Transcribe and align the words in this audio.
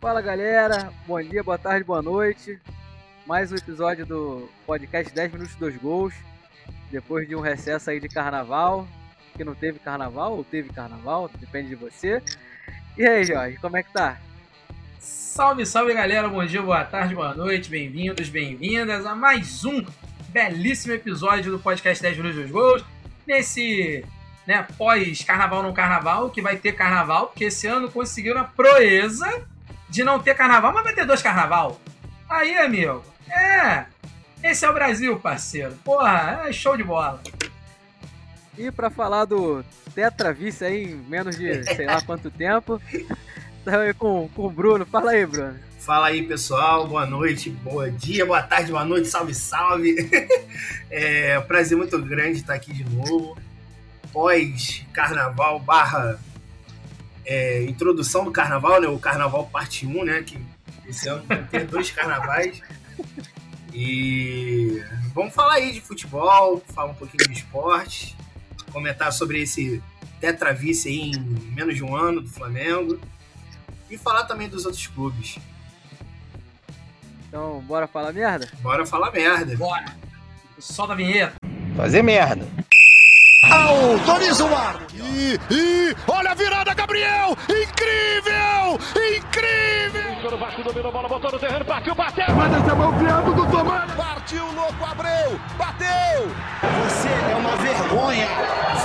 Fala 0.00 0.22
galera, 0.22 0.90
bom 1.06 1.20
dia, 1.20 1.42
boa 1.42 1.58
tarde, 1.58 1.84
boa 1.84 2.00
noite. 2.00 2.58
Mais 3.26 3.52
um 3.52 3.54
episódio 3.54 4.06
do 4.06 4.48
podcast 4.66 5.14
10 5.14 5.32
Minutos 5.32 5.54
dos 5.56 5.76
Gols. 5.76 6.14
Depois 6.90 7.28
de 7.28 7.36
um 7.36 7.40
recesso 7.40 7.90
aí 7.90 8.00
de 8.00 8.08
carnaval, 8.08 8.88
que 9.36 9.44
não 9.44 9.54
teve 9.54 9.78
carnaval 9.78 10.38
ou 10.38 10.42
teve 10.42 10.70
carnaval, 10.70 11.30
depende 11.38 11.68
de 11.68 11.74
você. 11.74 12.22
E 12.96 13.06
aí, 13.06 13.24
Jorge, 13.24 13.58
como 13.58 13.76
é 13.76 13.82
que 13.82 13.92
tá? 13.92 14.18
Salve, 14.98 15.66
salve 15.66 15.92
galera, 15.92 16.28
bom 16.28 16.46
dia, 16.46 16.62
boa 16.62 16.82
tarde, 16.82 17.14
boa 17.14 17.34
noite, 17.34 17.68
bem-vindos, 17.68 18.30
bem-vindas 18.30 19.04
a 19.04 19.14
mais 19.14 19.66
um 19.66 19.84
belíssimo 20.30 20.94
episódio 20.94 21.52
do 21.52 21.58
podcast 21.58 22.02
10 22.02 22.16
Minutos 22.16 22.40
dos 22.40 22.50
Gols. 22.50 22.82
Nesse 23.26 24.02
né, 24.46 24.66
pós-carnaval 24.78 25.62
no 25.62 25.74
carnaval, 25.74 26.30
que 26.30 26.40
vai 26.40 26.56
ter 26.56 26.72
carnaval, 26.72 27.26
porque 27.26 27.44
esse 27.44 27.66
ano 27.66 27.90
conseguiram 27.90 28.40
a 28.40 28.44
proeza 28.44 29.46
de 29.90 30.04
não 30.04 30.18
ter 30.18 30.34
carnaval, 30.34 30.72
mas 30.72 30.84
vai 30.84 30.94
ter 30.94 31.04
dois 31.04 31.20
carnaval. 31.20 31.80
Aí, 32.28 32.56
amigo, 32.58 33.04
é. 33.28 33.84
Esse 34.42 34.64
é 34.64 34.70
o 34.70 34.74
Brasil, 34.74 35.18
parceiro. 35.18 35.76
Porra, 35.84 36.44
é 36.46 36.52
show 36.52 36.76
de 36.76 36.84
bola. 36.84 37.20
E 38.56 38.70
para 38.70 38.88
falar 38.88 39.24
do 39.24 39.64
Tetra 39.94 40.32
Vice 40.32 40.64
aí 40.64 40.92
em 40.92 40.96
menos 40.96 41.36
de 41.36 41.64
sei 41.64 41.86
lá 41.86 42.00
quanto 42.00 42.30
tempo, 42.30 42.80
estamos 43.58 43.80
aí 43.80 43.94
com, 43.94 44.28
com 44.34 44.46
o 44.46 44.50
Bruno. 44.50 44.86
Fala 44.86 45.12
aí, 45.12 45.26
Bruno. 45.26 45.58
Fala 45.80 46.06
aí, 46.06 46.22
pessoal. 46.22 46.86
Boa 46.86 47.06
noite, 47.06 47.50
bom 47.50 47.88
dia, 47.90 48.24
boa 48.24 48.42
tarde, 48.42 48.70
boa 48.70 48.84
noite, 48.84 49.08
salve, 49.08 49.34
salve. 49.34 49.96
É 50.90 51.38
um 51.38 51.42
prazer 51.42 51.78
muito 51.78 51.98
grande 52.02 52.38
estar 52.38 52.54
aqui 52.54 52.72
de 52.72 52.84
novo. 52.84 53.38
Pós-carnaval 54.12 55.60
barra 55.60 56.18
é, 57.24 57.62
introdução 57.64 58.24
do 58.24 58.30
carnaval, 58.30 58.80
né? 58.80 58.88
O 58.88 58.98
carnaval 58.98 59.46
parte 59.46 59.86
1, 59.86 60.04
né? 60.04 60.22
Que 60.22 60.38
esse 60.86 61.08
ano 61.08 61.22
vai 61.26 61.42
ter 61.44 61.66
dois 61.66 61.90
carnavais. 61.92 62.60
E 63.72 64.82
vamos 65.14 65.32
falar 65.32 65.54
aí 65.54 65.72
de 65.72 65.80
futebol, 65.80 66.62
falar 66.74 66.90
um 66.90 66.94
pouquinho 66.94 67.28
de 67.28 67.32
esporte, 67.32 68.16
comentar 68.72 69.12
sobre 69.12 69.42
esse 69.42 69.82
tetravice 70.20 70.88
aí 70.88 71.12
em 71.12 71.20
menos 71.54 71.76
de 71.76 71.84
um 71.84 71.94
ano 71.94 72.20
do 72.20 72.28
Flamengo 72.28 73.00
e 73.88 73.96
falar 73.96 74.24
também 74.24 74.48
dos 74.48 74.64
outros 74.64 74.86
clubes. 74.86 75.38
Então, 77.28 77.60
bora 77.60 77.86
falar 77.86 78.12
merda? 78.12 78.48
Bora 78.60 78.84
falar 78.84 79.12
merda. 79.12 79.56
Bora. 79.56 79.96
Solta 80.58 80.92
a 80.92 80.96
vinheta. 80.96 81.34
Fazer 81.76 82.02
merda. 82.02 82.46
Autoriza 83.50 84.44
o 84.44 84.54
ar. 84.54 84.80
E, 84.94 85.38
e 85.50 85.96
olha 86.06 86.30
a 86.30 86.34
virada, 86.34 86.72
Gabriel! 86.74 87.36
Incrível! 87.48 88.78
Incrível! 89.16 90.10
O 90.32 90.38
Vasco 90.38 90.62
dominou 90.62 90.90
a 90.90 90.92
bola, 90.92 91.08
botou 91.08 91.32
no 91.32 91.38
terreno, 91.38 91.64
partiu, 91.64 91.94
bateu! 91.94 92.24
Mas 92.36 92.52
esse 92.52 92.70
é 92.70 92.72
o 92.72 92.92
piado 92.92 93.34
do 93.34 93.46
Tomás! 93.46 93.90
Partiu, 93.92 94.44
louco, 94.52 94.84
Abreu! 94.84 95.40
Bateu! 95.58 96.28
Você 96.84 97.08
é 97.08 97.36
uma 97.36 97.56
vergonha! 97.56 98.28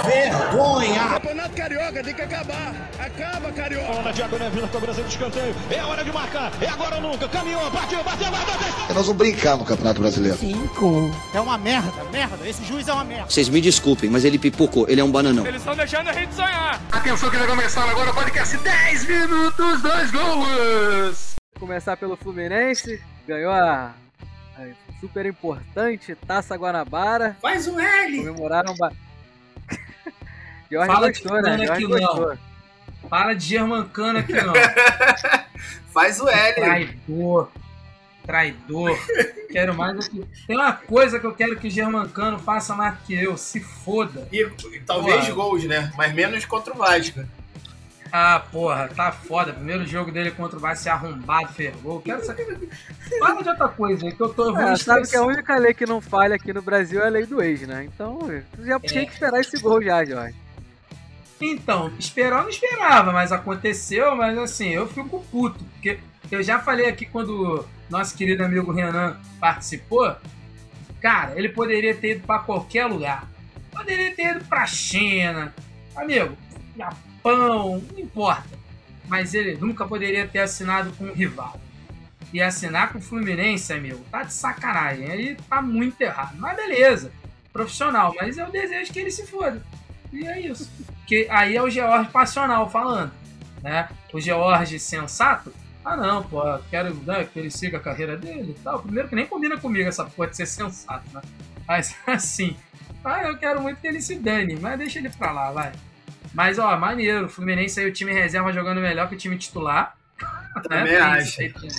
Vergonha! 0.06 1.10
Campeonato 1.10 1.56
Carioca 1.56 2.04
tem 2.04 2.14
que 2.14 2.22
acabar! 2.22 2.74
Acaba, 3.00 3.52
Carioca! 3.52 3.86
Bola 3.86 4.02
na 4.04 4.12
diagonal, 4.12 4.50
Vila 4.50 4.68
cobrança 4.68 5.04
de 5.04 5.10
escanteio. 5.10 5.56
É 5.70 5.84
hora 5.84 6.04
de 6.04 6.12
marcar, 6.12 6.52
é 6.62 6.68
agora 6.68 6.96
ou 6.96 7.02
nunca. 7.02 7.28
Caminhou, 7.28 7.70
partiu, 7.70 8.04
bateu, 8.04 8.32
bateu, 8.32 8.54
bateu. 8.54 8.96
Nós 8.96 9.06
vamos 9.06 9.18
brincar 9.18 9.58
no 9.58 9.66
Campeonato 9.66 10.00
Brasileiro. 10.02 10.38
Cinco. 10.38 11.12
É 11.34 11.40
uma 11.40 11.58
merda, 11.58 12.04
merda. 12.12 12.48
Esse 12.48 12.64
juiz 12.66 12.88
é 12.88 12.94
uma 12.94 13.04
merda. 13.04 13.30
Vocês 13.30 13.50
me 13.50 13.62
desculpem, 13.62 14.10
mas 14.10 14.26
ele 14.26 14.40
pipocou. 14.56 14.88
Ele 14.88 15.02
é 15.02 15.04
um 15.04 15.12
bananão. 15.12 15.46
Eles 15.46 15.62
estão 15.62 15.76
deixando 15.76 16.10
a 16.10 16.14
gente 16.14 16.34
sonhar. 16.34 16.82
Atenção 16.92 17.30
que 17.30 17.38
vai 17.38 17.48
começar 17.48 17.88
agora 17.90 18.10
o 18.10 18.14
podcast 18.14 18.58
10 18.58 19.08
minutos, 19.08 19.82
dois 19.82 20.12
gols! 20.12 21.36
Começar 21.60 21.98
pelo 21.98 22.16
Fluminense, 22.16 23.02
ganhou 23.28 23.52
a, 23.52 23.94
a 24.58 25.00
super 25.00 25.26
importante 25.26 26.16
Taça 26.16 26.56
Guanabara. 26.56 27.36
Faz 27.42 27.68
um 27.68 27.80
L! 27.80 28.18
Comemoraram. 28.26 28.76
Ba... 28.78 28.92
Jorge 30.72 30.88
Fala 30.88 31.08
gostou, 31.10 31.36
de 31.36 31.42
né? 31.42 31.58
Jorge 31.58 31.72
aqui, 31.72 31.88
não. 31.88 32.00
gostou. 32.00 32.38
Para 33.10 33.34
de 33.34 33.46
germancana 33.46 34.20
aqui, 34.20 34.34
não. 34.34 34.54
Faz 35.94 36.20
o 36.20 36.28
L! 36.28 36.56
Traidor. 36.56 37.52
Traidor. 38.26 38.98
Quero 39.52 39.76
mais 39.76 39.96
do 39.96 40.10
que. 40.10 40.26
Tem 40.48 40.56
uma 40.56 40.74
coisa 40.74 41.20
que 41.20 41.26
eu 41.26 41.34
quero 41.34 41.56
que 41.58 41.68
o 41.68 41.72
Germancano 41.72 42.40
faça 42.40 42.76
mais 42.76 42.98
que 43.06 43.14
eu. 43.14 43.38
Se 43.38 43.60
foda. 43.60 44.28
E, 44.32 44.42
e 44.42 44.80
talvez 44.82 45.22
Porra. 45.22 45.34
gols, 45.34 45.64
né? 45.66 45.92
Mas 45.98 46.14
menos 46.14 46.46
contra 46.46 46.74
o 46.74 46.78
Vasco. 46.78 47.24
Ah, 48.12 48.40
porra, 48.52 48.90
tá 48.96 49.12
foda. 49.12 49.52
Primeiro 49.52 49.86
jogo 49.86 50.12
dele 50.12 50.32
contra 50.32 50.58
o 50.58 50.60
Vasco 50.62 50.84
ser 50.84 50.90
arrombado, 50.90 51.54
ferrou. 51.54 52.02
Quero 52.02 52.26
saber. 52.26 52.70
Fala 53.20 53.42
de 53.42 53.50
outra 53.50 53.68
coisa 53.68 54.06
aí, 54.06 54.14
que 54.14 54.22
eu 54.22 54.30
tô 54.30 54.54
vendo. 54.54 54.70
É, 54.70 54.78
sabe 54.78 55.08
que 55.08 55.16
a 55.16 55.24
única 55.24 55.58
lei 55.58 55.74
que 55.74 55.86
não 55.86 56.00
falha 56.00 56.36
aqui 56.36 56.54
no 56.54 56.62
Brasil 56.62 57.02
é 57.02 57.08
a 57.08 57.10
lei 57.10 57.26
do 57.26 57.42
ex, 57.42 57.62
né? 57.62 57.84
Então, 57.86 58.20
já 58.60 58.80
tinha 58.80 59.06
que 59.06 59.14
esperar 59.14 59.42
esse 59.42 59.60
gol 59.60 59.82
já, 59.82 60.06
Jorge. 60.06 60.36
Então, 61.42 61.92
esperar 62.00 62.38
eu 62.38 62.44
não 62.44 62.50
esperava, 62.50 63.12
mas 63.12 63.32
aconteceu, 63.32 64.16
mas 64.16 64.38
assim, 64.38 64.70
eu 64.70 64.88
fico 64.88 65.24
puto, 65.30 65.64
porque 65.66 66.00
eu 66.32 66.44
já 66.44 66.60
falei 66.60 66.88
aqui 66.88 67.06
quando 67.06 67.66
nosso 67.90 68.16
querido 68.16 68.44
amigo 68.44 68.72
Renan 68.72 69.20
participou, 69.40 70.16
cara, 71.02 71.38
ele 71.38 71.50
poderia 71.50 71.96
ter 71.96 72.18
ido 72.18 72.26
pra 72.26 72.40
qualquer 72.40 72.86
lugar. 72.86 73.28
Poderia 73.72 74.16
ter 74.16 74.36
ido 74.36 74.46
pra 74.46 74.66
China, 74.66 75.54
amigo, 75.96 76.36
Japão, 76.78 77.84
não 77.92 78.00
importa. 78.00 78.58
Mas 79.08 79.34
ele 79.34 79.56
nunca 79.58 79.86
poderia 79.86 80.28
ter 80.28 80.40
assinado 80.40 80.92
com 80.94 81.06
um 81.06 81.14
rival. 81.14 81.60
E 82.34 82.42
assinar 82.42 82.92
com 82.92 82.98
o 82.98 83.02
Fluminense, 83.02 83.72
amigo, 83.72 84.04
tá 84.12 84.24
de 84.24 84.34
sacanagem. 84.34 85.10
Aí 85.10 85.38
tá 85.48 85.62
muito 85.62 86.02
errado. 86.02 86.36
Mas 86.38 86.56
beleza, 86.56 87.12
profissional, 87.54 88.14
mas 88.20 88.38
eu 88.38 88.50
desejo 88.52 88.92
que 88.92 89.00
ele 89.00 89.12
se 89.12 89.28
foda. 89.28 89.62
E 90.12 90.26
é 90.28 90.40
isso. 90.40 90.72
Que 91.06 91.28
aí 91.30 91.56
é 91.56 91.62
o 91.62 91.70
George 91.70 92.10
passional 92.10 92.70
falando, 92.70 93.12
né? 93.62 93.88
O 94.12 94.20
George 94.20 94.80
sensato, 94.80 95.54
ah 95.86 95.96
não, 95.96 96.24
pô, 96.24 96.42
quero 96.70 96.94
né, 96.96 97.24
que 97.32 97.38
ele 97.40 97.52
siga 97.52 97.78
a 97.78 97.82
carreira 97.82 98.18
dele 98.18 98.56
e 98.58 98.62
tal. 98.62 98.82
Primeiro 98.82 99.08
que 99.08 99.16
nem 99.16 99.26
combina 99.28 99.58
comigo 99.58 99.88
essa 99.88 100.04
porra 100.06 100.30
de 100.30 100.38
ser 100.38 100.46
sensato, 100.48 101.06
né? 101.14 101.22
Mas 101.68 101.96
assim, 102.08 102.56
ah, 103.04 103.24
eu 103.24 103.38
quero 103.38 103.62
muito 103.62 103.80
que 103.80 103.88
ele 103.88 104.02
se 104.02 104.16
dane, 104.16 104.58
mas 104.60 104.78
deixa 104.78 105.00
ele 105.00 105.10
pra 105.10 105.32
lá, 105.32 105.52
vai. 105.52 105.72
Mas 106.34 106.60
ó, 106.60 106.76
maneiro, 106.78 107.28
o 107.28 107.30
Fluminense 107.30 107.80
aí 107.80 107.88
o 107.88 107.94
time 107.94 108.12
reserva 108.12 108.52
jogando 108.52 108.82
melhor 108.82 109.08
que 109.08 109.16
o 109.16 109.18
time 109.18 109.38
titular. 109.38 109.96
Também 110.68 110.86
Tem 110.88 110.98
acho. 110.98 111.28
isso 111.30 111.42
aí 111.42 111.50
também. 111.54 111.70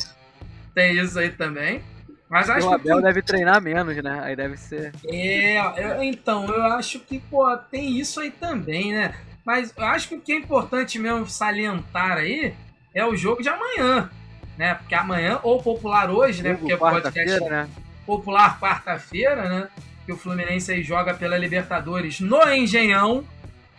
Tem 0.75 0.99
isso 0.99 1.19
aí 1.19 1.31
também. 1.31 1.83
Mas 2.28 2.50
acho 2.50 2.67
o 2.67 2.69
que 2.71 2.75
Abel 2.91 3.00
deve 3.03 3.23
treinar 3.23 3.61
menos, 3.62 3.97
né? 4.03 4.21
Aí 4.23 4.34
deve 4.37 4.56
ser. 4.56 4.93
é, 5.09 5.59
eu- 5.83 6.03
então, 6.03 6.47
eu 6.47 6.65
acho 6.65 6.99
que, 7.00 7.19
pô, 7.21 7.56
tem 7.56 7.99
isso 7.99 8.21
aí 8.21 8.31
também, 8.31 8.93
né? 8.93 9.15
Mas 9.44 9.73
eu 9.77 9.84
acho 9.84 10.09
que 10.09 10.15
o 10.17 10.21
que 10.21 10.33
é 10.33 10.37
importante 10.37 10.99
mesmo 10.99 11.28
salientar 11.28 12.19
aí 12.19 12.53
é 12.96 13.04
o 13.04 13.14
jogo 13.14 13.42
de 13.42 13.48
amanhã, 13.50 14.10
né? 14.56 14.74
Porque 14.74 14.94
amanhã, 14.94 15.38
ou 15.42 15.62
popular 15.62 16.10
hoje, 16.10 16.42
né? 16.42 16.54
Porque 16.54 16.72
é 16.72 16.76
podcast 16.78 17.44
né? 17.44 17.68
popular 18.06 18.58
quarta-feira, 18.58 19.46
né? 19.48 19.68
Que 20.06 20.12
o 20.12 20.16
Fluminense 20.16 20.72
aí 20.72 20.82
joga 20.82 21.12
pela 21.12 21.36
Libertadores 21.36 22.20
no 22.20 22.42
Engenhão, 22.50 23.22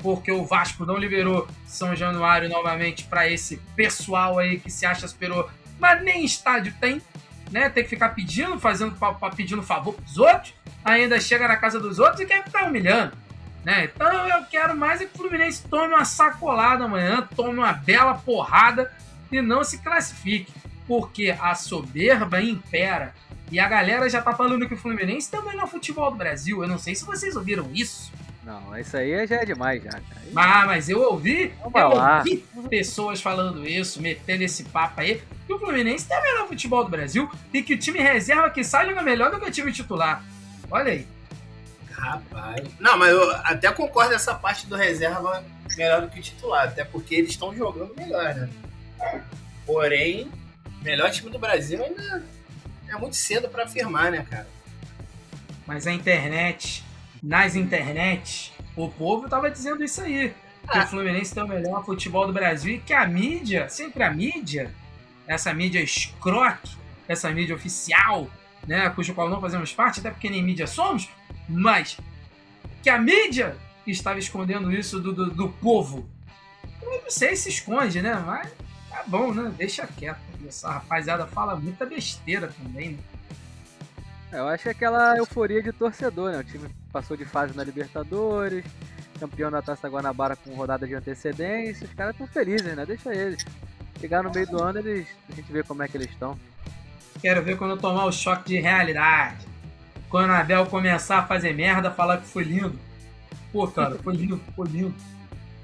porque 0.03 0.31
o 0.31 0.45
Vasco 0.45 0.85
não 0.85 0.97
liberou 0.97 1.47
São 1.65 1.95
Januário 1.95 2.47
novamente 2.47 3.05
para 3.05 3.27
esse 3.27 3.57
pessoal 3.75 4.37
aí 4.37 4.59
que 4.59 4.69
se 4.69 4.85
acha 4.85 5.07
superou, 5.07 5.49
mas 5.79 6.03
nem 6.03 6.23
estádio 6.23 6.75
tem, 6.79 7.01
né? 7.51 7.69
Tem 7.71 7.83
que 7.83 7.89
ficar 7.89 8.09
pedindo, 8.09 8.59
fazendo 8.59 8.95
pedindo 9.35 9.63
favor 9.63 9.95
pros 9.95 10.19
outros, 10.19 10.53
ainda 10.85 11.19
chega 11.19 11.47
na 11.47 11.57
casa 11.57 11.79
dos 11.79 11.97
outros 11.97 12.19
e 12.19 12.25
quer 12.27 12.43
ficar 12.43 12.65
humilhando. 12.65 13.17
Né? 13.65 13.85
Então 13.85 14.27
eu 14.27 14.45
quero 14.45 14.77
mais 14.77 15.01
é 15.01 15.05
que 15.05 15.15
o 15.15 15.17
Fluminense 15.17 15.63
tome 15.67 15.93
uma 15.93 16.05
sacolada 16.05 16.85
amanhã, 16.85 17.27
tome 17.35 17.57
uma 17.57 17.73
bela 17.73 18.13
porrada 18.13 18.89
e 19.31 19.41
não 19.41 19.63
se 19.63 19.79
classifique. 19.79 20.51
Porque 20.87 21.35
a 21.39 21.53
soberba 21.55 22.41
impera. 22.41 23.13
E 23.51 23.59
a 23.59 23.67
galera 23.67 24.09
já 24.09 24.21
tá 24.21 24.33
falando 24.33 24.67
que 24.67 24.73
o 24.73 24.77
Fluminense 24.77 25.29
também 25.29 25.55
não 25.55 25.61
é 25.61 25.65
o 25.65 25.69
futebol 25.69 26.11
do 26.11 26.17
Brasil. 26.17 26.61
Eu 26.61 26.67
não 26.67 26.77
sei 26.77 26.95
se 26.95 27.05
vocês 27.05 27.35
ouviram 27.35 27.69
isso. 27.73 28.11
Não, 28.47 28.77
isso 28.77 28.95
aí 28.95 29.27
já 29.27 29.41
é 29.41 29.45
demais 29.45 29.83
já, 29.83 29.91
cara. 29.91 30.21
Ah, 30.33 30.65
mas 30.65 30.87
eu 30.87 31.01
ouvi, 31.01 31.53
eu 31.61 31.89
ouvi 31.89 32.45
pessoas 32.69 33.21
falando 33.21 33.67
isso, 33.67 34.01
metendo 34.01 34.41
esse 34.41 34.63
papo 34.63 35.01
aí, 35.01 35.21
que 35.45 35.51
o 35.51 35.59
Fluminense 35.59 36.07
tem 36.07 36.17
o 36.17 36.21
melhor 36.21 36.47
futebol 36.47 36.81
do 36.81 36.89
Brasil 36.89 37.29
e 37.53 37.61
que 37.61 37.73
o 37.73 37.77
time 37.77 37.99
reserva 37.99 38.49
que 38.49 38.63
sai 38.63 38.87
joga 38.87 39.01
melhor 39.01 39.31
do 39.31 39.39
que 39.39 39.49
o 39.49 39.51
time 39.51 39.73
titular. 39.73 40.23
Olha 40.71 40.93
aí. 40.93 41.05
Rapaz. 41.91 42.65
Não, 42.79 42.97
mas 42.97 43.11
eu 43.11 43.31
até 43.43 43.69
concordo 43.71 44.13
essa 44.13 44.33
parte 44.33 44.65
do 44.65 44.77
reserva 44.77 45.43
melhor 45.75 46.01
do 46.01 46.09
que 46.09 46.19
o 46.19 46.23
titular, 46.23 46.69
até 46.69 46.85
porque 46.85 47.15
eles 47.15 47.31
estão 47.31 47.53
jogando 47.53 47.93
melhor, 47.97 48.33
né? 48.33 48.49
Porém, 49.65 50.31
melhor 50.81 51.11
time 51.11 51.29
do 51.29 51.39
Brasil 51.39 51.83
ainda 51.83 52.23
é 52.87 52.95
muito 52.97 53.15
cedo 53.15 53.49
pra 53.49 53.63
afirmar, 53.65 54.11
né, 54.11 54.25
cara? 54.29 54.47
Mas 55.65 55.85
a 55.85 55.91
internet, 55.91 56.83
nas 57.21 57.55
internet, 57.55 58.53
o 58.75 58.89
povo 58.89 59.27
tava 59.27 59.51
dizendo 59.51 59.83
isso 59.83 60.01
aí. 60.01 60.33
Que 60.71 60.77
Ah. 60.77 60.83
o 60.83 60.87
Fluminense 60.87 61.33
tem 61.33 61.43
o 61.43 61.47
melhor 61.47 61.85
futebol 61.85 62.25
do 62.27 62.33
Brasil 62.33 62.75
e 62.75 62.79
que 62.79 62.93
a 62.93 63.05
mídia, 63.07 63.69
sempre 63.69 64.03
a 64.03 64.11
mídia, 64.11 64.73
essa 65.27 65.53
mídia 65.53 65.79
escroque, 65.81 66.75
essa 67.07 67.29
mídia 67.31 67.55
oficial, 67.55 68.29
né, 68.65 68.89
cujo 68.89 69.13
qual 69.13 69.29
não 69.29 69.39
fazemos 69.39 69.71
parte, 69.73 69.99
até 69.99 70.09
porque 70.11 70.29
nem 70.29 70.43
mídia 70.43 70.67
somos, 70.67 71.09
mas 71.47 71.97
que 72.83 72.89
a 72.89 72.97
mídia 72.97 73.55
estava 73.85 74.19
escondendo 74.19 74.71
isso 74.73 74.99
do, 74.99 75.13
do, 75.13 75.29
do 75.29 75.49
povo. 75.49 76.09
Eu 76.81 77.01
não 77.03 77.09
sei 77.11 77.35
se 77.35 77.47
esconde, 77.49 78.01
né? 78.01 78.13
Mas 78.25 78.49
bom, 79.07 79.33
né? 79.33 79.51
Deixa 79.57 79.87
quieto. 79.87 80.19
Essa 80.47 80.69
rapaziada 80.69 81.25
fala 81.27 81.55
muita 81.55 81.85
besteira 81.85 82.47
também, 82.63 82.91
né? 82.91 82.99
É, 84.31 84.39
Eu 84.39 84.47
acho 84.47 84.63
que 84.63 84.69
é 84.69 84.71
aquela 84.71 85.17
euforia 85.17 85.61
de 85.61 85.71
torcedor, 85.71 86.31
né? 86.31 86.39
O 86.39 86.43
time 86.43 86.69
passou 86.91 87.15
de 87.15 87.25
fase 87.25 87.55
na 87.55 87.63
Libertadores, 87.63 88.65
campeão 89.19 89.49
da 89.49 89.61
Taça 89.61 89.87
Guanabara 89.87 90.35
com 90.35 90.53
rodada 90.53 90.85
de 90.85 90.93
antecedência. 90.93 91.85
Os 91.87 91.93
caras 91.93 92.13
estão 92.13 92.27
felizes, 92.27 92.75
né? 92.75 92.85
Deixa 92.85 93.13
eles. 93.13 93.45
Chegar 93.99 94.23
no 94.23 94.31
meio 94.31 94.47
do 94.47 94.61
ano, 94.61 94.79
eles, 94.79 95.07
a 95.29 95.35
gente 95.35 95.51
vê 95.51 95.63
como 95.63 95.81
é 95.81 95.87
que 95.87 95.97
eles 95.97 96.11
estão. 96.11 96.37
Quero 97.19 97.41
ver 97.41 97.57
quando 97.57 97.71
eu 97.71 97.77
tomar 97.77 98.05
o 98.05 98.11
choque 98.11 98.49
de 98.49 98.59
realidade. 98.59 99.45
Quando 100.09 100.31
a 100.31 100.39
Abel 100.39 100.65
começar 100.67 101.19
a 101.19 101.27
fazer 101.27 101.53
merda, 101.53 101.91
falar 101.91 102.17
que 102.19 102.27
foi 102.27 102.43
lindo. 102.43 102.79
Pô, 103.51 103.67
cara, 103.67 103.95
foi 103.95 104.15
lindo, 104.15 104.39
foi 104.55 104.67
lindo. 104.67 104.93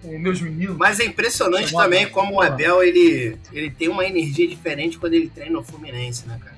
Meus 0.04 0.42
meninos. 0.42 0.78
Mas 0.78 1.00
é 1.00 1.06
impressionante 1.06 1.72
também 1.72 2.10
como 2.10 2.36
o 2.36 2.42
Abel 2.42 2.84
ele, 2.84 3.38
ele 3.52 3.72
tem 3.72 3.88
uma 3.88 4.06
energia 4.06 4.48
diferente 4.48 4.98
quando 4.98 5.14
ele 5.14 5.30
treina 5.30 5.58
o 5.58 5.64
Fluminense, 5.64 6.28
né, 6.28 6.38
cara? 6.44 6.54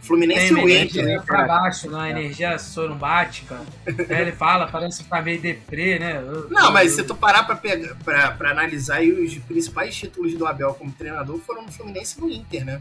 O 0.00 0.06
Fluminense 0.06 0.54
Tem 0.54 0.64
o 0.64 0.68
Inter. 0.68 1.02
energia 1.02 1.22
pra 1.22 1.46
baixo, 1.46 1.90
né? 1.90 2.00
A 2.00 2.10
energia 2.10 2.58
sorumbática. 2.58 3.60
Aí 3.86 4.20
ele 4.22 4.32
fala, 4.32 4.66
parece 4.66 5.02
que 5.02 5.08
tá 5.08 5.20
meio 5.20 5.40
deprê, 5.40 5.98
né? 5.98 6.20
Não, 6.48 6.72
mas 6.72 6.92
se 6.92 7.02
tu 7.02 7.14
parar 7.14 7.44
pra, 7.44 7.56
pegar, 7.56 7.94
pra, 7.96 8.30
pra 8.32 8.50
analisar 8.50 8.96
aí 8.96 9.12
os 9.12 9.36
principais 9.38 9.94
títulos 9.94 10.34
do 10.34 10.46
Abel 10.46 10.74
como 10.74 10.90
treinador 10.92 11.38
foram 11.40 11.62
no 11.62 11.72
Fluminense 11.72 12.18
e 12.18 12.20
no 12.20 12.30
Inter, 12.30 12.64
né? 12.64 12.80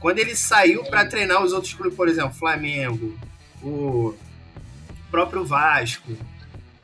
Quando 0.00 0.18
ele 0.18 0.36
saiu 0.36 0.84
pra 0.84 1.04
treinar 1.04 1.42
os 1.42 1.52
outros 1.52 1.74
clubes, 1.74 1.96
por 1.96 2.08
exemplo, 2.08 2.32
Flamengo, 2.32 3.18
o 3.62 4.14
próprio 5.10 5.44
Vasco, 5.44 6.12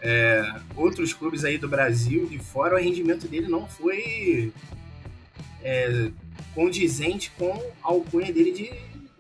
é, 0.04 0.60
outros 0.76 1.14
clubes 1.14 1.44
aí 1.44 1.58
do 1.58 1.68
Brasil, 1.68 2.26
de 2.26 2.38
fora, 2.38 2.76
o 2.76 2.78
rendimento 2.78 3.26
dele 3.26 3.48
não 3.48 3.66
foi 3.66 4.52
é, 5.62 6.10
condizente 6.54 7.30
com 7.38 7.52
a 7.82 7.88
alcunha 7.88 8.32
dele 8.32 8.52
de, 8.52 8.70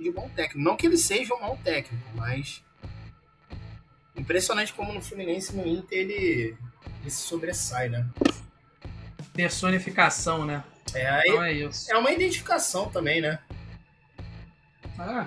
de 0.02 0.10
bom 0.10 0.28
técnico. 0.36 0.60
Não 0.60 0.76
que 0.76 0.86
ele 0.86 0.98
seja 0.98 1.34
um 1.34 1.40
mau 1.40 1.58
técnico, 1.64 2.04
mas 2.14 2.62
impressionante 4.16 4.72
como 4.74 4.92
no 4.92 5.00
Fluminense 5.02 5.52
e 5.52 5.56
no 5.56 5.66
Inter 5.66 5.98
ele, 5.98 6.56
ele 7.00 7.10
se 7.10 7.22
sobressai, 7.22 7.88
né? 7.88 8.06
Personificação, 9.32 10.44
né? 10.44 10.62
É, 10.94 11.08
aí, 11.08 11.22
Então 11.26 11.42
é 11.42 11.52
isso. 11.52 11.90
é 11.90 11.96
uma 11.96 12.12
identificação 12.12 12.90
também, 12.90 13.20
né? 13.20 13.38
É. 14.98 15.26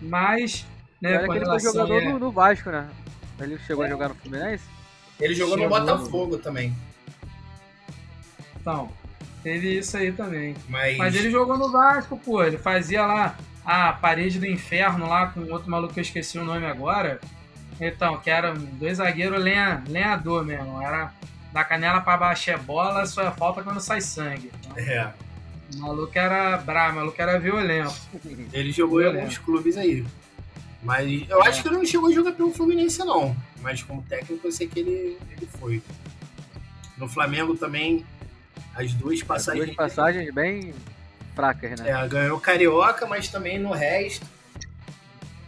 Mas, 0.00 0.64
né, 1.00 1.18
olha 1.18 1.26
com 1.26 1.32
que 1.32 1.38
ele 1.38 1.44
foi 1.46 1.60
relação 1.60 1.72
jogador 1.72 2.02
a- 2.02 2.04
no, 2.12 2.18
no 2.18 2.30
Vasco, 2.30 2.70
né? 2.70 2.88
Ele 3.40 3.58
chegou 3.58 3.84
a 3.84 3.88
jogar 3.88 4.08
no 4.08 4.14
Fluminense? 4.14 4.64
Ele 5.20 5.34
jogou 5.34 5.56
no 5.56 5.62
Chegou. 5.64 5.80
Botafogo 5.80 6.38
também. 6.38 6.74
Então, 8.60 8.90
teve 9.42 9.78
isso 9.78 9.96
aí 9.96 10.12
também. 10.12 10.56
Mas, 10.68 10.96
Mas 10.96 11.14
ele 11.14 11.30
jogou 11.30 11.56
no 11.58 11.70
Vasco, 11.70 12.18
pô. 12.18 12.42
Ele 12.42 12.58
fazia 12.58 13.04
lá 13.06 13.36
a 13.64 13.92
parede 13.92 14.38
do 14.38 14.46
inferno 14.46 15.08
lá 15.08 15.28
com 15.28 15.40
outro 15.52 15.70
maluco 15.70 15.94
que 15.94 16.00
eu 16.00 16.04
esqueci 16.04 16.38
o 16.38 16.44
nome 16.44 16.66
agora. 16.66 17.20
Então, 17.80 18.18
que 18.18 18.30
eram 18.30 18.54
dois 18.54 18.98
zagueiros 18.98 19.42
lenha, 19.42 19.82
lenhador 19.88 20.44
mesmo. 20.44 20.80
Era 20.80 21.12
da 21.52 21.62
canela 21.62 22.00
pra 22.00 22.16
baixo 22.16 22.50
é 22.50 22.56
bola, 22.56 23.06
só 23.06 23.22
é 23.22 23.30
falta 23.30 23.62
quando 23.62 23.80
sai 23.80 24.00
sangue. 24.00 24.50
Então, 24.60 24.76
é, 24.76 25.12
o 25.74 25.78
maluco 25.78 26.18
era 26.18 26.56
bravo, 26.58 26.92
o 26.92 26.96
maluco 26.96 27.20
era 27.20 27.38
violento. 27.38 27.94
ele 28.52 28.72
jogou 28.72 29.00
em 29.00 29.04
Eu 29.04 29.10
alguns 29.10 29.38
clubes 29.38 29.76
aí. 29.76 30.04
Mas 30.84 31.28
eu 31.30 31.42
acho 31.42 31.62
que 31.62 31.68
ele 31.68 31.78
não 31.78 31.86
chegou 31.86 32.10
a 32.10 32.12
jogar 32.12 32.32
pelo 32.32 32.52
Fluminense, 32.52 32.98
não. 32.98 33.34
Mas 33.62 33.82
como 33.82 34.02
técnico 34.02 34.46
eu 34.46 34.52
sei 34.52 34.68
que 34.68 34.80
ele, 34.80 35.18
ele 35.30 35.46
foi. 35.58 35.82
No 36.98 37.08
Flamengo 37.08 37.56
também, 37.56 38.04
as 38.74 38.92
duas 38.92 39.22
passagens. 39.22 39.64
Duas 39.64 39.76
passagens 39.76 40.32
bem 40.32 40.74
fracas, 41.34 41.80
né? 41.80 41.90
É, 41.90 42.08
ganhou 42.08 42.38
Carioca, 42.38 43.06
mas 43.06 43.28
também 43.28 43.58
no 43.58 43.72
resto. 43.72 44.26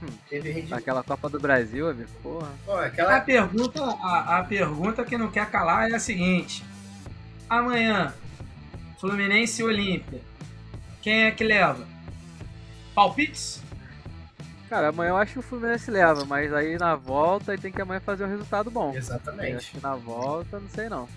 Hum. 0.03 0.07
Teve. 0.29 0.67
Aquela 0.73 1.03
Copa 1.03 1.29
do 1.29 1.39
Brasil, 1.39 1.89
amigo, 1.89 2.11
porra. 2.23 2.51
Pô, 2.65 2.73
A 2.73 2.87
aquela. 2.87 3.21
pergunta, 3.21 3.83
a, 3.83 4.39
a 4.39 4.45
pergunta 4.45 5.05
que 5.05 5.17
não 5.19 5.31
quer 5.31 5.51
calar 5.51 5.91
é 5.91 5.95
a 5.95 6.01
seguinte: 6.01 6.65
amanhã, 7.49 8.15
Fluminense 8.99 9.61
e 9.61 9.65
Olímpia, 9.65 10.21
quem 11.03 11.25
é 11.25 11.31
que 11.31 11.45
leva? 11.45 11.87
Palpites? 12.95 13.63
Cara, 14.69 14.89
amanhã 14.89 15.11
eu 15.11 15.17
acho 15.17 15.35
que 15.35 15.39
o 15.39 15.43
Fluminense 15.43 15.91
leva, 15.91 16.25
mas 16.25 16.53
aí 16.53 16.77
na 16.77 16.97
volta 16.97 17.53
aí 17.53 17.59
tem 17.59 17.71
que 17.71 17.81
amanhã 17.81 18.01
fazer 18.01 18.25
um 18.25 18.29
resultado 18.29 18.71
bom. 18.71 18.87
Eu 18.87 18.89
acho 18.91 18.99
Exatamente. 18.99 19.71
que 19.71 19.81
na 19.81 19.95
volta, 19.95 20.59
não 20.59 20.69
sei 20.69 20.89
não. 20.89 21.09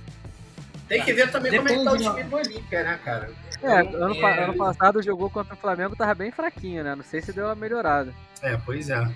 Tem 0.88 1.04
que 1.04 1.14
ver 1.14 1.32
também 1.32 1.56
como 1.56 1.68
é 1.68 1.78
que 1.78 1.84
tá 1.84 1.92
o 1.92 1.98
Depende, 1.98 2.16
time 2.16 2.24
do 2.30 2.36
Olímpia, 2.36 2.84
né, 2.84 3.00
cara? 3.04 3.32
É, 3.62 3.80
ano, 3.80 4.20
pa- 4.20 4.32
é- 4.32 4.44
ano 4.44 4.56
passado 4.56 5.02
jogou 5.04 5.30
contra 5.30 5.54
o 5.54 5.58
Flamengo, 5.58 5.96
tava 5.96 6.16
bem 6.16 6.32
fraquinho, 6.32 6.84
né? 6.84 6.96
Não 6.96 7.04
sei 7.04 7.22
se 7.22 7.34
deu 7.34 7.46
uma 7.46 7.56
melhorada. 7.56 8.14
É, 8.42 8.58
pois 8.66 8.90
é. 8.90 9.08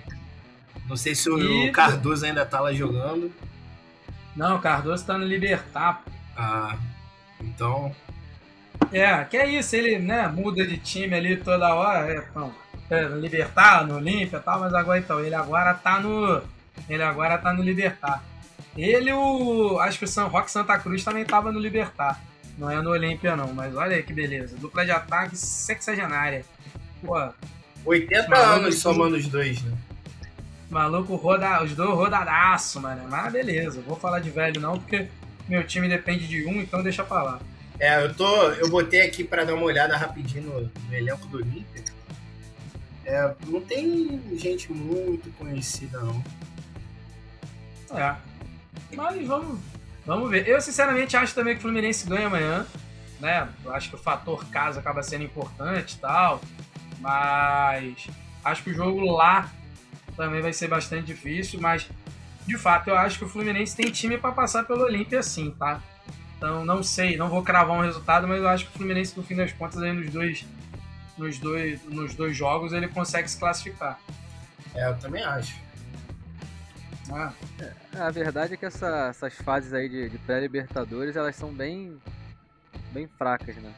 Não 0.88 0.96
sei 0.96 1.14
se 1.14 1.30
o 1.30 1.38
E- 1.38 1.70
Cardoso 1.72 2.26
ainda 2.26 2.44
tá 2.44 2.60
lá 2.60 2.72
jogando. 2.72 3.32
Não, 4.36 4.56
o 4.56 4.60
Cardoso 4.60 5.04
tá 5.06 5.16
no 5.16 5.24
Libertar. 5.24 6.02
Ah, 6.36 6.76
então. 7.40 7.94
É, 8.92 9.24
que 9.24 9.36
é 9.36 9.46
isso, 9.48 9.74
ele 9.74 9.98
né, 9.98 10.26
muda 10.28 10.66
de 10.66 10.76
time 10.76 11.14
ali 11.14 11.36
toda 11.36 11.74
hora. 11.74 12.12
É, 12.12 12.18
então, 12.30 12.52
é, 12.90 13.08
no 13.08 13.18
Libertar, 13.18 13.86
no 13.86 13.96
Olímpia 13.96 14.36
e 14.36 14.40
tal, 14.40 14.60
mas 14.60 14.74
agora 14.74 14.98
então, 14.98 15.20
ele 15.20 15.34
agora 15.34 15.74
tá 15.74 16.00
no. 16.00 16.42
Ele 16.88 17.02
agora 17.02 17.38
tá 17.38 17.52
no 17.52 17.62
Libertar. 17.62 18.22
Ele 18.76 19.12
o. 19.12 19.78
Acho 19.78 19.98
que 19.98 20.04
o 20.04 20.08
San 20.08 20.26
Roque 20.26 20.50
Santa 20.50 20.78
Cruz 20.78 21.04
também 21.04 21.24
tava 21.24 21.52
no 21.52 21.58
Libertar. 21.58 22.20
Não 22.58 22.70
é 22.70 22.80
no 22.80 22.90
Olímpia, 22.90 23.34
não, 23.36 23.52
mas 23.52 23.74
olha 23.74 23.96
aí 23.96 24.02
que 24.02 24.12
beleza. 24.12 24.56
Dupla 24.56 24.84
de 24.84 24.90
ataque 24.90 25.36
sexagenária. 25.36 26.44
Pô, 27.04 27.16
80 27.84 28.28
Maluco, 28.28 28.60
anos 28.60 28.78
somando 28.78 29.16
os 29.16 29.28
dois, 29.28 29.62
né? 29.62 29.72
maluco 30.70 31.14
roda, 31.14 31.62
os 31.62 31.74
dois 31.74 31.90
rodadaço, 31.90 32.80
mano. 32.80 33.06
Mas 33.08 33.32
beleza, 33.32 33.80
vou 33.80 33.96
falar 33.96 34.20
de 34.20 34.30
velho 34.30 34.60
não, 34.60 34.78
porque 34.78 35.06
meu 35.48 35.64
time 35.64 35.88
depende 35.88 36.26
de 36.26 36.44
um, 36.46 36.60
então 36.60 36.82
deixa 36.82 37.04
pra 37.04 37.22
lá. 37.22 37.40
É, 37.78 38.04
eu 38.04 38.14
tô. 38.14 38.50
Eu 38.50 38.68
botei 38.68 39.02
aqui 39.02 39.24
pra 39.24 39.44
dar 39.44 39.54
uma 39.54 39.64
olhada 39.64 39.96
rapidinho 39.96 40.42
no, 40.42 40.60
no 40.88 40.94
elenco 40.94 41.26
do 41.26 41.38
Olímpia. 41.38 41.84
É, 43.04 43.34
não 43.46 43.60
tem 43.60 44.20
gente 44.36 44.72
muito 44.72 45.30
conhecida, 45.36 46.00
não. 46.00 46.24
É. 47.96 48.16
Mas 48.94 49.26
vamos, 49.26 49.60
vamos 50.06 50.30
ver. 50.30 50.48
Eu 50.48 50.60
sinceramente 50.60 51.16
acho 51.16 51.34
também 51.34 51.54
que 51.54 51.58
o 51.58 51.62
Fluminense 51.62 52.08
ganha 52.08 52.26
amanhã. 52.26 52.66
Né? 53.20 53.48
Acho 53.66 53.90
que 53.90 53.94
o 53.94 53.98
fator 53.98 54.44
casa 54.46 54.80
acaba 54.80 55.02
sendo 55.02 55.24
importante 55.24 55.94
e 55.94 55.98
tal. 55.98 56.40
Mas 57.00 58.06
acho 58.44 58.62
que 58.62 58.70
o 58.70 58.74
jogo 58.74 59.00
lá 59.00 59.50
também 60.16 60.40
vai 60.40 60.52
ser 60.52 60.68
bastante 60.68 61.06
difícil. 61.06 61.60
Mas 61.60 61.88
de 62.46 62.58
fato 62.58 62.88
eu 62.88 62.96
acho 62.96 63.18
que 63.18 63.24
o 63.24 63.28
Fluminense 63.28 63.76
tem 63.76 63.90
time 63.90 64.18
para 64.18 64.32
passar 64.32 64.64
pelo 64.64 64.82
Olímpia 64.82 65.22
sim, 65.22 65.50
tá? 65.50 65.80
Então 66.36 66.64
não 66.64 66.82
sei, 66.82 67.16
não 67.16 67.28
vou 67.28 67.42
cravar 67.42 67.76
um 67.76 67.82
resultado, 67.82 68.28
mas 68.28 68.40
eu 68.40 68.48
acho 68.48 68.66
que 68.66 68.70
o 68.74 68.78
Fluminense, 68.78 69.16
no 69.16 69.22
fim 69.22 69.34
das 69.34 69.52
contas, 69.52 69.80
aí 69.80 69.92
nos 69.92 70.10
dois, 70.10 70.44
nos 71.16 71.38
dois, 71.38 71.82
nos 71.84 72.14
dois 72.14 72.36
jogos 72.36 72.72
ele 72.72 72.88
consegue 72.88 73.28
se 73.28 73.38
classificar. 73.38 73.98
É, 74.74 74.88
eu 74.88 74.98
também 74.98 75.22
acho. 75.22 75.56
né? 77.08 77.32
A 77.96 78.10
verdade 78.10 78.54
é 78.54 78.56
que 78.56 78.64
essa- 78.66 79.08
essas 79.10 79.34
fases 79.34 79.72
aí 79.72 79.88
de, 79.88 80.08
de 80.10 80.18
pré-libertadores, 80.18 81.16
elas 81.16 81.36
são 81.36 81.52
bem, 81.52 81.96
bem 82.92 83.06
fracas, 83.06 83.56
né? 83.56 83.72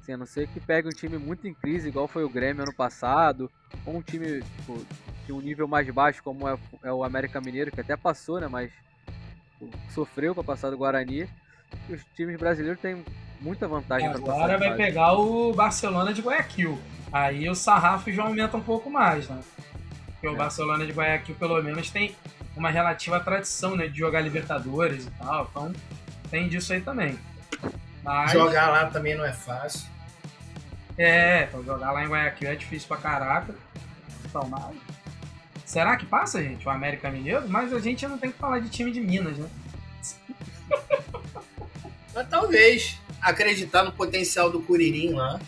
Assim, 0.00 0.12
a 0.12 0.16
não 0.16 0.24
ser 0.26 0.48
que 0.48 0.60
pegue 0.60 0.88
um 0.88 0.92
time 0.92 1.18
muito 1.18 1.46
em 1.46 1.52
crise, 1.54 1.88
igual 1.88 2.08
foi 2.08 2.24
o 2.24 2.28
Grêmio 2.30 2.62
ano 2.62 2.74
passado, 2.74 3.50
ou 3.84 3.96
um 3.96 4.02
time 4.02 4.40
tipo, 4.40 4.86
de 5.26 5.32
um 5.32 5.40
nível 5.40 5.68
mais 5.68 5.88
baixo, 5.90 6.22
como 6.22 6.48
é, 6.48 6.56
é 6.82 6.92
o 6.92 7.04
América 7.04 7.40
Mineiro, 7.40 7.70
que 7.70 7.80
até 7.80 7.96
passou, 7.96 8.40
né? 8.40 8.48
Mas 8.48 8.72
tipo, 9.58 9.70
sofreu 9.90 10.34
para 10.34 10.44
passar 10.44 10.70
do 10.70 10.78
Guarani. 10.78 11.28
Os 11.88 12.02
times 12.16 12.36
brasileiros 12.38 12.80
têm 12.80 13.04
muita 13.40 13.66
vantagem. 13.66 14.08
Agora 14.08 14.58
vai 14.58 14.74
pegar 14.76 15.14
o 15.14 15.52
Barcelona 15.52 16.12
de 16.12 16.20
Guayaquil. 16.20 16.78
Aí 17.12 17.48
o 17.48 17.54
sarrafo 17.54 18.12
já 18.12 18.22
aumenta 18.22 18.56
um 18.56 18.60
pouco 18.62 18.90
mais, 18.90 19.28
né? 19.28 19.40
Porque 20.06 20.28
o 20.28 20.34
É. 20.34 20.36
Barcelona 20.36 20.86
de 20.86 20.92
Guayaquil, 20.92 21.34
pelo 21.34 21.60
menos, 21.62 21.90
tem 21.90 22.14
uma 22.56 22.70
relativa 22.70 23.18
tradição 23.20 23.74
né, 23.74 23.86
de 23.88 23.98
jogar 23.98 24.20
Libertadores 24.20 25.06
e 25.06 25.10
tal. 25.12 25.48
Então, 25.50 25.72
tem 26.30 26.48
disso 26.48 26.72
aí 26.72 26.80
também. 26.80 27.18
Mas, 28.02 28.32
Jogar 28.32 28.68
lá 28.70 28.86
também 28.86 29.16
não 29.16 29.24
é 29.24 29.32
fácil. 29.32 29.88
É, 30.96 31.46
pra 31.46 31.62
jogar 31.62 31.90
lá 31.92 32.04
em 32.04 32.08
Guayaquil 32.08 32.50
é 32.50 32.54
difícil 32.54 32.86
pra 32.88 32.98
caraca. 32.98 33.54
Então, 34.24 34.46
mas... 34.48 34.76
Será 35.64 35.96
que 35.96 36.04
passa, 36.04 36.42
gente, 36.42 36.66
o 36.66 36.70
América 36.70 37.10
Mineiro? 37.10 37.48
Mas 37.48 37.72
a 37.72 37.78
gente 37.78 38.06
não 38.06 38.18
tem 38.18 38.30
que 38.30 38.38
falar 38.38 38.58
de 38.58 38.68
time 38.68 38.90
de 38.90 39.00
Minas, 39.00 39.38
né? 39.38 39.48
Mas 42.14 42.28
talvez 42.28 42.99
acreditar 43.20 43.82
no 43.82 43.92
potencial 43.92 44.50
do 44.50 44.60
Curirim 44.62 45.12
lá. 45.14 45.38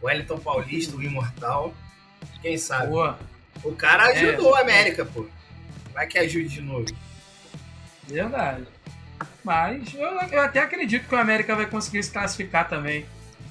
O 0.00 0.06
Wellington 0.06 0.38
Paulista, 0.38 0.96
o 0.96 1.02
Imortal. 1.02 1.74
Quem 2.42 2.56
sabe? 2.56 2.88
Pô, 2.88 3.14
O 3.62 3.72
cara 3.76 4.10
É. 4.12 4.18
ajudou 4.30 4.54
a 4.54 4.60
América, 4.60 5.04
pô. 5.04 5.26
Vai 5.92 6.06
que 6.06 6.18
ajude 6.18 6.48
de 6.48 6.60
novo. 6.62 6.86
verdade. 8.08 8.66
Mas 9.44 9.94
eu, 9.94 10.00
eu 10.32 10.40
até 10.40 10.60
acredito 10.60 11.06
que 11.08 11.14
o 11.14 11.18
América 11.18 11.54
vai 11.54 11.66
conseguir 11.66 12.02
se 12.02 12.10
classificar 12.10 12.68
também. 12.68 13.04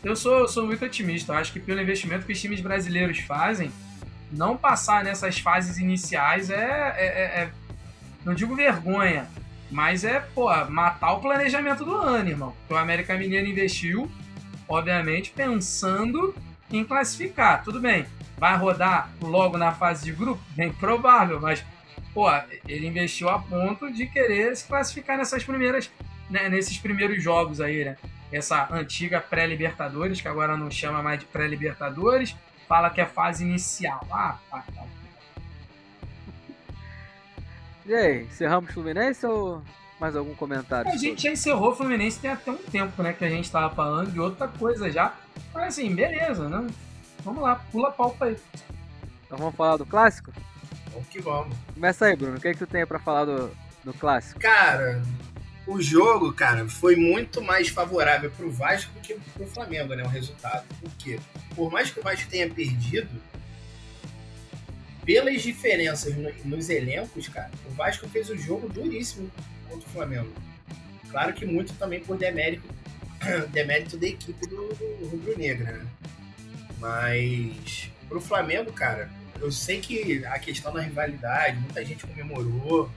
Eu 0.03 0.15
sou, 0.15 0.39
eu 0.39 0.47
sou 0.47 0.65
muito 0.65 0.83
otimista. 0.85 1.33
Eu 1.33 1.37
acho 1.37 1.51
que 1.51 1.59
pelo 1.59 1.81
investimento 1.81 2.25
que 2.25 2.33
os 2.33 2.39
times 2.41 2.61
brasileiros 2.61 3.19
fazem, 3.19 3.71
não 4.31 4.55
passar 4.57 5.03
nessas 5.03 5.39
fases 5.39 5.77
iniciais 5.77 6.49
é, 6.49 6.55
é- 6.55 7.05
é- 7.05 7.41
é- 7.43 7.49
não 8.25 8.33
digo 8.33 8.55
vergonha, 8.55 9.27
mas 9.69 10.03
é, 10.03 10.19
pô, 10.19 10.49
matar 10.65 11.13
o 11.13 11.19
planejamento 11.19 11.85
do 11.85 11.95
ano, 11.95 12.29
irmão. 12.29 12.55
O 12.69 12.75
América 12.75 13.15
Mineiro 13.15 13.47
investiu, 13.47 14.09
obviamente, 14.67 15.31
pensando 15.31 16.35
em 16.71 16.83
classificar. 16.83 17.63
Tudo 17.63 17.79
bem, 17.79 18.05
vai 18.38 18.55
rodar 18.57 19.11
logo 19.21 19.57
na 19.57 19.71
fase 19.71 20.05
de 20.05 20.11
grupo? 20.11 20.41
Bem 20.55 20.71
provável, 20.71 21.39
mas, 21.39 21.63
pô, 22.13 22.27
ele 22.67 22.88
investiu 22.88 23.29
a 23.29 23.39
ponto 23.39 23.91
de 23.91 24.05
querer 24.07 24.55
se 24.55 24.67
classificar 24.67 25.17
nessas 25.17 25.43
primeiras, 25.43 25.91
né, 26.29 26.49
nesses 26.49 26.77
primeiros 26.77 27.21
jogos 27.21 27.61
aí, 27.61 27.85
né? 27.85 27.97
Essa 28.31 28.67
antiga 28.71 29.19
pré-Libertadores, 29.19 30.21
que 30.21 30.27
agora 30.27 30.55
não 30.55 30.69
chama 30.69 31.01
mais 31.01 31.19
de 31.19 31.25
pré-Libertadores, 31.25 32.35
fala 32.67 32.91
que 32.91 33.01
é 33.01 33.05
fase 33.05 33.43
inicial. 33.43 34.05
Ah, 34.11 34.38
tá, 34.51 34.63
tá. 34.73 34.98
E 37.86 37.93
aí, 37.93 38.24
encerramos 38.24 38.71
Fluminense 38.71 39.25
ou 39.25 39.62
mais 40.00 40.15
algum 40.15 40.33
comentário? 40.36 40.91
A 40.91 40.95
gente 40.95 41.24
já 41.24 41.31
encerrou 41.31 41.71
o 41.71 41.75
Fluminense 41.75 42.19
tem 42.19 42.31
até 42.31 42.51
um 42.51 42.57
tempo, 42.57 43.01
né? 43.03 43.13
Que 43.13 43.25
a 43.25 43.29
gente 43.29 43.51
tava 43.51 43.74
falando 43.74 44.12
de 44.12 44.19
outra 44.19 44.48
coisa 44.48 44.89
já. 44.89 45.15
Mas 45.53 45.67
assim, 45.67 45.93
beleza, 45.93 46.48
né? 46.48 46.67
Vamos 47.24 47.43
lá, 47.43 47.55
pula 47.71 47.89
a 47.89 47.91
pauta 47.91 48.25
aí. 48.25 48.38
Então 49.25 49.38
vamos 49.38 49.55
falar 49.55 49.77
do 49.77 49.86
clássico? 49.86 50.31
Vamos 50.91 51.07
que 51.09 51.21
vamos. 51.21 51.55
Começa 51.74 52.05
aí, 52.05 52.15
Bruno. 52.15 52.38
O 52.38 52.41
que, 52.41 52.48
é 52.48 52.53
que 52.53 52.59
tu 52.59 52.67
tem 52.67 52.86
pra 52.86 53.00
falar 53.00 53.25
do, 53.25 53.51
do 53.83 53.93
clássico? 53.93 54.39
Cara, 54.39 55.01
o 55.67 55.81
jogo, 55.81 56.33
cara, 56.33 56.67
foi 56.67 56.95
muito 56.95 57.41
mais 57.41 57.69
favorável 57.69 58.31
pro 58.31 58.50
Vasco 58.50 58.91
do 58.93 59.00
que 59.01 59.15
pro 59.33 59.45
Flamengo, 59.45 59.93
né? 59.93 60.03
O 60.03 60.07
resultado. 60.07 60.65
Por 60.81 60.91
quê? 60.98 61.19
Por 61.55 61.71
mais 61.71 61.91
que 61.91 62.00
o 62.00 62.03
Vasco 62.03 62.29
tenha 62.29 62.50
perdido, 62.50 63.09
pelas 65.09 65.41
diferenças 65.41 66.15
no- 66.15 66.31
nos 66.45 66.69
elencos, 66.69 67.27
cara, 67.27 67.49
o 67.65 67.71
Vasco 67.71 68.07
fez 68.09 68.29
o 68.29 68.37
jogo 68.37 68.69
duríssimo 68.69 69.27
contra 69.67 69.89
o 69.89 69.91
Flamengo. 69.91 70.31
Claro 71.09 71.33
que 71.33 71.47
muito 71.47 71.73
também 71.73 71.99
por 71.99 72.15
demérito, 72.15 72.61
demérito 73.49 73.97
da 73.97 74.05
equipe 74.05 74.45
do, 74.47 74.67
do 74.67 75.07
Rubro 75.09 75.35
Negra, 75.35 75.71
né? 75.71 75.87
Mas 76.77 77.89
pro 78.07 78.21
Flamengo, 78.21 78.71
cara, 78.71 79.09
eu 79.41 79.51
sei 79.51 79.81
que 79.81 80.23
a 80.27 80.37
questão 80.37 80.71
da 80.71 80.79
rivalidade, 80.79 81.57
muita 81.57 81.83
gente 81.83 82.05
comemorou, 82.05 82.87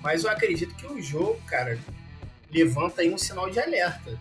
mas 0.00 0.22
eu 0.22 0.30
acredito 0.30 0.76
que 0.76 0.86
o 0.86 1.02
jogo, 1.02 1.40
cara, 1.48 1.76
levanta 2.52 3.02
aí 3.02 3.12
um 3.12 3.18
sinal 3.18 3.50
de 3.50 3.58
alerta. 3.58 4.16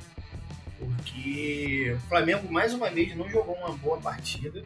Porque 0.79 1.95
o 1.95 2.07
Flamengo, 2.09 2.51
mais 2.51 2.73
uma 2.73 2.89
vez, 2.89 3.15
não 3.15 3.29
jogou 3.29 3.53
uma 3.57 3.73
boa 3.77 3.99
partida. 4.01 4.63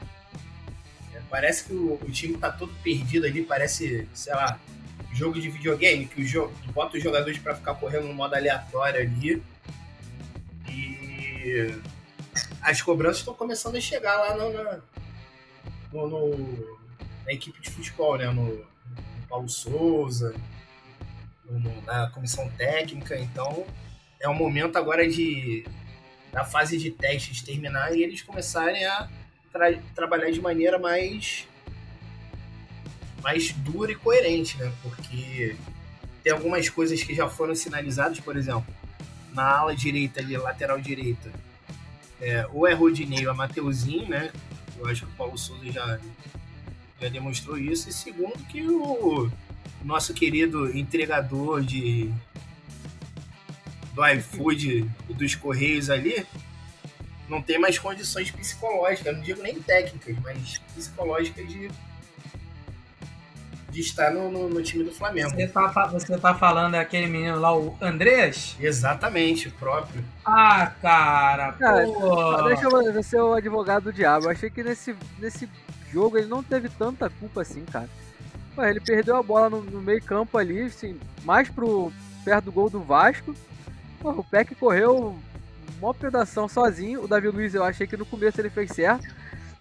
Parece 1.29 1.65
que 1.65 1.73
o, 1.73 1.95
o 2.01 2.11
time 2.11 2.37
tá 2.37 2.51
todo 2.51 2.73
perdido 2.83 3.25
ali, 3.25 3.43
parece, 3.43 4.07
sei 4.13 4.33
lá, 4.33 4.59
jogo 5.13 5.39
de 5.39 5.49
videogame, 5.49 6.05
que 6.07 6.21
o 6.21 6.25
jogo 6.25 6.53
bota 6.73 6.97
os 6.97 7.03
jogadores 7.03 7.37
pra 7.39 7.55
ficar 7.55 7.75
correndo 7.75 8.07
no 8.07 8.13
modo 8.13 8.35
aleatório 8.35 9.01
ali. 9.01 9.43
E 10.69 11.73
as 12.61 12.81
cobranças 12.81 13.19
estão 13.19 13.33
começando 13.33 13.75
a 13.75 13.81
chegar 13.81 14.15
lá 14.17 14.35
no, 14.37 14.51
na, 14.53 14.79
no- 15.91 16.07
no- 16.07 16.77
na 17.25 17.33
equipe 17.33 17.59
de 17.61 17.69
futebol, 17.69 18.17
né? 18.17 18.27
No, 18.27 18.43
no 18.57 19.27
Paulo 19.27 19.49
Souza, 19.49 20.33
no- 21.45 21.81
na 21.83 22.09
comissão 22.11 22.49
técnica, 22.51 23.17
então 23.19 23.65
é 24.19 24.27
o 24.27 24.33
momento 24.33 24.77
agora 24.77 25.07
de 25.07 25.65
da 26.31 26.43
fase 26.43 26.77
de 26.77 26.91
testes 26.91 27.41
terminar 27.41 27.95
e 27.95 28.03
eles 28.03 28.21
começarem 28.21 28.85
a 28.85 29.09
tra- 29.57 29.79
trabalhar 29.95 30.31
de 30.31 30.39
maneira 30.41 30.77
mais 30.77 31.47
mais 33.23 33.51
dura 33.51 33.91
e 33.91 33.95
coerente, 33.95 34.57
né? 34.57 34.71
Porque 34.83 35.55
tem 36.23 36.31
algumas 36.31 36.69
coisas 36.69 37.01
que 37.01 37.13
já 37.15 37.27
foram 37.27 37.55
sinalizadas, 37.55 38.19
por 38.19 38.37
exemplo, 38.37 38.65
na 39.33 39.43
ala 39.57 39.75
direita 39.75 40.19
ali, 40.19 40.37
lateral 40.37 40.79
direita, 40.79 41.31
é, 42.21 42.47
ou 42.53 42.67
é 42.67 42.73
Rodinei 42.73 43.25
ou 43.25 43.33
é 43.33 43.35
Mateuzinho, 43.35 44.07
né? 44.07 44.31
Eu 44.77 44.87
acho 44.87 45.05
que 45.05 45.11
o 45.11 45.15
Paulo 45.15 45.37
Souza 45.37 45.71
já, 45.71 45.99
já 47.01 47.09
demonstrou 47.09 47.57
isso. 47.57 47.89
E 47.89 47.93
segundo 47.93 48.37
que 48.45 48.61
o 48.67 49.29
nosso 49.83 50.13
querido 50.13 50.75
entregador 50.77 51.61
de 51.61 52.11
do 53.93 54.07
iFood 54.07 54.89
e 55.09 55.13
dos 55.13 55.33
Correios 55.33 55.89
ali 55.89 56.23
não 57.27 57.41
tem 57.41 57.59
mais 57.59 57.77
condições 57.77 58.31
psicológicas, 58.31 59.15
não 59.15 59.21
digo 59.21 59.41
nem 59.41 59.59
técnicas, 59.61 60.15
mas 60.23 60.59
psicológicas 60.73 61.47
de, 61.47 61.69
de 63.69 63.81
estar 63.81 64.11
no, 64.11 64.31
no, 64.31 64.49
no 64.49 64.63
time 64.63 64.83
do 64.83 64.91
Flamengo. 64.91 65.31
Você 65.31 65.47
tá, 65.47 65.87
você 65.91 66.17
tá 66.17 66.33
falando 66.33 66.71
daquele 66.73 67.07
menino 67.07 67.39
lá, 67.39 67.55
o 67.55 67.75
Andrés? 67.81 68.55
Exatamente, 68.59 69.49
o 69.49 69.51
próprio. 69.51 70.03
Ah, 70.25 70.71
cara, 70.81 71.51
Cara, 71.53 71.85
pô. 71.85 72.43
Deixa 72.43 72.63
eu 72.63 72.81
eu 72.81 73.03
ser 73.03 73.21
o 73.21 73.33
advogado 73.33 73.83
do 73.85 73.93
diabo. 73.93 74.25
Eu 74.25 74.31
achei 74.31 74.49
que 74.49 74.63
nesse, 74.63 74.95
nesse 75.19 75.49
jogo 75.91 76.17
ele 76.17 76.27
não 76.27 76.41
teve 76.41 76.69
tanta 76.69 77.09
culpa 77.09 77.41
assim, 77.41 77.65
cara. 77.65 77.89
Pô, 78.55 78.63
ele 78.63 78.79
perdeu 78.79 79.17
a 79.17 79.23
bola 79.23 79.49
no, 79.49 79.61
no 79.61 79.81
meio 79.81 80.01
campo 80.01 80.37
ali, 80.37 80.61
assim, 80.61 80.99
mais 81.23 81.49
pro 81.49 81.91
perto 82.23 82.45
do 82.45 82.51
gol 82.51 82.69
do 82.69 82.79
Vasco. 82.79 83.35
Pô, 83.99 84.11
o 84.11 84.23
Peck 84.23 84.55
correu 84.55 85.17
uma 85.81 85.93
pedação 85.93 86.47
sozinho. 86.47 87.03
O 87.03 87.07
Davi 87.07 87.27
Luiz 87.29 87.53
eu 87.53 87.63
achei 87.63 87.85
que 87.87 87.97
no 87.97 88.05
começo 88.05 88.39
ele 88.41 88.49
fez 88.49 88.71
certo, 88.71 89.03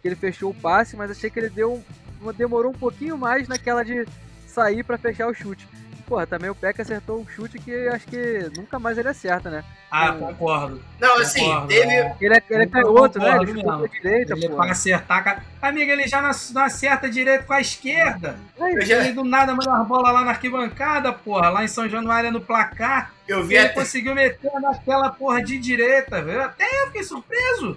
que 0.00 0.08
ele 0.08 0.16
fechou 0.16 0.50
o 0.50 0.54
passe, 0.54 0.96
mas 0.96 1.10
achei 1.10 1.30
que 1.30 1.38
ele 1.38 1.50
deu 1.50 1.82
um- 2.22 2.32
demorou 2.32 2.70
um 2.72 2.78
pouquinho 2.78 3.16
mais 3.18 3.46
naquela 3.48 3.84
de 3.84 4.06
sair 4.46 4.82
pra 4.82 4.98
fechar 4.98 5.26
o 5.28 5.34
chute. 5.34 5.66
Porra, 6.06 6.24
também 6.24 6.48
o 6.48 6.54
Peck 6.54 6.80
acertou 6.80 7.20
um 7.20 7.26
chute 7.26 7.58
que 7.58 7.88
acho 7.88 8.06
que 8.06 8.48
nunca 8.56 8.78
mais 8.78 8.96
ele 8.96 9.08
acerta, 9.08 9.50
né? 9.50 9.64
Ah, 9.90 10.12
concordo. 10.12 10.80
Não, 11.00 11.18
assim, 11.18 11.40
Concordo, 11.40 11.66
teve. 11.66 11.86
né? 11.86 12.16
Ele 12.20 12.34
é, 12.34 12.42
ele 12.48 12.62
é 12.62 12.66
canhoto, 12.66 13.18
né? 13.18 13.36
Ele 13.38 13.46
chutou 13.54 13.78
pra 13.78 13.88
direita, 13.88 14.32
Ele 14.34 14.48
pô. 14.48 14.54
pra 14.56 14.70
acertar, 14.70 15.24
cara. 15.24 15.42
Amigo, 15.60 15.90
ele 15.90 16.06
já 16.06 16.22
não, 16.22 16.30
acerta 16.62 17.10
direito 17.10 17.44
com 17.44 17.52
a 17.54 17.60
esquerda. 17.60 18.38
Eu, 18.56 18.82
já- 18.86 18.98
Ele 18.98 19.14
do 19.14 19.24
nada 19.24 19.52
manda 19.52 19.68
uma 19.68 19.82
bola 19.82 20.12
lá 20.12 20.24
na 20.24 20.30
arquibancada, 20.30 21.12
porra. 21.12 21.50
Lá 21.50 21.64
em 21.64 21.68
São 21.68 21.88
Januário 21.88 22.30
no 22.30 22.40
placar. 22.40 23.10
Eu 23.28 23.44
vi 23.44 23.54
ele 23.54 23.66
até, 23.66 23.74
conseguiu 23.74 24.14
meter 24.14 24.52
naquela 24.60 25.10
porra 25.10 25.42
de 25.42 25.58
direita, 25.58 26.22
velho. 26.22 26.42
Até 26.42 26.64
eu 26.82 26.86
fiquei 26.86 27.02
surpreso. 27.04 27.76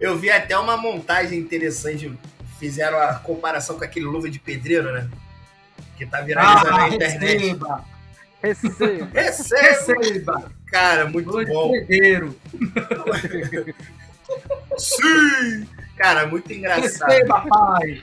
eu 0.00 0.16
vi 0.18 0.30
até 0.30 0.56
uma 0.58 0.76
montagem 0.76 1.38
interessante. 1.38 2.12
Fizeram 2.58 2.98
a 3.00 3.14
comparação 3.14 3.78
com 3.78 3.84
aquele 3.84 4.06
luva 4.06 4.28
de 4.28 4.38
pedreiro, 4.40 4.92
né? 4.92 5.08
Que 5.96 6.04
tá 6.06 6.20
viralizando 6.20 6.68
Ah, 6.68 6.78
na 6.78 6.88
internet. 6.88 7.38
receba. 7.38 7.84
Receba. 8.42 9.08
Receba! 9.12 9.60
Receba. 9.62 10.52
Cara, 10.66 11.06
muito 11.06 11.44
de 11.44 11.52
bom. 11.52 11.70
pedreiro. 11.72 12.36
Sim! 14.76 15.66
Cara, 15.96 16.26
muito 16.26 16.52
engraçado. 16.52 17.08
Receba, 17.10 17.40
pai. 17.48 18.02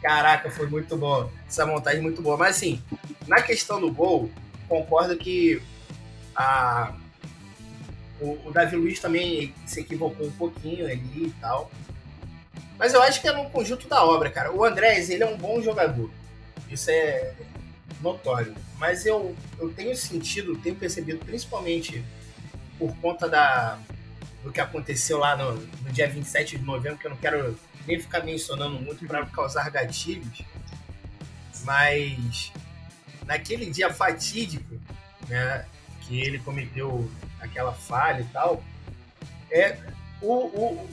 Caraca, 0.00 0.50
foi 0.50 0.66
muito 0.66 0.96
bom. 0.96 1.30
Essa 1.48 1.64
montagem 1.66 2.00
é 2.00 2.02
muito 2.02 2.20
boa. 2.22 2.36
Mas 2.36 2.56
assim, 2.56 2.82
na 3.26 3.40
questão 3.40 3.80
do 3.80 3.90
gol, 3.92 4.30
concordo 4.68 5.16
que 5.16 5.60
a, 6.34 6.94
o, 8.20 8.48
o 8.48 8.52
Davi 8.52 8.76
Luiz 8.76 9.00
também 9.00 9.54
se 9.66 9.80
equivocou 9.80 10.26
um 10.26 10.32
pouquinho 10.32 10.86
ali 10.86 11.26
e 11.26 11.34
tal. 11.40 11.70
Mas 12.78 12.94
eu 12.94 13.02
acho 13.02 13.20
que 13.20 13.28
é 13.28 13.32
no 13.32 13.48
conjunto 13.50 13.88
da 13.88 14.04
obra, 14.04 14.30
cara. 14.30 14.52
O 14.52 14.64
Andrés, 14.64 15.10
ele 15.10 15.22
é 15.22 15.26
um 15.26 15.36
bom 15.36 15.60
jogador. 15.60 16.10
Isso 16.70 16.90
é 16.90 17.34
notório. 18.00 18.54
Mas 18.78 19.06
eu, 19.06 19.36
eu 19.58 19.72
tenho 19.72 19.94
sentido, 19.96 20.56
tenho 20.58 20.74
percebido, 20.74 21.24
principalmente 21.24 22.04
por 22.78 22.94
conta 22.96 23.28
da, 23.28 23.78
do 24.42 24.50
que 24.50 24.60
aconteceu 24.60 25.18
lá 25.18 25.36
no, 25.36 25.52
no 25.54 25.92
dia 25.92 26.08
27 26.08 26.58
de 26.58 26.64
novembro, 26.64 26.98
que 26.98 27.06
eu 27.06 27.10
não 27.10 27.16
quero 27.16 27.56
nem 27.86 28.00
ficar 28.00 28.24
mencionando 28.24 28.80
muito 28.80 29.06
para 29.06 29.24
causar 29.26 29.70
gatilhos, 29.70 30.42
mas 31.64 32.52
naquele 33.24 33.70
dia 33.70 33.92
fatídico, 33.92 34.80
né, 35.28 35.64
que 36.12 36.20
ele 36.20 36.38
cometeu 36.38 37.10
aquela 37.40 37.72
falha 37.72 38.20
e 38.20 38.26
tal, 38.26 38.62
é 39.50 39.78
o, 40.20 40.44
o, 40.44 40.88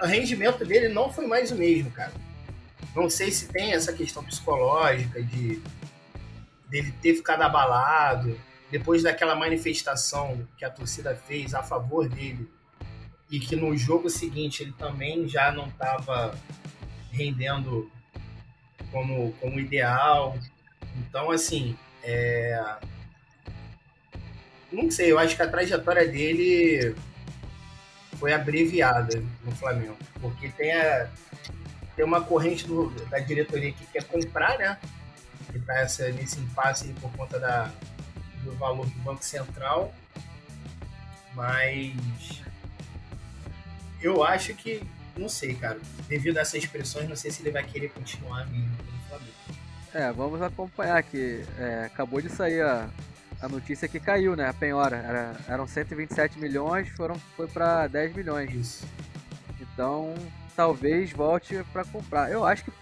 o 0.00 0.06
rendimento 0.06 0.64
dele 0.64 0.88
não 0.88 1.12
foi 1.12 1.26
mais 1.26 1.50
o 1.50 1.56
mesmo, 1.56 1.90
cara. 1.90 2.12
Não 2.94 3.10
sei 3.10 3.32
se 3.32 3.48
tem 3.48 3.72
essa 3.72 3.92
questão 3.92 4.22
psicológica 4.22 5.20
de 5.20 5.60
dele 6.68 6.92
ter 7.02 7.14
ficado 7.16 7.42
abalado 7.42 8.38
depois 8.70 9.02
daquela 9.02 9.34
manifestação 9.34 10.46
que 10.56 10.64
a 10.64 10.70
torcida 10.70 11.16
fez 11.16 11.52
a 11.52 11.62
favor 11.64 12.08
dele 12.08 12.48
e 13.28 13.40
que 13.40 13.56
no 13.56 13.76
jogo 13.76 14.08
seguinte 14.08 14.62
ele 14.62 14.72
também 14.72 15.28
já 15.28 15.50
não 15.50 15.66
estava 15.66 16.38
rendendo 17.10 17.90
como, 18.92 19.32
como 19.40 19.58
ideal. 19.58 20.38
Então, 20.96 21.28
assim, 21.32 21.76
é... 22.04 22.78
não 24.72 24.90
sei, 24.90 25.12
eu 25.12 25.18
acho 25.18 25.34
que 25.34 25.42
a 25.42 25.48
trajetória 25.48 26.06
dele 26.06 26.94
foi 28.18 28.32
abreviada 28.32 29.22
no 29.44 29.52
Flamengo, 29.52 29.96
porque 30.20 30.48
tem, 30.50 30.72
a, 30.72 31.08
tem 31.96 32.04
uma 32.04 32.22
corrente 32.22 32.66
do, 32.66 32.90
da 33.06 33.18
diretoria 33.18 33.72
que 33.72 33.86
quer 33.86 34.04
comprar, 34.04 34.58
né? 34.58 34.78
Que 35.52 35.58
tá 35.60 35.78
essa, 35.78 36.08
nesse 36.10 36.38
impasse 36.40 36.92
por 37.00 37.10
conta 37.12 37.38
da, 37.38 37.70
do 38.42 38.52
valor 38.56 38.86
do 38.86 38.98
Banco 39.00 39.24
Central, 39.24 39.94
mas 41.34 42.42
eu 44.02 44.22
acho 44.22 44.54
que, 44.54 44.82
não 45.16 45.28
sei, 45.28 45.54
cara, 45.54 45.78
devido 46.08 46.38
a 46.38 46.40
essas 46.42 46.62
expressões, 46.62 47.08
não 47.08 47.16
sei 47.16 47.30
se 47.30 47.42
ele 47.42 47.50
vai 47.50 47.64
querer 47.64 47.90
continuar 47.90 48.46
mesmo 48.46 48.68
no 48.68 49.08
Flamengo. 49.08 49.32
É, 49.94 50.12
vamos 50.12 50.42
acompanhar 50.42 51.02
que 51.02 51.44
é, 51.58 51.84
acabou 51.86 52.20
de 52.20 52.28
sair 52.28 52.60
a, 52.60 52.90
a 53.40 53.48
notícia 53.48 53.86
que 53.88 54.00
caiu, 54.00 54.34
né? 54.36 54.48
A 54.48 54.52
penhora. 54.54 54.96
Era, 54.96 55.36
eram 55.48 55.66
127 55.66 56.38
milhões, 56.38 56.88
foram, 56.90 57.16
foi 57.36 57.46
para 57.46 57.86
10 57.86 58.14
milhões. 58.14 58.52
Isso. 58.54 58.86
Então, 59.60 60.14
talvez 60.56 61.12
volte 61.12 61.62
para 61.72 61.84
comprar. 61.84 62.30
Eu 62.30 62.44
acho 62.44 62.64
que 62.64 62.72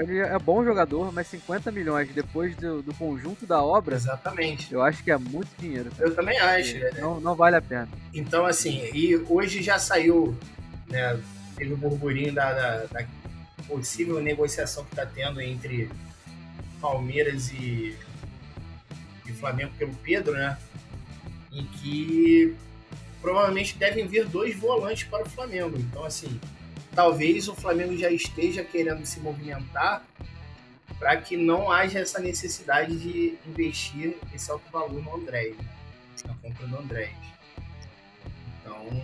ele 0.00 0.18
é 0.18 0.38
bom 0.38 0.64
jogador, 0.64 1.12
mas 1.12 1.28
50 1.28 1.70
milhões 1.70 2.08
depois 2.12 2.56
do, 2.56 2.82
do 2.82 2.92
conjunto 2.94 3.46
da 3.46 3.62
obra, 3.62 3.94
Exatamente. 3.94 4.74
eu 4.74 4.82
acho 4.82 5.02
que 5.04 5.10
é 5.12 5.16
muito 5.16 5.48
dinheiro. 5.58 5.90
cara. 5.92 6.08
Eu 6.10 6.14
também 6.14 6.38
acho. 6.38 6.76
né? 6.78 6.90
Não, 6.98 7.20
não 7.20 7.34
vale 7.36 7.54
a 7.56 7.62
pena. 7.62 7.88
Então, 8.12 8.44
assim, 8.44 8.90
e 8.92 9.14
hoje 9.28 9.62
já 9.62 9.78
saiu, 9.78 10.36
né? 10.88 11.18
Teve 11.56 11.72
o 11.72 11.76
burburinho 11.76 12.32
da, 12.34 12.52
da- 12.52 12.84
da 12.86 13.04
possível 13.66 14.20
negociação 14.20 14.84
que 14.84 14.90
está 14.92 15.04
tendo 15.06 15.40
entre 15.40 15.90
Palmeiras 16.80 17.50
e, 17.52 17.96
e 19.30 19.34
Flamengo 19.34 19.72
pelo 19.78 19.94
Pedro, 19.96 20.32
né? 20.34 20.58
Em 21.52 21.64
que 21.66 22.54
provavelmente 23.20 23.76
devem 23.76 24.06
vir 24.06 24.26
dois 24.26 24.56
volantes 24.56 25.04
para 25.04 25.24
o 25.24 25.28
Flamengo. 25.28 25.76
Então, 25.78 26.04
assim, 26.04 26.40
talvez 26.94 27.48
o 27.48 27.54
Flamengo 27.54 27.96
já 27.96 28.10
esteja 28.10 28.62
querendo 28.64 29.04
se 29.06 29.20
movimentar 29.20 30.04
para 30.98 31.16
que 31.16 31.36
não 31.36 31.70
haja 31.70 32.00
essa 32.00 32.18
necessidade 32.20 32.96
de 32.98 33.38
investir 33.46 34.16
esse 34.34 34.50
alto 34.50 34.68
valor 34.70 35.02
no 35.02 35.14
André, 35.14 35.50
né? 35.50 35.64
na 36.24 36.34
compra 36.34 36.66
do 36.66 36.76
André. 36.76 37.12
Então, 38.60 39.02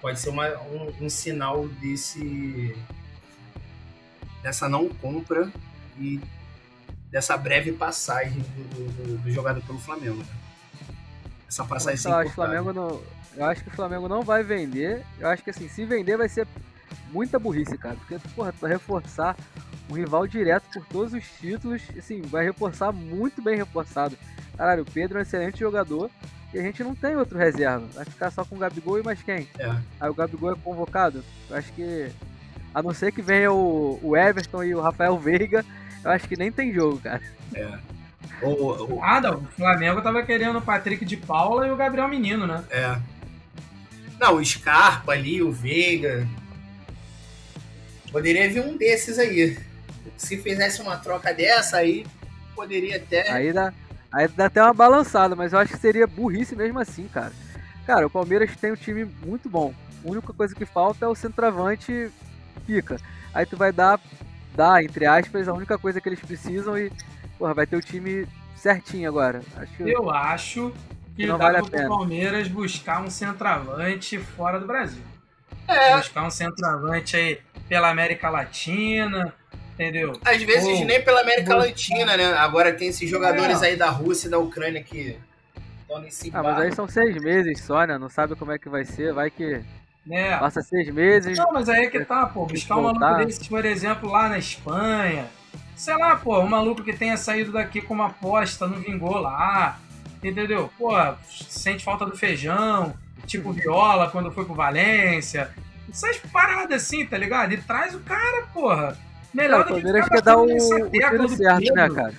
pode 0.00 0.18
ser 0.18 0.30
uma- 0.30 0.58
um, 0.62 1.04
um 1.04 1.08
sinal 1.10 1.68
desse 1.68 2.74
dessa 4.42 4.68
não 4.68 4.88
compra 4.88 5.50
e 5.98 6.20
dessa 7.10 7.36
breve 7.36 7.72
passagem 7.72 8.40
do, 8.40 9.04
do- 9.04 9.18
do 9.18 9.30
jogador 9.30 9.62
pelo 9.62 9.78
Flamengo. 9.78 10.16
né? 10.18 10.26
Essa 11.48 11.64
passagem 11.64 12.10
Eu 12.10 12.16
acho, 12.18 12.26
que 12.26 12.32
o 12.32 12.34
cortar. 12.34 12.52
Flamengo 12.52 12.72
não, 12.72 13.02
eu 13.36 13.44
acho 13.44 13.62
que 13.62 13.68
o 13.68 13.72
Flamengo 13.72 14.08
não 14.08 14.22
vai 14.22 14.42
vender. 14.42 15.04
Eu 15.18 15.28
acho 15.28 15.42
que 15.42 15.50
assim, 15.50 15.68
se 15.68 15.84
vender 15.84 16.16
vai 16.16 16.28
ser 16.28 16.46
muita 17.12 17.38
burrice, 17.38 17.78
cara. 17.78 17.94
Porque, 17.96 18.18
porra, 18.34 18.52
reforçar 18.62 19.36
um 19.88 19.94
rival 19.94 20.26
direto 20.26 20.64
por 20.72 20.84
todos 20.86 21.12
os 21.12 21.24
títulos. 21.40 21.82
Assim, 21.96 22.20
vai 22.22 22.44
reforçar 22.44 22.92
muito 22.92 23.40
bem 23.40 23.56
reforçado. 23.56 24.16
Caralho, 24.56 24.82
o 24.82 24.90
Pedro 24.90 25.18
é 25.18 25.20
um 25.20 25.22
excelente 25.22 25.60
jogador. 25.60 26.10
E 26.54 26.58
a 26.58 26.62
gente 26.62 26.82
não 26.82 26.94
tem 26.94 27.16
outro 27.16 27.36
reserva. 27.38 27.86
Vai 27.94 28.04
ficar 28.04 28.30
só 28.30 28.44
com 28.44 28.56
o 28.56 28.58
Gabigol 28.58 28.98
e 28.98 29.02
mais 29.02 29.22
quem? 29.22 29.48
É. 29.58 29.66
Aí 30.00 30.08
o 30.10 30.14
Gabigol 30.14 30.52
é 30.52 30.56
convocado. 30.56 31.22
Eu 31.48 31.56
acho 31.56 31.72
que. 31.72 32.10
A 32.74 32.82
não 32.82 32.92
ser 32.92 33.12
que 33.12 33.22
venha 33.22 33.52
o, 33.52 33.98
o 34.02 34.16
Everton 34.16 34.62
e 34.64 34.74
o 34.74 34.80
Rafael 34.80 35.18
Veiga, 35.18 35.64
eu 36.06 36.12
acho 36.12 36.28
que 36.28 36.36
nem 36.36 36.50
tem 36.52 36.72
jogo, 36.72 36.98
cara. 36.98 37.20
Ou- 38.42 38.90
ou- 38.92 39.02
Ah, 39.04 39.20
não. 39.20 39.38
O 39.38 39.46
Flamengo 39.46 40.00
tava 40.02 40.22
querendo 40.22 40.58
o 40.58 40.62
Patrick 40.62 41.04
de 41.04 41.16
Paula 41.16 41.66
e 41.66 41.70
o 41.70 41.76
Gabriel 41.76 42.08
Menino, 42.08 42.46
né? 42.46 42.62
é. 42.70 42.96
Não, 44.18 44.36
o 44.36 44.44
Scarpa 44.44 45.12
ali, 45.12 45.42
o 45.42 45.52
Veiga. 45.52 46.26
Poderia 48.10 48.48
vir 48.48 48.60
um 48.64 48.76
desses 48.76 49.18
aí. 49.18 49.58
Se 50.16 50.38
fizesse 50.38 50.80
uma 50.80 50.96
troca 50.96 51.34
dessa 51.34 51.78
aí, 51.78 52.06
poderia 52.54 52.96
até. 52.96 53.30
Aí 53.30 53.52
dá, 53.52 53.72
aí 54.10 54.28
dá 54.28 54.46
até 54.46 54.62
uma 54.62 54.72
balançada, 54.72 55.36
mas 55.36 55.52
eu 55.52 55.58
acho 55.58 55.74
que 55.74 55.78
seria 55.78 56.06
burrice 56.06 56.56
mesmo 56.56 56.78
assim, 56.78 57.06
cara. 57.12 57.32
Cara, 57.86 58.06
o 58.06 58.10
Palmeiras 58.10 58.56
tem 58.56 58.72
um 58.72 58.76
time 58.76 59.04
muito 59.24 59.50
bom. 59.50 59.74
A 60.04 60.10
única 60.10 60.32
coisa 60.32 60.54
que 60.54 60.64
falta 60.64 61.04
é 61.04 61.08
o 61.08 61.14
centroavante 61.14 62.10
pica. 62.66 62.96
Aí 63.34 63.44
tu 63.44 63.56
vai 63.56 63.70
dar, 63.72 64.00
dar, 64.56 64.82
entre 64.82 65.06
aspas, 65.06 65.46
a 65.46 65.52
única 65.52 65.78
coisa 65.78 66.00
que 66.00 66.08
eles 66.08 66.20
precisam 66.20 66.76
e, 66.78 66.90
porra, 67.38 67.54
vai 67.54 67.66
ter 67.66 67.76
o 67.76 67.80
time 67.80 68.26
certinho 68.56 69.08
agora. 69.08 69.40
Acho 69.56 69.72
que 69.76 69.82
Eu 69.90 70.10
acho 70.10 70.72
que 71.14 71.22
Que 71.22 71.26
não 71.26 71.38
dá 71.38 71.44
vale 71.46 71.58
a 71.58 71.62
pro. 71.62 71.88
Palmeiras 71.88 72.48
buscar 72.48 73.02
um 73.02 73.10
centroavante 73.10 74.18
fora 74.18 74.58
do 74.58 74.66
Brasil. 74.66 75.02
É, 75.68 75.96
Buscar 75.96 76.24
um 76.24 76.30
centroavante 76.30 77.16
aí 77.16 77.40
pela 77.68 77.90
América 77.90 78.30
Latina, 78.30 79.32
entendeu? 79.74 80.12
às 80.24 80.42
vezes 80.42 80.78
Ou- 80.80 80.84
nem 80.84 81.02
pela 81.02 81.20
América 81.22 81.52
ou- 81.54 81.58
Latina, 81.60 82.16
né? 82.16 82.32
Agora 82.34 82.72
tem 82.72 82.88
esses 82.88 83.08
jogadores 83.08 83.62
É. 83.62 83.66
aí 83.68 83.76
da 83.76 83.90
Rússia 83.90 84.28
e 84.28 84.30
da 84.30 84.38
Ucrânia 84.38 84.82
que 84.82 85.18
estão 85.80 86.00
nesse 86.00 86.30
Ah, 86.32 86.42
mas 86.42 86.58
aí 86.58 86.72
são 86.74 86.86
seis 86.88 87.20
meses 87.22 87.60
só, 87.62 87.84
né? 87.84 87.98
Não 87.98 88.08
sabe 88.08 88.36
como 88.36 88.52
é 88.52 88.58
que 88.58 88.68
vai 88.68 88.84
ser. 88.84 89.12
Vai 89.12 89.28
que 89.30 89.60
Né? 90.06 90.36
passa 90.36 90.62
seis 90.62 90.88
meses. 90.90 91.36
Não, 91.36 91.52
mas 91.52 91.68
aí 91.68 91.86
é 91.86 91.90
que 91.90 92.04
tá, 92.04 92.26
pô. 92.26 92.46
Buscar 92.46 92.76
um 92.76 92.82
maluco 92.82 93.24
desses, 93.24 93.48
por 93.48 93.64
exemplo, 93.64 94.10
lá 94.10 94.28
na 94.28 94.38
Espanha. 94.38 95.26
Sei 95.74 95.96
lá, 95.96 96.16
pô, 96.16 96.38
um 96.40 96.48
maluco 96.48 96.82
que 96.82 96.92
tenha 96.92 97.16
saído 97.16 97.52
daqui 97.52 97.80
com 97.82 97.94
uma 97.94 98.06
aposta, 98.06 98.66
não 98.66 98.78
vingou 98.78 99.18
lá. 99.18 99.78
Entendeu? 100.22 100.70
Pô, 100.78 100.92
sente 101.28 101.84
falta 101.84 102.06
do 102.06 102.16
feijão, 102.16 102.94
tipo 103.26 103.52
viola 103.52 104.08
quando 104.10 104.30
foi 104.30 104.44
pro 104.44 104.54
Valência. 104.54 105.50
Essas 105.90 106.18
paradas 106.18 106.84
assim, 106.84 107.04
tá 107.04 107.18
ligado? 107.18 107.52
E 107.52 107.56
traz 107.58 107.94
o 107.94 108.00
cara, 108.00 108.46
porra. 108.54 108.96
Melhor 109.34 109.60
o 109.60 109.64
do 109.64 109.66
que 109.66 109.82
Palmeiras 109.82 110.04
ficar 110.04 110.16
quer 110.16 110.22
dar 110.22 110.36
o, 110.38 110.44
o 110.44 111.28
certo, 111.28 111.74
né, 111.74 111.90
cara? 111.90 112.14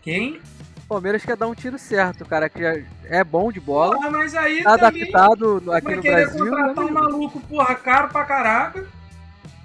Quem? 0.00 0.40
Palmeiras 0.88 1.24
quer 1.24 1.36
dar 1.36 1.46
um 1.48 1.54
tiro 1.54 1.78
certo, 1.78 2.24
cara, 2.24 2.48
que 2.48 2.62
é 3.04 3.24
bom 3.24 3.50
de 3.50 3.58
bola. 3.60 3.96
Ah, 4.04 4.10
mas 4.10 4.34
aí 4.34 4.62
Tá 4.62 4.78
também 4.78 5.02
adaptado 5.02 5.62
aqui 5.72 5.96
no 5.96 6.02
querer 6.02 6.26
Brasil. 6.26 6.46
contratar 6.48 6.84
um 6.84 6.90
maluco, 6.92 7.40
porra, 7.40 7.74
caro 7.74 8.08
pra 8.08 8.24
caraca. 8.24 8.86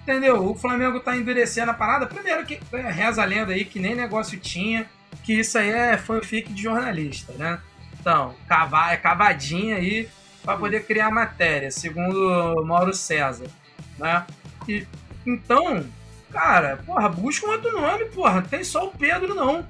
Entendeu? 0.01 0.43
O 0.49 0.55
Flamengo 0.55 0.99
tá 0.99 1.15
endurecendo 1.15 1.69
a 1.69 1.75
parada. 1.75 2.07
Primeiro 2.07 2.43
que 2.43 2.59
é, 2.73 2.81
reza 2.89 3.21
a 3.21 3.25
lenda 3.25 3.53
aí 3.53 3.63
que 3.63 3.79
nem 3.79 3.93
negócio 3.93 4.39
tinha, 4.39 4.87
que 5.23 5.33
isso 5.39 5.57
aí 5.59 5.69
é 5.69 5.95
fanfic 5.95 6.51
de 6.51 6.63
jornalista, 6.63 7.33
né? 7.33 7.59
Então, 7.99 8.33
cava- 8.47 8.91
é 8.91 8.97
cavadinha 8.97 9.75
aí 9.75 10.09
pra 10.43 10.57
poder 10.57 10.85
criar 10.87 11.11
matéria, 11.11 11.69
segundo 11.69 12.65
Mauro 12.65 12.95
César, 12.95 13.45
né? 13.99 14.25
E, 14.67 14.87
então, 15.23 15.85
cara, 16.31 16.77
porra, 16.83 17.07
busca 17.07 17.45
um 17.45 17.51
outro 17.51 17.71
nome, 17.71 18.05
porra. 18.05 18.41
Tem 18.41 18.63
só 18.63 18.87
o 18.87 18.91
Pedro, 18.91 19.35
não. 19.35 19.63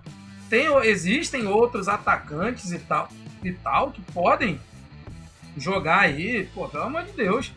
Tem, 0.51 0.67
existem 0.83 1.47
outros 1.47 1.87
atacantes 1.87 2.71
e 2.73 2.77
tal, 2.79 3.07
e 3.41 3.53
tal 3.53 3.89
que 3.91 4.01
podem 4.11 4.59
jogar 5.57 6.01
aí, 6.01 6.45
pô, 6.53 6.67
pelo 6.67 6.83
amor 6.83 7.03
de 7.03 7.13
Deus. 7.13 7.53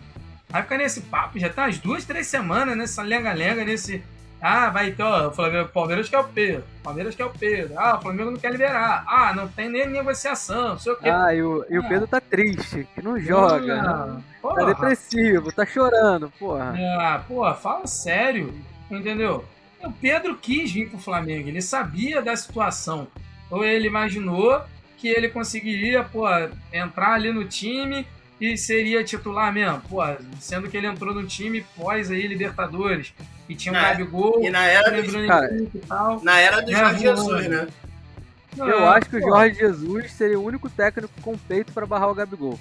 Vai 0.49 0.63
ficar 0.63 0.79
nesse 0.79 1.01
papo, 1.01 1.37
já 1.39 1.49
tá 1.51 1.65
umas 1.65 1.79
duas, 1.79 2.05
três 2.05 2.29
semanas 2.29 2.77
nessa 2.77 3.03
lenga-lenga, 3.03 3.65
nesse. 3.65 4.01
Ah, 4.41 4.69
vai 4.71 4.91
então, 4.91 5.09
ó, 5.09 5.27
o 5.29 5.33
Flamengo, 5.33 5.69
Palmeiras 5.71 6.09
quer 6.09 6.19
o 6.19 6.25
Pedro, 6.25 6.63
Palmeiras 6.85 7.15
quer 7.17 7.25
o 7.25 7.31
Pedro, 7.31 7.75
ah, 7.79 7.97
o 7.97 8.03
Flamengo 8.03 8.31
não 8.31 8.39
quer 8.39 8.53
liberar, 8.53 9.03
ah, 9.09 9.33
não 9.35 9.49
tem 9.49 9.69
nem 9.71 9.89
negociação, 9.89 10.69
não 10.71 10.79
sei 10.79 10.93
o 10.93 10.97
quê. 10.97 11.09
Ah, 11.09 11.35
e 11.35 11.43
o, 11.43 11.65
e 11.69 11.79
o 11.79 11.83
Ah. 11.85 11.89
Pedro 11.89 12.07
tá 12.07 12.21
triste, 12.21 12.87
que 12.95 13.03
não 13.03 13.19
joga. 13.19 13.81
Ah, 13.81 14.17
Tá 14.17 14.23
porra. 14.41 14.67
depressivo, 14.67 15.51
tá 15.51 15.65
chorando, 15.67 16.31
porra. 16.39 16.75
Ah, 17.01 17.23
pô, 17.27 17.53
fala 17.55 17.87
sério, 17.89 18.55
entendeu? 18.91 19.45
O 19.85 19.93
Pedro 19.93 20.37
quis 20.37 20.73
vir 20.73 20.89
pro 20.89 20.99
Flamengo, 20.99 21.49
ele 21.49 21.61
sabia 21.63 22.23
da 22.23 22.35
situação. 22.37 23.07
Ou 23.51 23.65
ele 23.65 23.87
imaginou 23.87 24.63
que 24.97 25.09
ele 25.09 25.29
conseguiria, 25.29 26.03
pô, 26.03 26.25
entrar 26.73 27.13
ali 27.13 27.31
no 27.33 27.45
time 27.45 28.07
e 28.41 28.57
seria 28.57 29.05
titular 29.05 29.53
mesmo, 29.53 29.81
pô, 29.83 30.01
sendo 30.41 30.69
que 30.69 30.77
ele 30.77 30.87
entrou 30.87 31.15
no 31.15 31.25
time 31.27 31.65
pós 31.77 32.11
aí 32.11 32.27
Libertadores, 32.27 33.13
e 33.49 33.55
tinha 33.55 33.75
o 33.75 33.77
É, 33.77 33.83
Gabigol, 33.83 34.43
E 34.43 34.51
na 34.51 34.65
era 34.65 35.03
do, 35.03 35.27
cara, 35.27 35.55
e 35.55 35.79
tal. 35.87 36.21
na 36.25 36.39
era 36.41 36.61
do 36.63 36.71
É, 36.73 36.75
Jorge. 36.79 36.99
Jesus, 37.03 37.47
né? 37.49 37.69
Eu 38.57 38.87
acho 38.89 39.11
que 39.11 39.17
o 39.17 39.21
Jorge 39.21 39.59
Jesus 39.59 40.13
seria 40.13 40.39
o 40.39 40.45
único 40.45 40.71
técnico 40.71 41.13
com 41.21 41.37
peito 41.37 41.73
pra 41.73 41.85
barrar 41.87 42.09
o 42.11 42.15
Gabigol. 42.15 42.59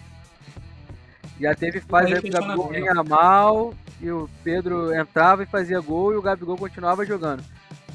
Já 1.40 1.56
teve 1.56 1.80
fase 1.82 2.14
aí 2.14 2.22
que 2.22 2.30
o 2.30 2.32
Gabigol 2.32 2.70
vinha 2.70 2.94
mal 3.04 3.74
e 4.02 4.10
o 4.12 4.30
Pedro 4.44 4.94
entrava 4.94 5.44
e 5.44 5.48
fazia 5.48 5.80
gol 5.80 6.14
e 6.14 6.18
o 6.18 6.22
Gabigol 6.22 6.58
continuava 6.58 7.06
jogando. 7.06 7.44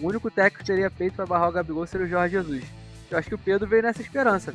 O 0.00 0.06
único 0.08 0.30
técnico 0.30 0.58
que 0.64 0.64
teria 0.70 0.90
peito 0.90 1.14
pra 1.16 1.26
barrar 1.26 1.48
o 1.48 1.52
Gabigol 1.52 1.86
seria 1.86 2.06
o 2.06 2.10
Jorge 2.10 2.32
Jesus. 2.36 2.64
Eu 3.10 3.18
acho 3.18 3.28
que 3.28 3.34
o 3.34 3.38
Pedro 3.38 3.66
veio 3.66 3.82
nessa 3.82 4.00
esperança. 4.02 4.54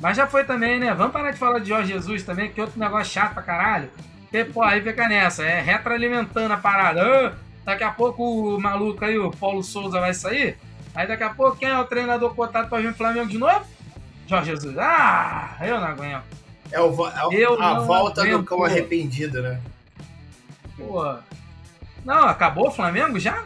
Mas 0.00 0.16
já 0.16 0.26
foi 0.26 0.44
também, 0.44 0.78
né? 0.78 0.92
Vamos 0.94 1.12
parar 1.12 1.30
de 1.32 1.38
falar 1.38 1.58
de 1.58 1.68
Jorge 1.68 1.92
Jesus 1.92 2.22
também, 2.22 2.50
que 2.50 2.60
é 2.60 2.64
outro 2.64 2.78
negócio 2.78 3.12
chato 3.12 3.34
pra 3.34 3.42
caralho. 3.42 3.90
Porque, 4.22 4.44
pô, 4.44 4.62
aí 4.62 4.80
fica 4.82 5.08
nessa, 5.08 5.42
é 5.42 5.60
retroalimentando 5.60 6.52
a 6.52 6.56
parada. 6.56 7.34
Daqui 7.64 7.82
a 7.84 7.90
pouco 7.90 8.22
o 8.56 8.60
maluco 8.60 9.04
aí, 9.04 9.18
o 9.18 9.30
Paulo 9.30 9.62
Souza 9.62 9.98
vai 9.98 10.12
sair. 10.14 10.56
Aí 10.94 11.06
daqui 11.06 11.22
a 11.22 11.30
pouco 11.30 11.56
quem 11.56 11.68
é 11.68 11.78
o 11.78 11.84
treinador 11.84 12.34
cotado 12.34 12.68
pra 12.68 12.78
vir 12.78 12.88
no 12.88 12.94
Flamengo 12.94 13.28
de 13.28 13.38
novo? 13.38 13.64
Jorge 14.26 14.50
Jesus. 14.50 14.76
Ah, 14.78 15.56
eu 15.62 15.80
não 15.80 15.86
aguento. 15.88 16.22
É, 16.70 16.80
o, 16.80 16.84
é 17.08 17.26
o- 17.26 17.32
Eu 17.32 17.62
a 17.62 17.74
não 17.76 17.86
volta 17.86 18.20
do 18.22 18.28
aguento. 18.28 18.44
cão 18.44 18.62
arrependido, 18.64 19.40
né? 19.42 19.58
Pô. 20.78 21.16
Não, 22.04 22.28
acabou 22.28 22.68
o 22.68 22.72
Flamengo 22.72 23.18
já? 23.18 23.42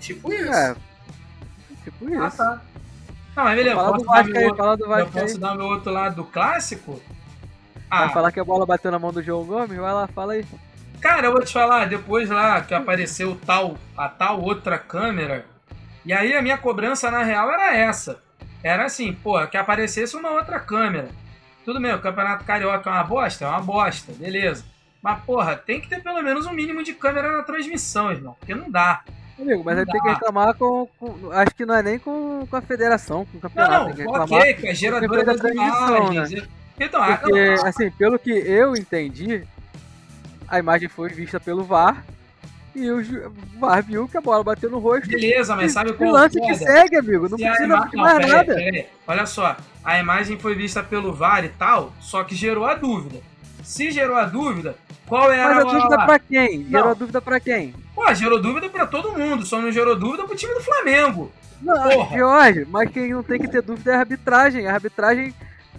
Tipo 0.00 0.32
isso. 0.32 0.52
É. 0.52 0.74
Tipo 1.84 2.08
isso. 2.10 2.22
Ah, 2.22 2.30
tá. 2.30 2.60
Não, 3.36 3.44
mas 3.44 3.56
beleza, 3.56 3.76
Fala 3.76 3.92
posso 3.92 4.04
do 4.04 4.06
dar 4.10 4.12
Vasco 4.16 4.30
meu 4.32 4.38
aí, 4.40 4.44
outro- 4.46 4.56
fala 4.62 4.76
do 4.76 4.82
eu 4.84 4.88
Vasco 4.88 5.10
posso 5.12 5.38
dar 5.38 5.54
meu 5.54 5.66
outro 5.66 5.92
lado 5.92 6.16
do 6.16 6.24
clássico? 6.24 7.02
Vai 7.88 8.06
Ah, 8.06 8.08
falar 8.10 8.32
que 8.32 8.40
a 8.40 8.44
bola 8.44 8.66
bateu 8.66 8.90
na 8.90 8.98
mão 8.98 9.12
do 9.12 9.22
João 9.22 9.44
Gomes? 9.44 9.78
Vai 9.78 9.92
lá, 9.92 10.06
fala 10.08 10.34
aí. 10.34 10.44
Cara, 11.00 11.26
eu 11.26 11.32
vou 11.32 11.42
te 11.44 11.52
falar, 11.52 11.86
depois 11.88 12.28
lá 12.28 12.60
que 12.60 12.74
apareceu 12.74 13.38
tal, 13.46 13.76
a 13.96 14.08
tal 14.08 14.40
outra 14.40 14.78
câmera, 14.78 15.44
e 16.04 16.12
aí 16.12 16.34
a 16.34 16.42
minha 16.42 16.56
cobrança 16.58 17.10
na 17.10 17.22
real 17.22 17.50
era 17.50 17.74
essa. 17.76 18.22
Era 18.62 18.84
assim, 18.84 19.12
pô, 19.12 19.44
que 19.46 19.56
aparecesse 19.56 20.16
uma 20.16 20.30
outra 20.30 20.60
câmera. 20.60 21.08
Tudo 21.64 21.80
bem, 21.80 21.92
o 21.94 22.00
Campeonato 22.00 22.44
Carioca 22.44 22.88
é 22.88 22.92
uma 22.92 23.04
bosta? 23.04 23.44
É 23.44 23.48
uma 23.48 23.60
bosta, 23.60 24.12
beleza. 24.12 24.64
Mas, 25.02 25.20
porra, 25.24 25.56
tem 25.56 25.80
que 25.80 25.88
ter 25.88 26.00
pelo 26.02 26.22
menos 26.22 26.46
um 26.46 26.52
mínimo 26.52 26.82
de 26.82 26.92
câmera 26.94 27.30
na 27.36 27.42
transmissão, 27.42 28.10
irmão, 28.12 28.36
porque 28.38 28.54
não 28.54 28.70
dá. 28.70 29.02
Amigo, 29.38 29.62
mas 29.64 29.74
Não 29.74 29.80
aí 29.82 29.86
tem 29.90 30.00
que 30.00 30.08
reclamar 30.08 30.54
com, 30.54 30.86
com- 31.00 31.30
Acho 31.32 31.54
que 31.56 31.66
não 31.66 31.74
é 31.74 31.82
nem 31.82 31.98
com, 31.98 32.46
com 32.48 32.56
a 32.56 32.60
federação, 32.62 33.24
com 33.26 33.32
o 33.32 33.34
Não, 33.34 33.40
campeonato. 33.40 33.86
tem 33.86 33.94
que 33.96 34.04
não, 34.04 34.12
reclamar. 34.12 34.40
ok, 34.40 34.54
que 34.54 34.66
é 34.68 34.74
geradora 34.74 35.24
da 35.24 35.34
transmissão, 35.34 36.12
imagens. 36.12 36.48
Então, 36.78 37.02
ah, 37.02 37.16
Porque, 37.16 37.54
assim, 37.64 37.90
pelo 37.90 38.18
que 38.18 38.30
eu 38.30 38.76
entendi, 38.76 39.42
a 40.48 40.58
imagem 40.60 40.88
foi 40.88 41.08
vista 41.08 41.40
pelo 41.40 41.64
VAR 41.64 42.04
e 42.74 42.88
o 42.90 43.02
VAR 43.58 43.82
viu 43.82 44.06
que 44.08 44.16
a 44.16 44.20
bola 44.20 44.44
bateu 44.44 44.70
no 44.70 44.78
rosto. 44.78 45.08
beleza, 45.08 45.56
mas 45.56 45.72
sabe 45.72 45.92
qual 45.94 46.08
é 46.08 46.12
o 46.12 46.14
lance 46.14 46.40
que 46.40 46.54
segue, 46.54 46.96
amigo. 46.96 47.28
Não 47.28 47.36
Se 47.38 47.44
precisa 47.44 47.64
ima- 47.64 47.90
não, 47.92 48.02
mais 48.02 48.18
pera 48.26 48.36
nada. 48.36 48.54
pera. 48.54 48.86
Olha 49.08 49.26
só, 49.26 49.56
a 49.82 49.98
imagem 49.98 50.38
foi 50.38 50.54
vista 50.54 50.82
pelo 50.82 51.12
VAR 51.12 51.44
e 51.44 51.48
tal, 51.48 51.92
só 52.00 52.22
que 52.22 52.34
gerou 52.36 52.64
a 52.66 52.74
dúvida. 52.74 53.20
Se 53.62 53.90
gerou 53.90 54.16
a 54.16 54.24
dúvida, 54.24 54.76
qual 55.06 55.30
era 55.32 55.54
Mas 55.56 55.64
a 55.66 55.68
dúvida 55.70 55.96
lá? 55.96 56.06
pra 56.06 56.18
quem? 56.18 56.64
Gerou 56.64 56.84
Não. 56.84 56.90
a 56.90 56.94
dúvida 56.94 57.20
pra 57.22 57.40
quem? 57.40 57.74
Pô, 57.94 58.14
gerou 58.14 58.40
dúvida 58.40 58.68
pra 58.68 58.86
todo 58.86 59.12
mundo, 59.16 59.44
só 59.46 59.60
não 59.60 59.70
gerou 59.70 59.96
dúvida 59.96 60.24
pro 60.24 60.36
time 60.36 60.54
do 60.54 60.60
Flamengo. 60.62 61.30
Não, 61.60 61.90
Porra. 61.90 62.18
Jorge, 62.18 62.66
mas 62.70 62.90
quem 62.90 63.10
não 63.12 63.22
tem 63.22 63.38
que 63.38 63.46
ter 63.48 63.62
dúvida 63.62 63.92
é 63.92 63.94
a 63.94 63.98
arbitragem. 64.00 64.66
A 64.66 64.74
arbitragem 64.74 65.32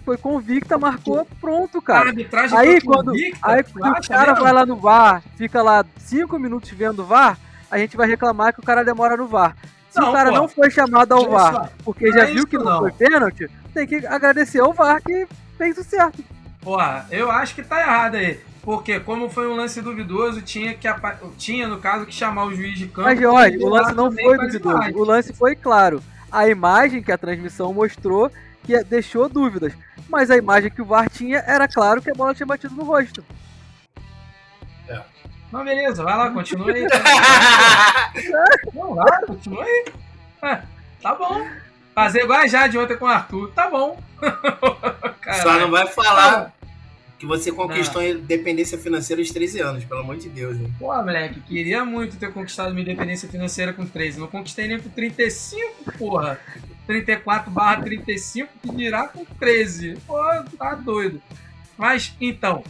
foi 0.04 0.16
convicta, 0.16 0.78
marcou, 0.78 1.26
pronto, 1.40 1.78
A 1.78 1.82
cara. 1.82 2.08
arbitragem 2.10 2.56
Aí 2.58 2.80
foi 2.80 2.94
quando, 2.94 3.06
convicta, 3.06 3.38
aí 3.42 3.62
quando 3.64 3.98
o 3.98 4.08
cara 4.08 4.30
mesmo? 4.32 4.44
vai 4.44 4.52
lá 4.52 4.66
no 4.66 4.76
VAR, 4.76 5.22
fica 5.36 5.62
lá 5.62 5.84
cinco 5.98 6.38
minutos 6.38 6.70
vendo 6.70 7.02
o 7.02 7.06
VAR, 7.06 7.38
a 7.70 7.76
gente 7.78 7.96
vai 7.96 8.06
reclamar 8.08 8.52
que 8.54 8.60
o 8.60 8.64
cara 8.64 8.82
demora 8.84 9.16
no 9.16 9.26
VAR. 9.26 9.56
Se 9.90 10.00
Não, 10.00 10.10
o 10.10 10.12
cara 10.12 10.30
pô. 10.30 10.36
não 10.36 10.48
foi 10.48 10.70
chamado 10.70 11.12
ao 11.12 11.28
VAR 11.30 11.70
porque 11.84 12.10
já 12.12 12.22
é 12.22 12.32
viu 12.32 12.46
que 12.46 12.56
não, 12.58 12.64
não. 12.64 12.78
foi 12.80 12.92
pênalti, 12.92 13.48
tem 13.72 13.86
que 13.86 14.06
agradecer 14.06 14.60
ao 14.60 14.72
VAR 14.72 15.00
que 15.02 15.26
fez 15.58 15.76
o 15.78 15.84
certo. 15.84 16.24
Porra, 16.64 17.06
eu 17.10 17.30
acho 17.30 17.54
que 17.54 17.62
tá 17.62 17.80
errado 17.80 18.16
aí. 18.16 18.40
Porque 18.62 18.98
como 18.98 19.28
foi 19.28 19.46
um 19.46 19.54
lance 19.54 19.82
duvidoso, 19.82 20.40
tinha 20.40 20.72
que 20.72 20.88
tinha, 21.36 21.68
no 21.68 21.78
caso, 21.78 22.06
que 22.06 22.14
chamar 22.14 22.46
o 22.46 22.54
juiz 22.54 22.78
de 22.78 22.86
campo. 22.86 23.02
Mas, 23.02 23.20
e 23.20 23.26
o 23.58 23.68
lance 23.68 23.92
não 23.92 24.10
foi 24.10 24.38
duvidoso. 24.38 24.96
O 24.96 25.04
lance 25.04 25.32
foi 25.34 25.54
claro. 25.54 26.02
A 26.32 26.48
imagem 26.48 27.02
que 27.02 27.12
a 27.12 27.18
transmissão 27.18 27.72
mostrou 27.74 28.30
que 28.64 28.82
deixou 28.84 29.28
dúvidas. 29.28 29.74
Mas 30.08 30.30
a 30.30 30.36
imagem 30.36 30.70
que 30.70 30.80
o 30.80 30.84
VAR 30.86 31.10
tinha 31.10 31.44
era 31.46 31.68
claro 31.68 32.00
que 32.00 32.10
a 32.10 32.14
bola 32.14 32.34
tinha 32.34 32.46
batido 32.46 32.74
no 32.74 32.84
rosto. 32.84 33.22
Não, 35.54 35.64
beleza, 35.64 36.02
vai 36.02 36.16
lá, 36.18 36.30
continua 36.30 36.72
aí. 36.72 36.84
Não, 38.74 38.92
vai, 38.96 39.20
continua 39.24 39.62
aí. 39.62 39.84
É, 40.42 40.62
tá 41.00 41.14
bom. 41.14 41.46
Fazer 41.94 42.24
igual 42.24 42.40
a 42.40 42.46
Jade 42.48 42.76
ontem 42.76 42.96
com 42.96 43.04
o 43.04 43.08
Arthur, 43.08 43.52
tá 43.52 43.70
bom. 43.70 44.02
Caralho. 45.22 45.42
Só 45.42 45.60
não 45.60 45.70
vai 45.70 45.86
falar 45.86 46.34
Ah. 46.34 46.52
Que 47.24 47.26
você 47.26 47.50
conquistou 47.50 48.02
a 48.02 48.06
independência 48.06 48.76
financeira 48.76 49.22
aos 49.22 49.30
13 49.30 49.60
anos, 49.60 49.84
pelo 49.84 50.00
amor 50.00 50.16
de 50.16 50.28
Deus. 50.28 50.58
Hein? 50.58 50.72
Pô, 50.78 50.94
moleque, 50.94 51.40
queria 51.40 51.84
muito 51.84 52.16
ter 52.16 52.30
conquistado 52.32 52.74
minha 52.74 52.82
independência 52.82 53.28
financeira 53.28 53.72
com 53.72 53.86
13. 53.86 54.20
Não 54.20 54.26
conquistei 54.26 54.68
nem 54.68 54.78
com 54.78 54.90
35, 54.90 55.98
porra. 55.98 56.38
34 56.86 57.50
barra 57.50 57.82
35, 57.82 58.50
que 58.62 58.74
dirá 58.76 59.08
com 59.08 59.24
13. 59.24 59.96
Pô, 60.06 60.18
tá 60.58 60.74
doido. 60.74 61.20
Mas, 61.78 62.14
então, 62.20 62.62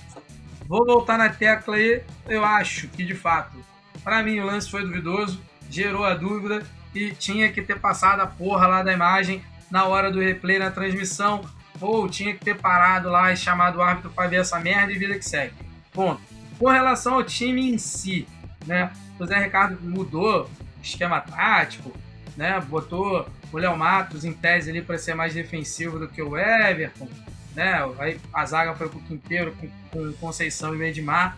vou 0.67 0.87
voltar 0.87 1.19
na 1.19 1.29
tecla 1.29 1.75
aí. 1.75 2.01
Eu 2.29 2.45
acho 2.45 2.87
que, 2.89 3.03
de 3.03 3.15
fato, 3.15 3.59
pra 4.05 4.23
mim 4.23 4.39
o 4.39 4.47
lance 4.47 4.71
foi 4.71 4.83
duvidoso, 4.83 5.41
gerou 5.69 6.05
a 6.05 6.15
dúvida 6.15 6.65
e 6.95 7.11
tinha 7.11 7.51
que 7.51 7.61
ter 7.61 7.81
passado 7.81 8.21
a 8.21 8.27
porra 8.27 8.69
lá 8.69 8.83
da 8.85 8.93
imagem 8.93 9.43
na 9.69 9.85
hora 9.85 10.13
do 10.13 10.21
replay 10.21 10.61
na 10.61 10.71
transmissão. 10.71 11.45
Ou 11.85 12.09
tinha 12.09 12.33
que 12.33 12.43
ter 12.43 12.57
parado 12.57 13.11
lá 13.11 13.31
e 13.31 13.37
chamado 13.37 13.77
o 13.77 13.83
árbitro 13.83 14.11
pra 14.11 14.27
ver 14.27 14.41
essa 14.41 14.59
merda 14.59 14.91
e 14.91 14.99
vida 14.99 15.19
que 15.19 15.25
segue. 15.25 15.53
Ponto. 15.93 16.23
Com 16.59 16.69
relação 16.69 17.15
ao 17.15 17.25
time 17.25 17.71
em 17.71 17.77
si, 17.77 18.27
né? 18.67 18.91
O 19.19 19.27
Zé 19.27 19.39
Ricardo 19.39 19.79
mudou 19.83 20.49
esquema 20.83 21.21
tático, 21.21 21.93
né? 22.39 22.59
Botou 22.61 23.29
o 23.53 23.59
Léo 23.59 23.77
Matos 23.77 24.25
em 24.25 24.33
tese 24.33 24.71
ali 24.71 24.81
para 24.81 24.97
ser 24.97 25.15
mais 25.15 25.35
defensivo 25.35 25.99
do 25.99 26.09
que 26.09 26.23
o 26.23 26.39
Everton, 26.39 27.07
né? 27.55 27.75
Aí 27.99 28.19
a 28.33 28.47
zaga 28.47 28.75
foi 28.75 28.89
pro 28.89 29.01
Quinteiro 29.01 29.55
com, 29.61 29.69
com 29.91 30.13
Conceição 30.15 30.75
e 30.75 30.79
o 30.79 30.83
Edmar. 30.83 31.37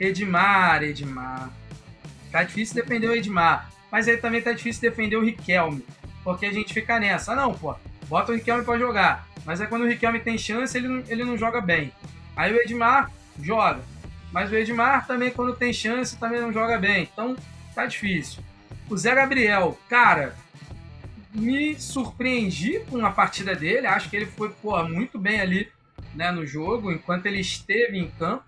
Edmar, 0.00 0.82
Edmar. 0.82 1.50
Tá 2.32 2.42
difícil 2.42 2.74
defender 2.74 3.06
o 3.06 3.14
Edmar, 3.14 3.70
mas 3.92 4.08
aí 4.08 4.16
também 4.16 4.42
tá 4.42 4.52
difícil 4.52 4.82
defender 4.82 5.14
o 5.14 5.24
Riquelme, 5.24 5.86
porque 6.24 6.46
a 6.46 6.52
gente 6.52 6.74
fica 6.74 6.98
nessa. 6.98 7.32
Ah, 7.32 7.36
não, 7.36 7.54
pô, 7.54 7.76
bota 8.08 8.32
o 8.32 8.34
Riquelme 8.34 8.64
pra 8.64 8.76
jogar, 8.76 9.24
mas 9.44 9.60
aí 9.60 9.66
quando 9.66 9.82
o 9.82 9.88
Riquelme 9.88 10.20
tem 10.20 10.38
chance, 10.38 10.76
ele 10.76 10.88
não, 10.88 11.02
ele 11.08 11.24
não 11.24 11.36
joga 11.36 11.60
bem. 11.60 11.92
Aí 12.36 12.52
o 12.52 12.60
Edmar 12.60 13.10
joga, 13.40 13.80
mas 14.34 14.50
o 14.50 14.56
Edmar 14.56 15.06
também, 15.06 15.30
quando 15.30 15.54
tem 15.54 15.72
chance, 15.72 16.18
também 16.18 16.40
não 16.40 16.52
joga 16.52 16.76
bem. 16.76 17.08
Então, 17.12 17.36
tá 17.72 17.86
difícil. 17.86 18.42
O 18.90 18.96
Zé 18.96 19.14
Gabriel, 19.14 19.78
cara, 19.88 20.34
me 21.32 21.78
surpreendi 21.78 22.80
com 22.90 23.06
a 23.06 23.12
partida 23.12 23.54
dele. 23.54 23.86
Acho 23.86 24.10
que 24.10 24.16
ele 24.16 24.26
foi 24.26 24.50
pô, 24.50 24.82
muito 24.84 25.20
bem 25.20 25.40
ali 25.40 25.70
né, 26.14 26.32
no 26.32 26.44
jogo, 26.44 26.90
enquanto 26.90 27.26
ele 27.26 27.38
esteve 27.38 27.96
em 27.96 28.10
campo, 28.10 28.42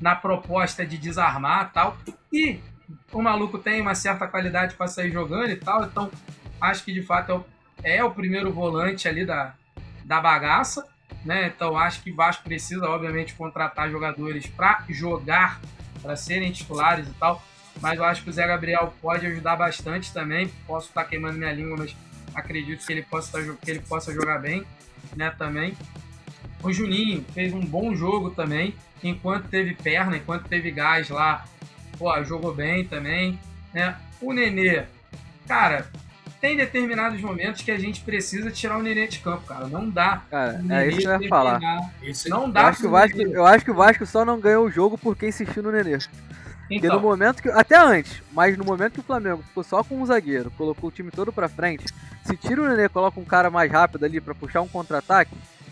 na 0.00 0.14
proposta 0.14 0.86
de 0.86 0.96
desarmar 0.96 1.68
e 1.70 1.74
tal. 1.74 1.98
E 2.32 2.60
o 3.12 3.20
maluco 3.20 3.58
tem 3.58 3.80
uma 3.80 3.96
certa 3.96 4.28
qualidade 4.28 4.76
para 4.76 4.86
sair 4.86 5.10
jogando 5.10 5.50
e 5.50 5.56
tal. 5.56 5.84
Então, 5.84 6.08
acho 6.60 6.84
que 6.84 6.92
de 6.92 7.02
fato 7.02 7.32
é 7.32 7.34
o, 7.34 7.44
é 7.82 8.04
o 8.04 8.12
primeiro 8.12 8.52
volante 8.52 9.08
ali 9.08 9.24
da, 9.24 9.54
da 10.04 10.20
bagaça. 10.20 10.86
Né? 11.24 11.46
Então 11.46 11.76
acho 11.76 12.02
que 12.02 12.10
o 12.10 12.16
Vasco 12.16 12.42
precisa, 12.42 12.88
obviamente, 12.88 13.34
contratar 13.34 13.90
jogadores 13.90 14.46
para 14.46 14.84
jogar, 14.88 15.60
para 16.00 16.16
serem 16.16 16.50
titulares 16.50 17.06
e 17.06 17.12
tal. 17.12 17.42
Mas 17.80 17.98
eu 17.98 18.04
acho 18.04 18.22
que 18.22 18.30
o 18.30 18.32
Zé 18.32 18.46
Gabriel 18.46 18.92
pode 19.00 19.26
ajudar 19.26 19.56
bastante 19.56 20.12
também. 20.12 20.48
Posso 20.66 20.88
estar 20.88 21.04
queimando 21.04 21.38
minha 21.38 21.52
língua, 21.52 21.76
mas 21.78 21.96
acredito 22.34 22.84
que 22.84 22.92
ele 22.92 23.02
possa, 23.02 23.40
estar- 23.40 23.56
que 23.56 23.70
ele 23.70 23.80
possa 23.80 24.12
jogar 24.12 24.38
bem, 24.38 24.64
né? 25.16 25.30
Também. 25.38 25.76
O 26.62 26.72
Juninho 26.72 27.24
fez 27.32 27.52
um 27.52 27.60
bom 27.60 27.94
jogo 27.94 28.30
também, 28.30 28.74
enquanto 29.02 29.48
teve 29.48 29.74
perna, 29.74 30.16
enquanto 30.16 30.48
teve 30.48 30.70
gás 30.70 31.08
lá, 31.08 31.44
pô, 31.98 32.22
jogou 32.24 32.54
bem 32.54 32.84
também, 32.84 33.38
né? 33.72 33.96
O 34.20 34.32
Nenê, 34.32 34.84
cara, 35.48 35.90
tem 36.42 36.56
determinados 36.56 37.20
momentos 37.20 37.62
que 37.62 37.70
a 37.70 37.78
gente 37.78 38.00
precisa 38.00 38.50
tirar 38.50 38.76
o 38.76 38.82
Nenê 38.82 39.06
de 39.06 39.20
campo, 39.20 39.46
cara. 39.46 39.68
Não 39.68 39.88
dá. 39.88 40.22
Cara, 40.28 40.60
é 40.70 40.88
isso 40.88 40.98
que 40.98 41.06
eu 41.06 41.22
ia 41.22 41.28
falar. 41.28 41.60
Isso 42.02 42.28
Não 42.28 42.46
Eu 42.46 42.48
dá 42.52 42.66
acho, 42.66 42.80
que 42.80 42.86
o 42.88 42.90
Vasco, 42.90 43.16
Nenê. 43.16 43.36
eu 43.36 43.46
acho 43.46 43.64
que 43.64 43.70
o 43.70 43.74
Vasco 43.74 44.04
só 44.04 44.24
não 44.24 44.40
ganhou 44.40 44.66
o 44.66 44.70
jogo 44.70 44.98
porque 44.98 45.28
insistiu 45.28 45.62
no 45.62 45.70
Nenê. 45.70 45.98
Porque 45.98 46.08
no 46.68 46.76
Então, 46.96 47.00
momento 47.00 47.40
que. 47.40 47.48
Até 47.48 47.78
antes, 47.78 48.20
mas 48.32 48.58
no 48.58 48.64
momento 48.64 48.94
que 48.94 49.00
o 49.00 49.04
Flamengo 49.04 49.40
ficou 49.44 49.62
só 49.62 49.84
com 49.84 50.02
um 50.02 50.04
zagueiro, 50.04 50.50
colocou 50.58 50.88
o 50.88 50.92
time 50.92 51.12
todo 51.12 51.32
pra 51.32 51.48
frente, 51.48 51.84
se 52.24 52.36
tira 52.36 52.60
o 52.60 52.68
Nenê 52.68 52.86
e 52.86 52.88
coloca 52.88 53.20
um 53.20 53.24
cara 53.24 53.48
mais 53.48 53.70
rápido 53.70 54.04
ali 54.04 54.20
pra 54.20 54.34
puxar 54.34 54.62
um 54.62 54.68
contra-ataque, 54.68 55.30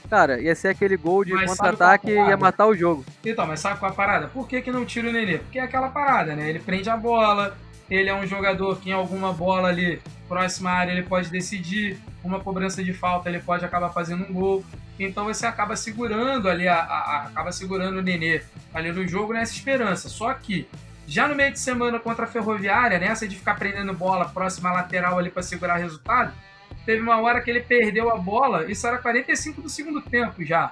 cara, 0.08 0.40
ia 0.40 0.54
ser 0.54 0.68
aquele 0.68 0.96
gol 0.96 1.24
de 1.24 1.32
contra-ataque 1.46 2.10
e 2.10 2.14
é 2.16 2.20
a 2.22 2.28
ia 2.28 2.36
matar 2.36 2.66
o 2.68 2.76
jogo. 2.76 3.04
Então, 3.24 3.44
mas 3.44 3.58
sabe 3.58 3.80
qual 3.80 3.90
é 3.90 3.92
a 3.92 3.96
parada? 3.96 4.28
Por 4.28 4.46
que, 4.46 4.62
que 4.62 4.70
não 4.70 4.84
tira 4.84 5.08
o 5.08 5.12
Nenê? 5.12 5.38
Porque 5.38 5.58
é 5.58 5.62
aquela 5.62 5.88
parada, 5.88 6.36
né? 6.36 6.48
Ele 6.48 6.60
prende 6.60 6.88
a 6.88 6.96
bola, 6.96 7.56
ele 7.90 8.08
é 8.08 8.14
um 8.14 8.24
jogador 8.24 8.78
que 8.80 8.90
em 8.90 8.92
alguma 8.92 9.32
bola 9.32 9.68
ali, 9.68 10.00
próxima 10.30 10.70
área, 10.70 10.92
ele 10.92 11.02
pode 11.02 11.28
decidir, 11.28 11.98
uma 12.22 12.38
cobrança 12.38 12.84
de 12.84 12.92
falta, 12.92 13.28
ele 13.28 13.40
pode 13.40 13.64
acabar 13.64 13.88
fazendo 13.90 14.22
um 14.24 14.32
gol. 14.32 14.64
Então 14.96 15.24
você 15.24 15.44
acaba 15.44 15.74
segurando 15.74 16.48
ali, 16.48 16.68
a, 16.68 16.76
a- 16.76 16.78
a- 17.16 17.22
acaba 17.26 17.50
segurando 17.50 17.98
o 17.98 18.02
Nenê 18.02 18.40
ali 18.72 18.92
no 18.92 19.04
jogo 19.08 19.32
nessa 19.32 19.52
esperança. 19.52 20.08
Só 20.08 20.32
que, 20.32 20.68
já 21.04 21.26
no 21.26 21.34
meio 21.34 21.50
de 21.50 21.58
semana 21.58 21.98
contra 21.98 22.26
a 22.26 22.28
Ferroviária, 22.28 22.96
nessa 23.00 23.26
de 23.26 23.34
ficar 23.34 23.56
prendendo 23.56 23.92
bola 23.92 24.28
próxima 24.28 24.68
à 24.70 24.72
lateral 24.74 25.18
ali 25.18 25.30
para 25.30 25.42
segurar 25.42 25.76
resultado, 25.78 26.32
teve 26.86 27.02
uma 27.02 27.20
hora 27.20 27.40
que 27.40 27.50
ele 27.50 27.60
perdeu 27.60 28.08
a 28.10 28.16
bola, 28.16 28.70
isso 28.70 28.86
era 28.86 28.98
45 28.98 29.60
do 29.62 29.68
segundo 29.68 30.00
tempo 30.00 30.44
já. 30.44 30.70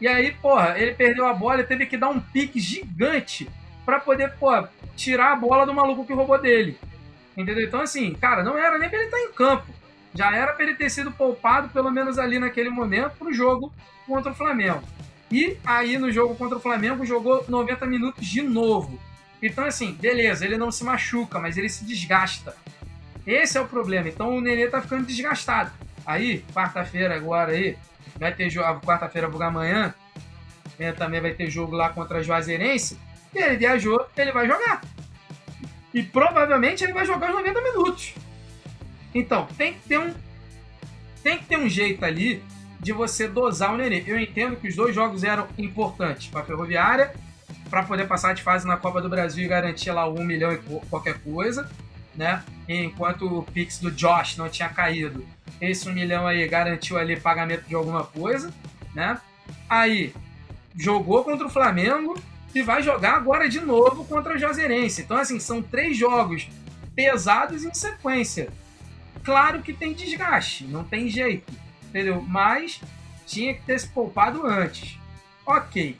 E 0.00 0.08
aí, 0.08 0.32
porra, 0.32 0.74
ele 0.76 0.92
perdeu 0.94 1.26
a 1.26 1.32
bola 1.32 1.60
e 1.60 1.64
teve 1.64 1.86
que 1.86 1.96
dar 1.96 2.08
um 2.08 2.18
pique 2.20 2.58
gigante 2.58 3.48
pra 3.84 4.00
poder, 4.00 4.32
pô, 4.40 4.50
tirar 4.96 5.32
a 5.32 5.36
bola 5.36 5.64
do 5.64 5.72
maluco 5.72 6.04
que 6.04 6.12
roubou 6.12 6.40
dele. 6.40 6.76
Entendeu? 7.36 7.64
Então, 7.64 7.80
assim, 7.80 8.14
cara, 8.14 8.42
não 8.42 8.56
era 8.56 8.78
nem 8.78 8.88
pra 8.88 8.98
ele 8.98 9.06
estar 9.06 9.20
em 9.20 9.32
campo. 9.32 9.66
Já 10.14 10.34
era 10.34 10.52
pra 10.52 10.64
ele 10.64 10.74
ter 10.74 10.90
sido 10.90 11.12
poupado, 11.12 11.68
pelo 11.68 11.90
menos 11.90 12.18
ali 12.18 12.38
naquele 12.38 12.70
momento, 12.70 13.16
pro 13.18 13.32
jogo 13.32 13.72
contra 14.06 14.32
o 14.32 14.34
Flamengo. 14.34 14.82
E 15.30 15.58
aí, 15.64 15.98
no 15.98 16.10
jogo 16.10 16.34
contra 16.36 16.56
o 16.56 16.60
Flamengo, 16.60 17.04
jogou 17.04 17.44
90 17.48 17.84
minutos 17.86 18.26
de 18.26 18.40
novo. 18.40 18.98
Então, 19.42 19.64
assim, 19.64 19.92
beleza, 19.92 20.44
ele 20.44 20.56
não 20.56 20.70
se 20.70 20.82
machuca, 20.84 21.38
mas 21.38 21.58
ele 21.58 21.68
se 21.68 21.84
desgasta. 21.84 22.56
Esse 23.26 23.58
é 23.58 23.60
o 23.60 23.66
problema. 23.66 24.08
Então 24.08 24.36
o 24.36 24.40
Nenê 24.40 24.68
tá 24.68 24.80
ficando 24.80 25.04
desgastado. 25.04 25.70
Aí, 26.06 26.44
quarta-feira 26.54 27.16
agora 27.16 27.52
aí, 27.52 27.76
vai 28.18 28.32
ter 28.32 28.48
jogo. 28.48 28.80
Quarta-feira, 28.80 29.28
vou 29.28 29.42
amanhã. 29.42 29.92
né, 30.78 30.92
também 30.92 31.20
vai 31.20 31.32
ter 31.32 31.50
jogo 31.50 31.74
lá 31.74 31.88
contra 31.88 32.18
a 32.18 32.22
Juazeirense. 32.22 32.98
E 33.34 33.38
ele 33.38 33.56
viajou, 33.56 34.06
ele 34.16 34.30
vai 34.30 34.46
jogar. 34.46 34.80
E 35.96 36.02
provavelmente 36.02 36.84
ele 36.84 36.92
vai 36.92 37.06
jogar 37.06 37.30
os 37.30 37.36
90 37.36 37.58
minutos. 37.62 38.12
Então, 39.14 39.48
tem 39.56 39.72
que 39.72 39.88
ter 39.88 39.98
um. 39.98 40.12
Tem 41.22 41.38
que 41.38 41.46
ter 41.46 41.56
um 41.56 41.66
jeito 41.66 42.04
ali 42.04 42.44
de 42.78 42.92
você 42.92 43.26
dosar 43.26 43.72
o 43.72 43.78
Nenê. 43.78 44.04
Eu 44.06 44.20
entendo 44.20 44.56
que 44.56 44.68
os 44.68 44.76
dois 44.76 44.94
jogos 44.94 45.24
eram 45.24 45.48
importantes 45.56 46.26
para 46.26 46.42
a 46.42 46.44
Ferroviária, 46.44 47.14
para 47.70 47.82
poder 47.82 48.06
passar 48.06 48.34
de 48.34 48.42
fase 48.42 48.66
na 48.66 48.76
Copa 48.76 49.00
do 49.00 49.08
Brasil 49.08 49.42
e 49.42 49.48
garantir 49.48 49.90
lá 49.90 50.06
um 50.06 50.22
milhão 50.22 50.52
e 50.52 50.58
qualquer 50.90 51.18
coisa, 51.20 51.66
né? 52.14 52.44
Enquanto 52.68 53.26
o 53.26 53.42
Pix 53.42 53.78
do 53.78 53.90
Josh 53.90 54.36
não 54.36 54.50
tinha 54.50 54.68
caído, 54.68 55.26
esse 55.62 55.88
um 55.88 55.94
milhão 55.94 56.26
aí 56.26 56.46
garantiu 56.46 56.98
ali 56.98 57.18
pagamento 57.18 57.66
de 57.66 57.74
alguma 57.74 58.04
coisa, 58.04 58.52
né? 58.94 59.18
Aí 59.66 60.12
jogou 60.76 61.24
contra 61.24 61.46
o 61.46 61.50
Flamengo 61.50 62.22
e 62.54 62.62
vai 62.62 62.82
jogar 62.82 63.14
agora 63.16 63.48
de 63.48 63.60
novo 63.60 64.04
contra 64.04 64.34
o 64.34 64.38
Juazeirense. 64.38 65.02
Então, 65.02 65.16
assim, 65.16 65.38
são 65.38 65.62
três 65.62 65.96
jogos 65.96 66.48
pesados 66.94 67.64
em 67.64 67.74
sequência. 67.74 68.48
Claro 69.22 69.60
que 69.60 69.72
tem 69.72 69.92
desgaste, 69.92 70.64
não 70.64 70.84
tem 70.84 71.08
jeito, 71.08 71.52
entendeu? 71.88 72.22
Mas 72.22 72.80
tinha 73.26 73.54
que 73.54 73.62
ter 73.62 73.78
se 73.78 73.88
poupado 73.88 74.46
antes. 74.46 74.98
Ok. 75.44 75.96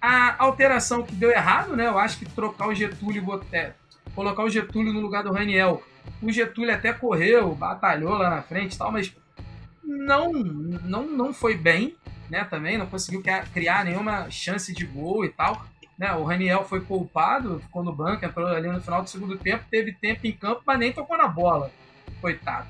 A 0.00 0.36
alteração 0.42 1.02
que 1.02 1.14
deu 1.14 1.30
errado, 1.30 1.74
né? 1.74 1.86
Eu 1.86 1.98
acho 1.98 2.18
que 2.18 2.26
trocar 2.26 2.68
o 2.68 2.74
Getúlio 2.74 3.42
e 3.52 3.56
é, 3.56 3.72
colocar 4.14 4.42
o 4.44 4.50
Getúlio 4.50 4.92
no 4.92 5.00
lugar 5.00 5.22
do 5.22 5.32
Raniel. 5.32 5.82
O 6.20 6.30
Getúlio 6.30 6.74
até 6.74 6.92
correu, 6.92 7.54
batalhou 7.54 8.14
lá 8.14 8.30
na 8.30 8.42
frente 8.42 8.74
e 8.74 8.78
tal, 8.78 8.92
mas 8.92 9.14
não, 9.84 10.32
não, 10.32 11.06
não 11.06 11.34
foi 11.34 11.56
bem, 11.56 11.96
né? 12.30 12.44
Também 12.44 12.78
não 12.78 12.86
conseguiu 12.86 13.22
criar 13.52 13.84
nenhuma 13.84 14.30
chance 14.30 14.72
de 14.72 14.86
gol 14.86 15.24
e 15.24 15.28
tal. 15.28 15.66
Né? 15.98 16.12
O 16.14 16.24
Raniel 16.24 16.64
foi 16.64 16.80
poupado, 16.80 17.60
ficou 17.60 17.84
no 17.84 17.94
banco, 17.94 18.24
entrou 18.24 18.46
ali 18.46 18.68
no 18.68 18.80
final 18.80 19.02
do 19.02 19.10
segundo 19.10 19.36
tempo, 19.38 19.64
teve 19.70 19.92
tempo 19.92 20.26
em 20.26 20.32
campo, 20.32 20.62
mas 20.66 20.78
nem 20.78 20.92
tocou 20.92 21.16
na 21.16 21.28
bola. 21.28 21.70
Coitado. 22.20 22.68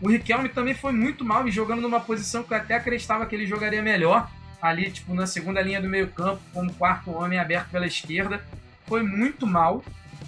O 0.00 0.08
Riquelme 0.08 0.48
também 0.48 0.74
foi 0.74 0.92
muito 0.92 1.24
mal 1.24 1.46
e 1.46 1.50
jogando 1.50 1.82
numa 1.82 2.00
posição 2.00 2.42
que 2.42 2.54
eu 2.54 2.56
até 2.56 2.74
acreditava 2.74 3.26
que 3.26 3.34
ele 3.34 3.46
jogaria 3.46 3.82
melhor. 3.82 4.30
Ali, 4.62 4.90
tipo, 4.90 5.14
na 5.14 5.26
segunda 5.26 5.60
linha 5.60 5.80
do 5.80 5.88
meio 5.88 6.08
campo, 6.08 6.40
como 6.52 6.72
quarto 6.74 7.10
homem 7.10 7.38
aberto 7.38 7.70
pela 7.70 7.86
esquerda. 7.86 8.42
Foi 8.86 9.02
muito 9.02 9.46
mal. 9.46 9.84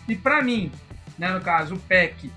E 0.09 0.15
para 0.15 0.43
mim, 0.43 0.71
né, 1.19 1.31
no 1.31 1.41
caso, 1.41 1.75
o 1.75 1.79
Peck, 1.79 2.31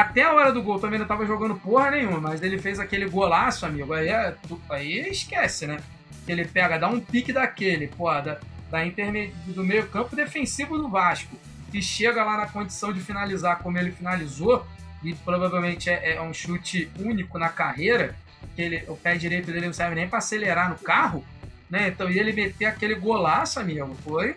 até 0.00 0.22
a 0.22 0.34
hora 0.34 0.52
do 0.52 0.60
gol 0.60 0.80
também 0.80 0.98
não 0.98 1.06
tava 1.06 1.24
jogando 1.24 1.54
porra 1.54 1.92
nenhuma, 1.92 2.18
mas 2.18 2.42
ele 2.42 2.58
fez 2.58 2.80
aquele 2.80 3.08
golaço, 3.08 3.64
amigo. 3.64 3.92
Aí, 3.92 4.08
é, 4.08 4.34
aí 4.68 5.08
esquece, 5.08 5.68
né? 5.68 5.78
Ele 6.26 6.44
pega, 6.44 6.76
dá 6.76 6.88
um 6.88 6.98
pique 6.98 7.32
daquele, 7.32 7.86
pô, 7.86 8.10
da, 8.20 8.38
da 8.72 8.84
interme... 8.84 9.32
do 9.46 9.62
meio 9.62 9.86
campo 9.86 10.16
defensivo 10.16 10.76
do 10.76 10.88
Vasco, 10.88 11.38
e 11.72 11.80
chega 11.80 12.24
lá 12.24 12.36
na 12.36 12.46
condição 12.48 12.92
de 12.92 12.98
finalizar 12.98 13.60
como 13.60 13.78
ele 13.78 13.92
finalizou, 13.92 14.66
e 15.00 15.14
provavelmente 15.14 15.88
é, 15.88 16.16
é 16.16 16.20
um 16.20 16.34
chute 16.34 16.90
único 16.98 17.38
na 17.38 17.48
carreira, 17.48 18.16
que 18.56 18.62
ele, 18.62 18.84
o 18.88 18.96
pé 18.96 19.14
direito 19.14 19.46
dele 19.46 19.66
não 19.66 19.72
serve 19.72 19.94
nem 19.94 20.08
para 20.08 20.18
acelerar 20.18 20.70
no 20.70 20.76
carro, 20.76 21.24
né? 21.70 21.86
Então, 21.86 22.10
e 22.10 22.18
ele 22.18 22.32
meter 22.32 22.66
aquele 22.66 22.96
golaço, 22.96 23.60
amigo, 23.60 23.94
foi 24.02 24.34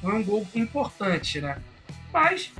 foi 0.00 0.12
um 0.12 0.24
gol 0.24 0.44
importante, 0.52 1.40
né? 1.40 1.58
Mas 2.12 2.52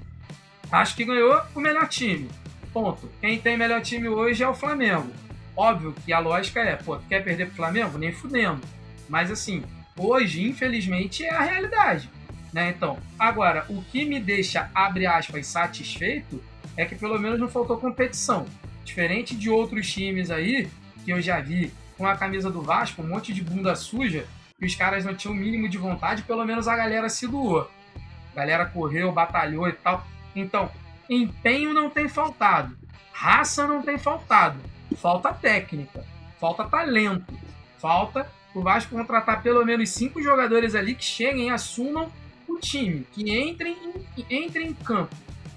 acho 0.74 0.96
que 0.96 1.04
ganhou 1.04 1.40
o 1.54 1.60
melhor 1.60 1.88
time. 1.88 2.28
Ponto. 2.72 3.10
Quem 3.20 3.38
tem 3.38 3.56
melhor 3.56 3.80
time 3.80 4.08
hoje 4.08 4.42
é 4.42 4.48
o 4.48 4.54
Flamengo. 4.54 5.10
Óbvio 5.56 5.94
que 6.04 6.12
a 6.12 6.18
lógica 6.18 6.60
é, 6.60 6.74
pô, 6.74 6.98
quer 7.08 7.22
perder 7.22 7.46
pro 7.46 7.56
Flamengo? 7.56 7.96
Nem 7.96 8.12
fudendo. 8.12 8.60
Mas 9.08 9.30
assim, 9.30 9.62
hoje, 9.96 10.42
infelizmente, 10.42 11.24
é 11.24 11.32
a 11.32 11.42
realidade. 11.42 12.10
Né? 12.52 12.70
Então, 12.70 12.98
agora, 13.18 13.64
o 13.68 13.82
que 13.82 14.04
me 14.04 14.18
deixa, 14.18 14.70
abre 14.74 15.06
aspas, 15.06 15.46
satisfeito 15.46 16.42
é 16.76 16.84
que 16.84 16.96
pelo 16.96 17.18
menos 17.18 17.38
não 17.38 17.48
faltou 17.48 17.78
competição. 17.78 18.46
Diferente 18.84 19.34
de 19.36 19.48
outros 19.48 19.90
times 19.92 20.30
aí, 20.30 20.68
que 21.04 21.12
eu 21.12 21.20
já 21.20 21.40
vi 21.40 21.72
com 21.96 22.06
a 22.06 22.16
camisa 22.16 22.50
do 22.50 22.62
Vasco, 22.62 23.02
um 23.02 23.06
monte 23.06 23.32
de 23.32 23.42
bunda 23.42 23.76
suja, 23.76 24.26
que 24.58 24.66
os 24.66 24.74
caras 24.74 25.04
não 25.04 25.14
tinham 25.14 25.34
o 25.34 25.36
mínimo 25.36 25.68
de 25.68 25.78
vontade, 25.78 26.22
pelo 26.22 26.44
menos 26.44 26.66
a 26.66 26.76
galera 26.76 27.08
se 27.08 27.26
doou. 27.26 27.70
A 28.32 28.36
galera 28.36 28.66
correu, 28.66 29.12
batalhou 29.12 29.68
e 29.68 29.72
tal. 29.72 30.04
Então, 30.34 30.70
empenho 31.08 31.72
não 31.72 31.90
tem 31.90 32.08
faltado, 32.08 32.76
raça 33.12 33.66
não 33.66 33.82
tem 33.82 33.98
faltado, 33.98 34.58
falta 34.96 35.32
técnica, 35.32 36.04
falta 36.38 36.64
talento, 36.64 37.32
falta 37.78 38.28
o 38.54 38.62
Vasco 38.62 38.94
contratar 38.94 39.42
pelo 39.42 39.64
menos 39.64 39.90
cinco 39.90 40.22
jogadores 40.22 40.74
ali 40.74 40.94
que 40.94 41.04
cheguem 41.04 41.48
e 41.48 41.50
assumam 41.50 42.10
o 42.48 42.56
time, 42.58 43.04
que 43.12 43.36
entrem 43.36 43.76
em, 44.16 44.46
entrem 44.46 44.68
em 44.68 44.74
campo. 44.74 45.14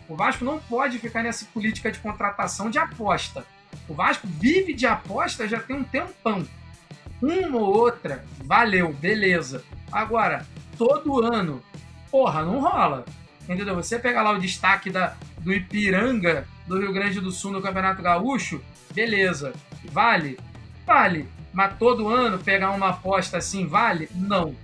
O 0.10 0.16
Vasco 0.16 0.44
não 0.44 0.58
pode 0.58 0.98
ficar 0.98 1.22
nessa 1.22 1.46
política 1.46 1.92
de 1.92 2.00
contratação 2.00 2.72
de 2.72 2.80
aposta. 2.80 3.46
O 3.88 3.94
Vasco 3.94 4.26
vive 4.28 4.74
de 4.74 4.88
aposta 4.88 5.48
já 5.48 5.60
tem 5.60 5.76
um 5.76 5.84
tempão. 5.84 6.44
Uma 7.22 7.60
ou 7.60 7.78
outra, 7.78 8.26
valeu, 8.44 8.94
beleza. 8.94 9.63
Agora, 9.92 10.46
todo 10.78 11.24
ano, 11.24 11.62
porra, 12.10 12.44
não 12.44 12.60
rola. 12.60 13.06
Entendeu? 13.48 13.76
Você 13.76 13.98
pega 13.98 14.22
lá 14.22 14.32
o 14.32 14.40
destaque 14.40 14.90
da, 14.90 15.16
do 15.40 15.54
Ipiranga 15.54 16.48
do 16.68 16.80
Rio 16.80 16.92
Grande 16.92 17.22
do 17.22 17.32
Sul 17.32 17.52
no 17.52 17.62
Campeonato 17.62 18.02
Gaúcho, 18.02 18.62
beleza. 18.94 19.54
Vale? 19.86 20.38
Vale. 20.86 21.28
Mas 21.54 21.78
todo 21.78 22.10
ano 22.10 22.38
pegar 22.38 22.72
uma 22.72 22.90
aposta 22.90 23.38
assim, 23.38 23.66
vale? 23.66 24.10
Não. 24.14 24.56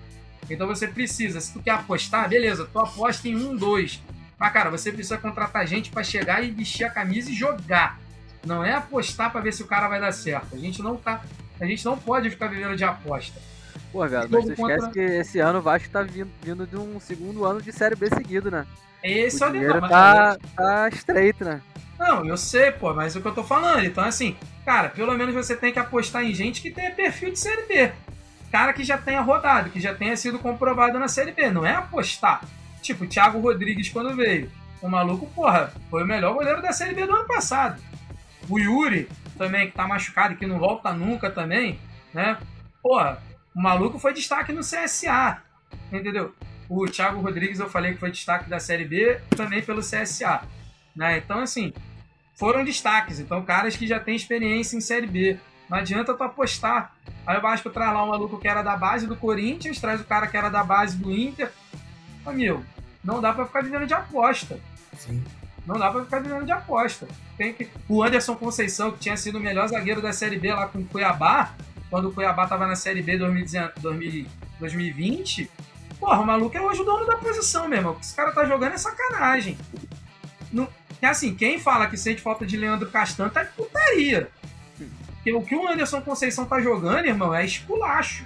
Então 0.50 0.68
você 0.68 0.88
precisa, 0.88 1.40
se 1.40 1.54
tu 1.54 1.62
quer 1.62 1.72
apostar, 1.72 2.28
beleza, 2.28 2.68
tu 2.72 2.78
aposta 2.78 3.28
em 3.28 3.36
um, 3.36 3.56
dois. 3.56 4.02
Mas, 4.38 4.52
cara, 4.52 4.70
você 4.70 4.92
precisa 4.92 5.18
contratar 5.18 5.66
gente 5.66 5.90
para 5.90 6.04
chegar 6.04 6.44
e 6.44 6.52
vestir 6.52 6.84
a 6.84 6.90
camisa 6.90 7.32
e 7.32 7.34
jogar. 7.34 8.00
Não 8.46 8.64
é 8.64 8.74
apostar 8.74 9.32
para 9.32 9.40
ver 9.40 9.54
se 9.54 9.64
o 9.64 9.68
cara 9.68 9.88
vai 9.88 10.02
dar 10.02 10.12
certo. 10.12 10.56
A 10.56 10.60
gente 10.60 10.82
não 10.82 10.98
tá 10.98 11.22
a 11.60 11.66
gente 11.66 11.86
não 11.86 11.98
pode 11.98 12.30
ficar 12.30 12.48
vivendo 12.48 12.76
de 12.76 12.84
aposta. 12.84 13.40
Pô, 13.94 14.08
velho, 14.08 14.28
mas 14.28 14.46
você 14.46 14.56
contra... 14.56 14.76
esquece 14.76 14.92
que 14.92 15.00
esse 15.00 15.40
ano 15.40 15.60
o 15.60 15.62
Vasco 15.62 15.88
tá 15.88 16.02
vindo, 16.02 16.32
vindo 16.42 16.66
de 16.66 16.76
um 16.76 17.00
segundo 17.00 17.46
ano 17.46 17.62
de 17.62 17.72
Série 17.72 17.96
B 17.96 18.10
seguido, 18.10 18.50
né? 18.50 18.66
É 19.04 19.28
o 19.28 19.52
dinheiro 19.52 19.80
tá, 19.88 20.36
tá 20.56 20.90
estreito, 20.90 21.46
né? 21.46 21.62
Não, 22.00 22.26
eu 22.26 22.36
sei, 22.36 22.72
pô, 22.72 22.92
mas 22.92 23.16
é 23.16 23.20
o 23.20 23.22
que 23.22 23.28
eu 23.28 23.36
tô 23.36 23.44
falando. 23.44 23.86
Então, 23.86 24.04
assim, 24.04 24.36
cara, 24.66 24.90
pelo 24.90 25.14
menos 25.14 25.36
você 25.36 25.56
tem 25.56 25.72
que 25.72 25.78
apostar 25.78 26.24
em 26.24 26.34
gente 26.34 26.60
que 26.60 26.72
tenha 26.72 26.90
perfil 26.90 27.32
de 27.32 27.40
Série 27.40 27.68
B. 27.68 27.92
Cara 28.52 28.74
que 28.74 28.84
já 28.84 28.98
tenha 28.98 29.22
rodado, 29.22 29.70
que 29.70 29.80
já 29.80 29.94
tenha 29.94 30.18
sido 30.18 30.40
comprovado 30.40 30.98
na 30.98 31.08
Série 31.08 31.32
B. 31.32 31.52
Não 31.52 31.64
é 31.64 31.76
apostar. 31.76 32.44
Tipo, 32.82 33.04
o 33.04 33.08
Thiago 33.08 33.40
Rodrigues 33.40 33.90
quando 33.90 34.16
veio. 34.16 34.50
O 34.82 34.90
maluco, 34.90 35.28
porra, 35.36 35.72
foi 35.92 36.04
o 36.04 36.08
melhor 36.08 36.34
goleiro 36.34 36.64
da 36.64 36.72
Série 36.72 36.96
B 36.96 37.06
do 37.06 37.14
ano 37.14 37.28
passado. 37.28 37.80
O 38.50 38.58
Yuri, 38.58 39.08
também, 39.38 39.68
que 39.68 39.76
tá 39.76 39.88
machucado, 39.88 40.36
que 40.36 40.48
não 40.48 40.58
volta 40.58 40.92
nunca 40.94 41.30
também, 41.30 41.80
né? 42.12 42.38
Porra, 42.82 43.22
o 43.56 43.62
maluco 43.62 44.00
foi 44.00 44.14
destaque 44.14 44.52
no 44.52 44.62
CSA, 44.62 45.42
entendeu? 45.92 46.34
O 46.70 46.86
Thiago 46.86 47.22
Rodrigues 47.22 47.60
eu 47.60 47.70
falei 47.70 47.94
que 47.94 48.00
foi 48.00 48.12
destaque 48.12 48.50
da 48.50 48.60
Série 48.60 48.86
B, 48.86 49.20
também 49.36 49.62
pelo 49.62 49.82
CSA, 49.82 50.42
né? 50.96 51.18
Então, 51.18 51.40
assim, 51.40 51.74
foram 52.36 52.64
destaques. 52.64 53.20
Então, 53.20 53.44
caras 53.44 53.76
que 53.76 53.86
já 53.86 54.00
têm 54.00 54.16
experiência 54.16 54.76
em 54.76 54.82
Série 54.82 55.08
B. 55.08 55.40
Não 55.70 55.78
adianta 55.78 56.14
tu 56.14 56.24
apostar. 56.24 56.94
Aí 57.26 57.38
o 57.38 57.42
Vasco 57.42 57.70
traz 57.70 57.94
lá 57.94 58.04
um 58.04 58.10
maluco 58.10 58.40
que 58.40 58.48
era 58.48 58.62
da 58.62 58.76
base 58.76 59.08
do 59.08 59.16
Corinthians, 59.16 59.80
traz 59.80 60.02
o 60.02 60.04
cara 60.04 60.28
que 60.28 60.36
era 60.36 60.50
da 60.50 60.64
base 60.64 60.98
do 60.98 61.12
Inter. 61.12 61.52
Amigo, 62.26 62.66
não 63.04 63.22
dá 63.22 63.34
para 63.34 63.46
ficar 63.46 63.62
vivendo 63.62 63.86
de 63.86 63.94
aposta. 63.94 64.60
Sim. 64.98 65.24
Não 65.66 65.80
dá 65.80 65.90
pra 65.90 66.04
ficar 66.04 66.20
vivendo 66.20 66.46
de 66.46 66.52
aposta. 66.52 67.08
Tem 67.38 67.54
que... 67.54 67.70
O 67.88 68.04
Anderson 68.04 68.36
Conceição, 68.36 68.92
que 68.92 69.00
tinha 69.00 69.16
sido 69.16 69.38
o 69.38 69.42
melhor 69.42 69.68
zagueiro 69.68 70.02
da 70.02 70.12
Série 70.12 70.38
B 70.38 70.54
lá 70.54 70.68
com 70.68 70.80
o 70.80 70.86
Cuiabá, 70.86 71.54
quando 71.94 72.10
o 72.10 72.12
Cuiabá 72.12 72.48
tava 72.48 72.66
na 72.66 72.76
Série 72.76 73.04
B 73.04 73.20
2020, 73.20 75.48
porra, 76.00 76.22
o 76.22 76.26
maluco 76.26 76.58
é 76.58 76.62
hoje 76.62 76.82
o 76.82 76.84
dono 76.84 77.06
da 77.06 77.18
posição 77.18 77.68
mesmo. 77.68 77.92
O 77.92 77.94
que 77.94 78.04
esse 78.04 78.16
cara 78.16 78.32
tá 78.32 78.44
jogando 78.46 78.74
é 78.74 78.78
sacanagem. 78.80 79.56
Que 81.00 81.06
assim, 81.06 81.36
quem 81.36 81.60
fala 81.60 81.86
que 81.86 81.96
sente 81.96 82.20
falta 82.20 82.48
de 82.48 82.58
Leandro 82.58 82.90
Castan 82.90 83.30
tá 83.30 83.44
de 83.44 83.52
putaria. 83.52 84.28
Porque 85.14 85.32
o 85.34 85.44
que 85.44 85.56
o 85.56 85.68
Anderson 85.68 86.02
Conceição 86.02 86.46
tá 86.46 86.60
jogando, 86.60 87.06
irmão, 87.06 87.32
é 87.32 87.46
esculacho. 87.46 88.26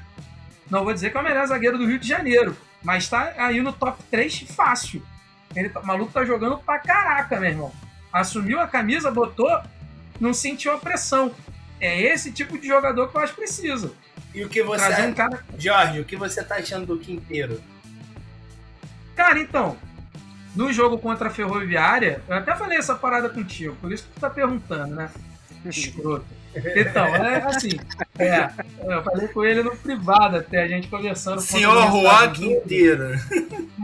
Não 0.70 0.86
vou 0.86 0.94
dizer 0.94 1.10
que 1.10 1.18
é 1.18 1.20
o 1.20 1.24
melhor 1.24 1.46
zagueiro 1.46 1.78
do 1.78 1.86
Rio 1.86 2.00
de 2.00 2.08
Janeiro, 2.08 2.56
mas 2.82 3.10
tá 3.10 3.34
aí 3.38 3.62
no 3.62 3.74
top 3.74 4.02
3 4.10 4.46
fácil. 4.56 5.04
Ele, 5.54 5.68
tá- 5.68 5.82
o 5.82 5.86
maluco 5.86 6.14
tá 6.14 6.24
jogando 6.24 6.58
pra 6.60 6.80
caraca, 6.80 7.38
meu 7.38 7.50
irmão. 7.50 7.74
Assumiu 8.14 8.62
a 8.62 8.68
camisa, 8.68 9.12
botou, 9.12 9.60
não 10.22 10.34
sentiu 10.34 10.72
a 10.72 10.78
pressão. 10.78 11.36
É 11.80 12.02
esse 12.02 12.32
tipo 12.32 12.58
de 12.58 12.68
jogador 12.68 13.08
que 13.10 13.18
eu 13.18 13.22
acho 13.22 13.34
que 13.34 13.42
precisa. 13.42 13.92
E 14.34 14.44
o 14.44 14.50
que 14.50 14.64
você. 14.64 14.86
Trazer 14.86 15.08
um 15.08 15.14
cara. 15.14 15.44
Jorge, 15.58 16.00
o 16.00 16.06
que 16.06 16.16
você 16.16 16.44
tá 16.44 16.56
achando 16.56 16.86
do 16.86 16.98
Quinteiro? 16.98 17.62
Cara, 19.16 19.40
então, 19.40 19.78
no 20.56 20.72
jogo 20.72 20.98
contra 20.98 21.28
a 21.28 21.32
Ferroviária, 21.32 22.22
eu 22.28 22.36
até 22.36 22.56
falei 22.56 22.78
essa 22.78 22.96
parada 22.96 23.30
contigo, 23.30 23.76
por 23.82 23.92
isso 23.92 24.04
que 24.04 24.14
tu 24.14 24.20
tá 24.20 24.30
perguntando, 24.30 24.96
né? 24.96 25.10
Escroto. 25.66 26.26
Então, 26.56 27.06
é 27.16 27.44
assim. 27.44 27.80
É, 28.18 28.50
eu 28.84 29.04
falei 29.04 29.28
com 29.28 29.44
ele 29.46 29.62
no 29.62 29.76
privado 29.76 30.38
até, 30.38 30.64
a 30.64 30.68
gente 30.68 30.88
conversando. 30.88 31.42
Senhor 31.42 31.92
Juan. 31.92 32.32
Quinteiro. 32.32 33.12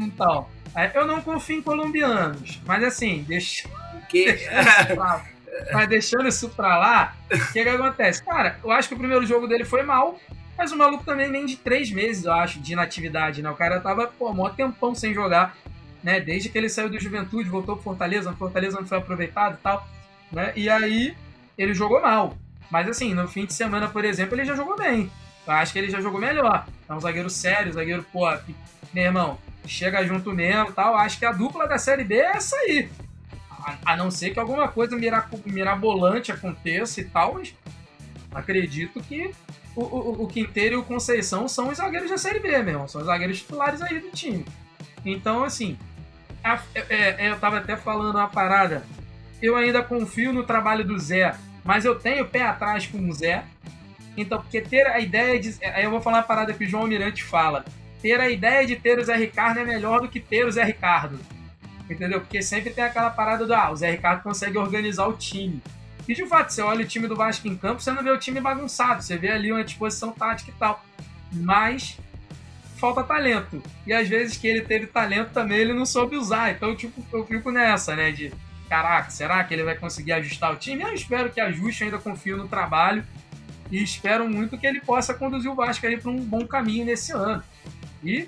Então, 0.01 0.47
é, 0.75 0.91
eu 0.95 1.05
não 1.05 1.21
confio 1.21 1.57
em 1.57 1.61
colombianos, 1.61 2.59
mas 2.65 2.83
assim, 2.83 3.23
deixa. 3.27 3.69
Que... 4.09 4.33
pra- 4.95 5.25
Mas 5.71 5.87
deixando 5.87 6.27
isso 6.27 6.49
pra 6.49 6.77
lá, 6.77 7.15
o 7.31 7.53
que, 7.53 7.63
que 7.63 7.69
acontece? 7.69 8.23
Cara, 8.23 8.59
eu 8.63 8.71
acho 8.71 8.87
que 8.87 8.95
o 8.95 8.97
primeiro 8.97 9.25
jogo 9.25 9.47
dele 9.47 9.65
foi 9.65 9.83
mal, 9.83 10.19
mas 10.57 10.71
o 10.71 10.77
maluco 10.77 11.03
também 11.03 11.29
nem 11.29 11.45
de 11.45 11.55
três 11.55 11.91
meses, 11.91 12.25
eu 12.25 12.33
acho, 12.33 12.59
de 12.59 12.73
inatividade, 12.73 13.41
né? 13.41 13.49
O 13.49 13.55
cara 13.55 13.79
tava, 13.79 14.07
pô, 14.07 14.33
mó 14.33 14.49
tempão 14.49 14.93
sem 14.93 15.13
jogar, 15.13 15.55
né? 16.03 16.19
Desde 16.19 16.49
que 16.49 16.57
ele 16.57 16.69
saiu 16.69 16.89
do 16.89 16.99
Juventude, 16.99 17.49
voltou 17.49 17.75
pro 17.75 17.83
Fortaleza, 17.83 18.31
o 18.31 18.35
Fortaleza 18.35 18.79
não 18.79 18.87
foi 18.87 18.97
aproveitado 18.97 19.55
e 19.55 19.63
tal, 19.63 19.87
né? 20.31 20.53
E 20.55 20.69
aí, 20.69 21.15
ele 21.57 21.73
jogou 21.73 22.01
mal. 22.01 22.35
Mas 22.69 22.87
assim, 22.87 23.13
no 23.13 23.27
fim 23.27 23.45
de 23.45 23.53
semana, 23.53 23.87
por 23.87 24.03
exemplo, 24.03 24.35
ele 24.35 24.45
já 24.45 24.55
jogou 24.55 24.75
bem. 24.75 25.11
Eu 25.45 25.53
acho 25.53 25.73
que 25.73 25.79
ele 25.79 25.89
já 25.89 26.01
jogou 26.01 26.19
melhor. 26.19 26.65
É 26.87 26.93
um 26.93 26.99
zagueiro 26.99 27.29
sério, 27.29 27.73
zagueiro, 27.73 28.05
pô, 28.11 28.29
meu 28.93 29.03
irmão, 29.03 29.37
chega 29.65 30.05
junto 30.05 30.31
mesmo 30.31 30.71
tal. 30.71 30.95
Acho 30.95 31.19
que 31.19 31.25
a 31.25 31.31
dupla 31.31 31.67
da 31.67 31.77
Série 31.77 32.03
B 32.03 32.15
é 32.15 32.37
essa 32.37 32.55
aí. 32.57 32.89
A, 33.65 33.93
a 33.93 33.97
não 33.97 34.11
ser 34.11 34.31
que 34.31 34.39
alguma 34.39 34.67
coisa 34.67 34.95
mira- 34.95 35.27
mirabolante 35.45 36.31
aconteça 36.31 36.99
e 37.01 37.05
tal, 37.05 37.35
mas 37.35 37.55
acredito 38.33 39.01
que 39.01 39.31
o, 39.75 39.81
o, 39.81 40.23
o 40.23 40.27
Quinteiro 40.27 40.75
e 40.75 40.77
o 40.77 40.83
Conceição 40.83 41.47
são 41.47 41.69
os 41.69 41.77
zagueiros 41.77 42.09
da 42.09 42.17
Série 42.17 42.39
B 42.39 42.57
mesmo, 42.61 42.87
são 42.89 43.01
os 43.01 43.07
zagueiros 43.07 43.39
titulares 43.39 43.81
aí 43.81 43.99
do 43.99 44.09
time. 44.11 44.45
Então, 45.05 45.43
assim, 45.43 45.77
a- 46.43 46.59
é- 46.75 47.25
é, 47.27 47.29
eu 47.29 47.39
tava 47.39 47.57
até 47.57 47.75
falando 47.75 48.15
uma 48.15 48.27
parada, 48.27 48.83
eu 49.41 49.55
ainda 49.55 49.81
confio 49.81 50.31
no 50.33 50.43
trabalho 50.43 50.83
do 50.85 50.97
Zé, 50.99 51.35
mas 51.63 51.85
eu 51.85 51.95
tenho 51.97 52.27
pé 52.27 52.43
atrás 52.43 52.85
com 52.87 52.97
o 53.07 53.13
Zé, 53.13 53.43
então, 54.15 54.39
porque 54.41 54.61
ter 54.61 54.85
a 54.87 54.99
ideia 54.99 55.39
de. 55.39 55.55
Aí 55.65 55.83
eu 55.85 55.89
vou 55.89 55.99
falar 56.01 56.17
uma 56.17 56.23
parada 56.23 56.53
que 56.53 56.63
o 56.63 56.67
João 56.67 56.83
Almirante 56.83 57.23
fala. 57.23 57.65
Ter 58.01 58.19
a 58.19 58.29
ideia 58.29 58.65
de 58.67 58.75
ter 58.75 58.99
o 58.99 59.03
Zé 59.03 59.15
Ricardo 59.15 59.59
é 59.59 59.63
melhor 59.63 60.01
do 60.01 60.07
que 60.07 60.19
ter 60.19 60.45
o 60.45 60.51
Zé 60.51 60.63
Ricardo. 60.63 61.17
Entendeu? 61.89 62.21
Porque 62.21 62.41
sempre 62.41 62.71
tem 62.71 62.83
aquela 62.83 63.09
parada 63.09 63.45
do 63.45 63.53
ah, 63.53 63.71
o 63.71 63.75
Zé 63.75 63.91
Ricardo 63.91 64.23
consegue 64.23 64.57
organizar 64.57 65.07
o 65.07 65.13
time. 65.13 65.61
E 66.07 66.13
de 66.13 66.25
fato, 66.25 66.51
você 66.51 66.61
olha 66.61 66.83
o 66.83 66.87
time 66.87 67.07
do 67.07 67.15
Vasco 67.15 67.47
em 67.47 67.55
campo, 67.55 67.81
você 67.81 67.91
não 67.91 68.03
vê 68.03 68.11
o 68.11 68.17
time 68.17 68.39
bagunçado, 68.39 69.01
você 69.01 69.17
vê 69.17 69.31
ali 69.31 69.51
uma 69.51 69.63
disposição 69.63 70.11
tática 70.11 70.51
e 70.51 70.53
tal. 70.53 70.83
Mas 71.31 71.97
falta 72.77 73.03
talento. 73.03 73.63
E 73.87 73.93
às 73.93 74.07
vezes 74.09 74.37
que 74.37 74.47
ele 74.47 74.61
teve 74.61 74.87
talento 74.87 75.31
também, 75.31 75.57
ele 75.57 75.73
não 75.73 75.85
soube 75.85 76.17
usar. 76.17 76.51
Então, 76.51 76.75
tipo, 76.75 77.03
eu 77.13 77.25
fico 77.25 77.51
nessa, 77.51 77.95
né? 77.95 78.11
De 78.11 78.33
caraca, 78.67 79.09
será 79.09 79.43
que 79.43 79.53
ele 79.53 79.63
vai 79.63 79.75
conseguir 79.75 80.13
ajustar 80.13 80.51
o 80.51 80.57
time? 80.57 80.83
Eu 80.83 80.93
espero 80.93 81.31
que 81.31 81.39
ajuste, 81.39 81.85
ainda 81.85 81.97
confio 81.97 82.35
no 82.35 82.47
trabalho. 82.47 83.05
E 83.71 83.81
espero 83.81 84.27
muito 84.27 84.57
que 84.57 84.67
ele 84.67 84.81
possa 84.81 85.13
conduzir 85.13 85.49
o 85.49 85.55
Vasco 85.55 85.85
aí 85.87 85.97
para 85.97 86.11
um 86.11 86.19
bom 86.19 86.45
caminho 86.45 86.85
nesse 86.85 87.13
ano. 87.13 87.41
E 88.03 88.27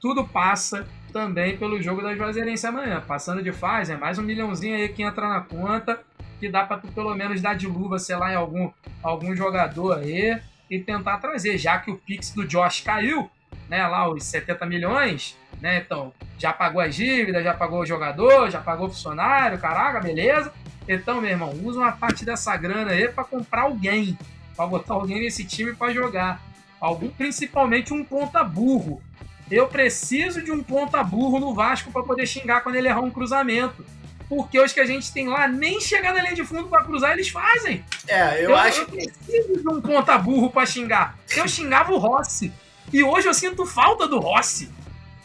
tudo 0.00 0.26
passa 0.26 0.88
também 1.12 1.56
pelo 1.56 1.80
jogo 1.82 2.02
da 2.02 2.14
Juazeirense 2.14 2.66
amanhã. 2.66 3.02
Passando 3.06 3.42
de 3.42 3.52
fase, 3.52 3.92
é 3.92 3.96
mais 3.96 4.18
um 4.18 4.22
milhãozinho 4.22 4.76
aí 4.76 4.88
que 4.88 5.02
entra 5.02 5.28
na 5.28 5.40
conta, 5.40 6.00
que 6.38 6.48
dá 6.48 6.64
para 6.64 6.78
tu 6.78 6.88
pelo 6.88 7.14
menos 7.14 7.40
dar 7.40 7.54
de 7.54 7.66
luva, 7.66 7.98
sei 7.98 8.16
lá, 8.16 8.32
em 8.32 8.36
algum, 8.36 8.70
algum 9.02 9.34
jogador 9.34 9.98
aí 9.98 10.40
e 10.70 10.78
tentar 10.78 11.18
trazer, 11.18 11.56
já 11.58 11.78
que 11.78 11.90
o 11.90 11.96
Pix 11.96 12.32
do 12.32 12.46
Josh 12.46 12.82
caiu, 12.82 13.30
né, 13.68 13.86
lá 13.86 14.08
os 14.08 14.22
70 14.24 14.66
milhões, 14.66 15.36
né, 15.60 15.78
então 15.78 16.12
já 16.38 16.52
pagou 16.52 16.80
as 16.80 16.94
dívidas, 16.94 17.42
já 17.42 17.54
pagou 17.54 17.80
o 17.80 17.86
jogador, 17.86 18.50
já 18.50 18.60
pagou 18.60 18.86
o 18.86 18.90
funcionário, 18.90 19.58
caraca, 19.58 20.00
beleza. 20.00 20.52
Então, 20.86 21.20
meu 21.20 21.30
irmão, 21.30 21.52
usa 21.64 21.80
uma 21.80 21.92
parte 21.92 22.24
dessa 22.24 22.56
grana 22.56 22.92
aí 22.92 23.08
para 23.08 23.24
comprar 23.24 23.62
alguém, 23.62 24.16
para 24.56 24.66
botar 24.66 24.94
alguém 24.94 25.20
nesse 25.20 25.44
time 25.44 25.74
para 25.74 25.92
jogar. 25.92 26.40
Algum, 26.80 27.08
principalmente 27.08 27.92
um 27.92 28.04
ponta 28.04 28.42
burro. 28.44 29.02
Eu 29.50 29.66
preciso 29.66 30.42
de 30.42 30.52
um 30.52 30.62
ponta 30.62 31.02
burro 31.02 31.38
no 31.38 31.54
Vasco 31.54 31.90
para 31.90 32.02
poder 32.02 32.26
xingar 32.26 32.60
quando 32.60 32.76
ele 32.76 32.88
errar 32.88 33.00
um 33.00 33.10
cruzamento. 33.10 33.84
Porque 34.28 34.60
os 34.60 34.72
que 34.72 34.80
a 34.80 34.84
gente 34.84 35.10
tem 35.10 35.26
lá, 35.26 35.48
nem 35.48 35.80
chegar 35.80 36.12
na 36.12 36.20
linha 36.20 36.34
de 36.34 36.44
fundo 36.44 36.68
para 36.68 36.84
cruzar, 36.84 37.12
eles 37.12 37.30
fazem. 37.30 37.82
É, 38.06 38.44
eu, 38.44 38.54
acho 38.54 38.82
eu 38.82 38.86
que. 38.86 39.10
preciso 39.10 39.62
de 39.62 39.68
um 39.68 39.80
ponta 39.80 40.18
burro 40.18 40.50
para 40.50 40.66
xingar. 40.66 41.18
Eu 41.34 41.48
xingava 41.48 41.92
o 41.92 41.98
Rossi. 41.98 42.52
E 42.92 43.02
hoje 43.02 43.26
eu 43.26 43.34
sinto 43.34 43.64
falta 43.64 44.06
do 44.06 44.18
Rossi. 44.18 44.70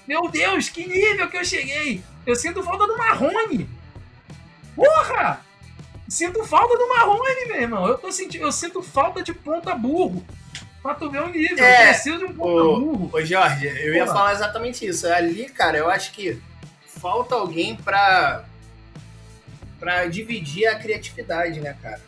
Meu 0.07 0.29
Deus, 0.29 0.69
que 0.69 0.87
nível 0.87 1.29
que 1.29 1.37
eu 1.37 1.43
cheguei. 1.43 2.01
Eu 2.25 2.35
sinto 2.35 2.63
falta 2.63 2.87
do 2.87 2.97
Marrone. 2.97 3.69
Porra! 4.75 5.41
Sinto 6.07 6.43
falta 6.45 6.77
do 6.77 6.89
Marrone, 6.89 7.47
meu 7.47 7.61
irmão. 7.61 7.87
Eu, 7.87 7.97
tô 7.97 8.11
sentindo, 8.11 8.45
eu 8.45 8.51
sinto 8.51 8.81
falta 8.81 9.21
de 9.21 9.33
ponta 9.33 9.75
burro. 9.75 10.25
Pra 10.83 10.93
tu 10.95 11.09
ver 11.09 11.21
o 11.23 11.29
nível. 11.29 11.63
É, 11.63 11.83
eu 11.83 11.87
preciso 11.87 12.17
de 12.19 12.25
um 12.25 12.29
Ô, 12.31 12.33
burro. 12.79 13.09
ô 13.13 13.25
Jorge, 13.25 13.65
eu 13.67 13.93
ia 13.95 14.03
Porra. 14.05 14.15
falar 14.17 14.33
exatamente 14.33 14.85
isso. 14.85 15.07
Ali, 15.07 15.45
cara, 15.45 15.77
eu 15.77 15.89
acho 15.89 16.11
que 16.11 16.37
falta 16.85 17.35
alguém 17.35 17.75
pra, 17.75 18.43
pra 19.79 20.05
dividir 20.07 20.67
a 20.67 20.75
criatividade, 20.75 21.59
né, 21.61 21.75
cara? 21.81 22.01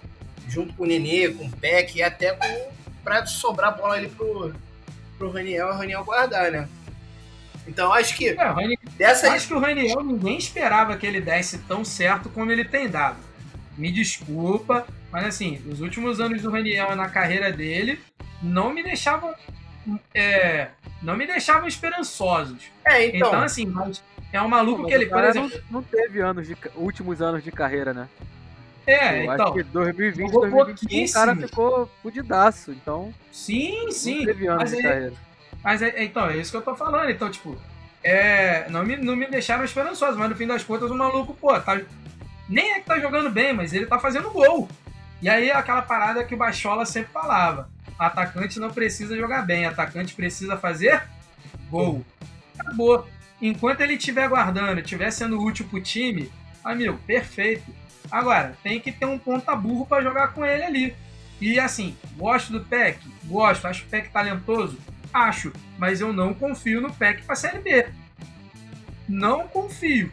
Junto 0.48 0.74
com 0.74 0.84
o 0.84 0.86
Nenê, 0.86 1.30
com 1.30 1.46
o 1.46 1.52
Peck 1.52 1.98
e 1.98 2.04
até 2.04 2.34
com. 2.34 2.70
pra 3.04 3.26
sobrar 3.26 3.76
bola 3.78 3.96
ali 3.96 4.10
pro, 4.10 4.54
pro 5.18 5.32
Raniel 5.32 5.70
e 5.70 5.72
o 5.72 5.76
Raniel 5.78 6.04
guardar, 6.04 6.52
né? 6.52 6.68
Então 7.68 7.86
eu 7.88 7.94
acho 7.94 8.16
que 8.16 8.30
É, 8.30 8.36
Rani- 8.44 8.78
dessa. 8.98 9.32
Acho 9.32 9.48
que 9.48 9.54
o 9.54 9.60
Raniel 9.60 10.04
ninguém 10.04 10.38
esperava 10.38 10.96
que 10.98 11.06
ele 11.08 11.20
desse 11.22 11.58
tão 11.60 11.84
certo 11.86 12.30
como 12.30 12.52
ele 12.52 12.64
tem 12.66 12.88
dado. 12.90 13.18
Me 13.78 13.92
desculpa, 13.92 14.86
mas 15.12 15.26
assim, 15.26 15.62
os 15.70 15.82
últimos 15.82 16.20
anos 16.20 16.42
do 16.42 16.52
Raniel 16.52 16.96
na 16.96 17.10
carreira 17.10 17.52
dele 17.52 18.00
não 18.42 18.72
me 18.74 18.84
deixavam. 18.84 19.34
é, 20.14 20.70
não 21.02 21.16
me 21.16 21.26
deixavam 21.28 21.68
esperançosos. 21.68 22.64
É, 22.84 23.06
Então, 23.08 23.30
então. 23.30 23.42
assim, 23.42 23.66
mas 23.66 24.04
é 24.34 24.42
um 24.42 24.48
maluco 24.48 24.82
Mas 24.84 24.90
que 24.90 24.96
ele, 24.96 25.06
por 25.08 25.24
exemplo. 25.24 25.52
não, 25.70 25.82
não 25.82 25.84
teve 25.84 26.20
anos 26.22 26.48
de, 26.48 26.58
últimos 26.76 27.22
anos 27.22 27.44
de 27.44 27.52
carreira, 27.52 27.94
né? 27.94 28.08
É, 28.88 29.20
Eu 29.26 29.34
então. 29.34 29.46
acho 29.48 29.54
que 29.56 29.64
2020, 29.64 30.32
jogou 30.32 30.66
2021 30.66 31.06
o 31.06 31.14
cara 31.14 31.36
ficou 31.36 31.92
fudidaço. 32.04 32.72
Então, 32.72 33.14
Sim, 33.32 33.92
sim. 33.92 34.20
não 34.20 34.26
teve 34.26 34.48
anos 34.48 34.62
mas 34.64 34.72
de 34.72 34.80
é- 34.80 34.82
carreira. 34.90 35.14
Mas 35.64 35.82
é, 35.82 36.04
então, 36.04 36.30
é 36.30 36.38
isso 36.38 36.52
que 36.52 36.58
eu 36.58 36.62
tô 36.62 36.76
falando. 36.76 37.10
Então, 37.10 37.30
tipo, 37.32 37.58
é, 38.04 38.70
não, 38.70 38.84
me, 38.86 38.96
não 38.98 39.16
me 39.16 39.26
deixaram 39.28 39.64
esperançosos, 39.66 40.16
mas 40.18 40.30
no 40.30 40.36
fim 40.36 40.46
das 40.46 40.64
contas 40.64 40.92
o 40.92 40.96
maluco, 40.96 41.34
pô, 41.34 41.60
tá, 41.60 41.82
nem 42.48 42.74
é 42.74 42.80
que 42.80 42.86
tá 42.86 43.00
jogando 43.00 43.32
bem, 43.32 43.52
mas 43.54 43.74
ele 43.74 43.88
tá 43.88 43.98
fazendo 43.98 44.30
gol. 44.30 44.70
E 45.22 45.28
aí 45.28 45.50
aquela 45.50 45.82
parada 45.82 46.24
que 46.24 46.36
o 46.36 46.38
Bachola 46.38 46.86
sempre 46.86 47.12
falava: 47.12 47.68
atacante 47.98 48.60
não 48.60 48.70
precisa 48.70 49.16
jogar 49.16 49.42
bem, 49.44 49.66
atacante 49.66 50.14
precisa 50.14 50.58
fazer 50.58 51.04
gol. 51.70 52.06
Acabou. 52.58 53.08
Enquanto 53.42 53.82
ele 53.82 53.96
estiver 53.96 54.28
guardando, 54.30 54.80
estiver 54.80 55.12
sendo 55.12 55.42
útil 55.42 55.68
pro 55.68 55.82
time, 55.82 56.32
amigo, 56.64 56.98
perfeito. 57.06 57.64
Agora, 58.10 58.56
tem 58.64 58.80
que 58.80 58.92
ter 58.92 59.06
um 59.06 59.18
ponta 59.18 59.56
burro 59.56 59.86
pra 59.86 60.02
jogar 60.02 60.30
com 60.30 60.46
ele 60.46 60.64
ali. 60.64 60.96
E 61.42 61.60
assim, 61.60 61.96
gosto 62.18 62.54
do 62.54 62.62
Peck? 62.62 63.00
Gosto. 63.26 63.68
Acho 63.68 63.84
o 63.84 63.88
Peck 63.88 64.10
talentoso? 64.10 64.78
Acho. 65.14 65.52
Mas 65.78 66.00
eu 66.00 66.14
não 66.14 66.34
confio 66.34 66.82
no 66.82 66.94
Peck 66.94 67.24
pra 67.24 67.36
Série 67.36 67.60
B. 67.60 67.88
Não 69.08 69.48
confio. 69.48 70.12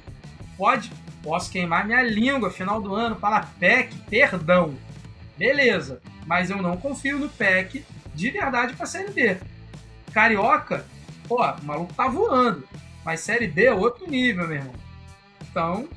Pode, 0.57 0.91
posso 1.23 1.51
queimar 1.51 1.87
minha 1.87 2.03
língua 2.03 2.51
final 2.51 2.81
do 2.81 2.95
ano, 2.95 3.17
falar 3.17 3.53
Peck, 3.59 3.95
perdão. 4.11 4.75
Beleza. 5.37 6.01
Mas 6.27 6.51
eu 6.51 6.61
não 6.61 6.77
confio 6.77 7.19
no 7.19 7.29
Peck 7.29 7.85
de 8.15 8.31
verdade 8.31 8.75
pra 8.75 8.87
Série 8.87 9.11
B. 9.11 9.39
Carioca, 10.13 10.87
pô, 11.27 11.43
o 11.43 11.65
maluco 11.65 11.95
tá 11.95 12.09
voando. 12.09 12.69
Mas 13.05 13.21
Série 13.21 13.47
B 13.47 13.65
é 13.67 13.75
outro 13.75 14.09
nível, 14.09 14.47
meu 14.47 14.57
irmão. 14.57 14.75
Então, 15.51 15.89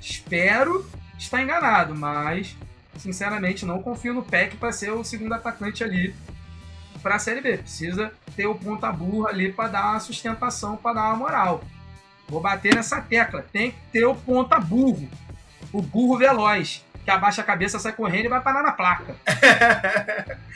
espero 0.00 0.88
estar 1.18 1.42
enganado, 1.42 1.94
mas 1.94 2.56
sinceramente 2.98 3.66
não 3.66 3.82
confio 3.82 4.14
no 4.14 4.22
Peck 4.22 4.56
para 4.56 4.72
ser 4.72 4.90
o 4.90 5.04
segundo 5.04 5.34
atacante 5.34 5.84
ali 5.84 6.14
para 7.02 7.16
a 7.16 7.18
Série 7.18 7.40
B. 7.40 7.58
Precisa 7.58 8.12
ter 8.34 8.46
o 8.46 8.54
ponta 8.54 8.90
burra 8.90 9.30
ali 9.30 9.52
para 9.52 9.68
dar 9.68 9.90
uma 9.90 10.00
sustentação, 10.00 10.76
para 10.76 10.94
dar 10.94 11.08
uma 11.08 11.16
moral. 11.16 11.62
Vou 12.28 12.40
bater 12.40 12.74
nessa 12.74 13.00
tecla. 13.00 13.44
Tem 13.52 13.70
que 13.70 13.78
ter 13.92 14.04
o 14.04 14.14
ponta 14.14 14.58
burro. 14.58 15.08
o 15.72 15.82
burro 15.82 16.16
veloz, 16.16 16.84
que 17.06 17.10
abaixa 17.12 17.40
a 17.40 17.44
cabeça, 17.44 17.78
sai 17.78 17.92
correndo 17.92 18.24
e 18.24 18.28
vai 18.28 18.42
parar 18.42 18.64
na 18.64 18.72
placa. 18.72 19.14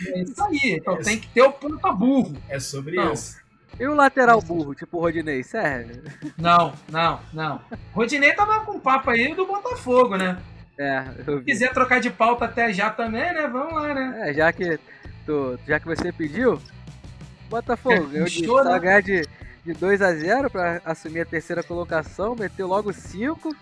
é 0.05 0.23
isso 0.23 0.43
aí. 0.43 0.79
Então 0.81 0.97
É 0.97 1.03
tem 1.03 1.21
que 1.21 1.29
ter 1.29 1.43
o 1.43 1.53
ponta 1.53 1.93
burro. 1.93 2.37
É 2.49 2.59
sobre 2.59 2.97
Não. 2.97 3.13
isso. 3.13 3.39
E 3.79 3.87
o 3.87 3.95
lateral 3.95 4.43
burro, 4.43 4.75
tipo 4.75 4.99
o 4.99 5.01
Rodinei, 5.01 5.45
serve? 5.45 6.03
Não, 6.37 6.75
não, 6.91 7.21
não. 7.33 7.61
Rodinei 7.95 8.35
tava 8.35 8.61
com 8.65 8.81
papo 8.81 9.11
aí 9.11 9.33
do 9.33 9.47
Botafogo, 9.47 10.17
né? 10.17 10.39
É, 10.77 11.05
eu 11.25 11.39
Se 11.39 11.45
quiser 11.45 11.73
trocar 11.73 12.01
de 12.01 12.11
pauta 12.11 12.47
até 12.47 12.73
já 12.73 12.91
também, 12.91 13.33
né? 13.33 13.47
Vamos 13.47 13.73
lá, 13.73 13.95
né? 13.95 14.29
É, 14.29 14.35
já 14.35 14.53
que, 14.53 14.77
tu, 15.25 15.57
já 15.69 15.79
que 15.79 15.87
você 15.87 16.11
pediu, 16.13 16.61
Botafogo, 17.49 18.11
eu 18.13 18.27
só 18.27 18.65
né? 18.65 18.79
ganhar 18.81 19.03
de, 19.03 19.23
de 19.65 19.73
2 19.73 20.03
a 20.03 20.13
0 20.15 20.51
pra 20.51 20.83
assumir 20.85 21.21
a 21.21 21.25
terceira 21.27 21.63
colocação, 21.63 22.35
meteu 22.35 22.67
logo 22.67 22.93
5. 22.93 23.55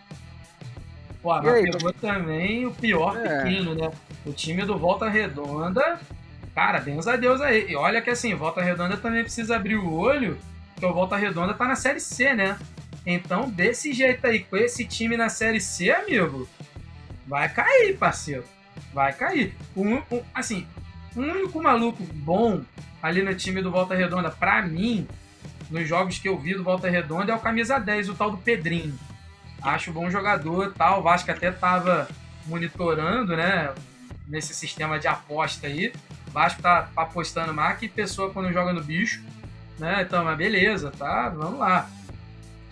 Pô, 1.23 1.35
mas 1.35 1.49
aí, 1.49 1.71
pegou 1.71 1.93
também 1.93 2.67
o 2.67 2.71
pior 2.73 3.17
É. 3.17 3.43
pequeno, 3.43 3.75
né? 3.75 3.91
O 4.25 4.33
time 4.33 4.65
do 4.65 4.79
Volta 4.79 5.09
Redonda, 5.09 5.99
cara, 6.55 6.81
benza 6.81 7.13
a 7.15 7.17
Deus 7.17 7.41
aí. 7.41 7.67
E 7.71 7.77
olha 7.77 8.01
que 8.01 8.11
assim, 8.11 8.35
Volta 8.35 8.61
Redonda 8.63 8.97
também 8.97 9.23
precisa 9.23 9.57
abrir 9.57 9.77
o 9.77 9.93
olho, 9.93 10.39
porque 10.75 10.87
o 10.87 10.93
Volta 10.95 11.17
Redonda 11.17 11.55
tá 11.55 11.67
na 11.67 11.75
Série 11.77 12.01
C, 12.01 12.35
né? 12.35 12.57
Então, 13.05 13.49
desse 13.51 13.93
jeito 13.93 14.27
aí, 14.27 14.41
com 14.41 14.57
esse 14.57 14.85
time 14.85 15.17
na 15.17 15.29
Série 15.29 15.61
C, 15.61 15.91
amigo, 15.91 16.49
vai 17.27 17.49
cair, 17.49 17.97
parceiro. 17.97 18.45
Vai 18.95 19.13
cair. 19.13 19.55
Um, 19.77 19.97
um- 20.11 20.23
assim, 20.35 20.67
o 21.17 21.21
único 21.21 21.61
maluco 21.63 22.03
bom 22.13 22.61
ali 23.03 23.23
no 23.23 23.35
time 23.35 23.61
do 23.63 23.71
Volta 23.73 23.95
Redonda, 23.95 24.31
pra 24.31 24.63
mim, 24.63 25.07
nos 25.71 25.89
jogos 25.89 26.19
que 26.19 26.29
eu 26.29 26.39
vi 26.39 26.55
do 26.55 26.63
Volta 26.63 26.89
Redonda, 26.89 27.33
é 27.33 27.35
o 27.35 27.41
camisa 27.41 27.79
10, 27.79 28.09
o 28.09 28.15
tal 28.15 28.31
do 28.31 28.37
Pedrinho. 28.39 28.97
Acho 29.63 29.93
bom 29.93 30.11
jogador 30.11 30.73
tal. 30.73 31.01
O 31.01 31.03
Vasco 31.03 31.31
até 31.31 31.51
tava 31.51 32.09
monitorando, 32.47 33.37
né? 33.37 33.75
Nesse 34.27 34.55
sistema 34.55 34.99
de 34.99 35.09
aposta 35.09 35.67
aí. 35.67 35.93
O 36.29 36.31
Vasco 36.31 36.63
tá 36.63 36.89
apostando 36.97 37.53
mais 37.53 37.79
que 37.79 37.89
pessoa 37.89 38.31
quando 38.31 38.53
joga 38.53 38.73
no 38.73 38.83
bicho. 38.83 39.23
Né? 39.79 40.03
Então, 40.03 40.25
mas 40.25 40.37
beleza, 40.37 40.91
tá? 40.91 41.29
Vamos 41.29 41.59
lá. 41.59 41.89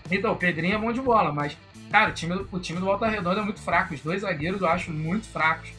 Então, 0.09 0.33
o 0.33 0.35
Pedrinho 0.35 0.75
é 0.75 0.77
bom 0.77 0.91
de 0.91 1.01
bola, 1.01 1.31
mas, 1.31 1.57
cara, 1.91 2.11
o 2.11 2.13
time, 2.13 2.45
o 2.51 2.59
time 2.59 2.79
do 2.79 2.85
Volta 2.85 3.07
Redonda 3.07 3.41
é 3.41 3.43
muito 3.43 3.61
fraco. 3.61 3.93
Os 3.93 4.01
dois 4.01 4.21
zagueiros 4.21 4.61
eu 4.61 4.67
acho 4.67 4.91
muito 4.91 5.27
fracos. 5.27 5.71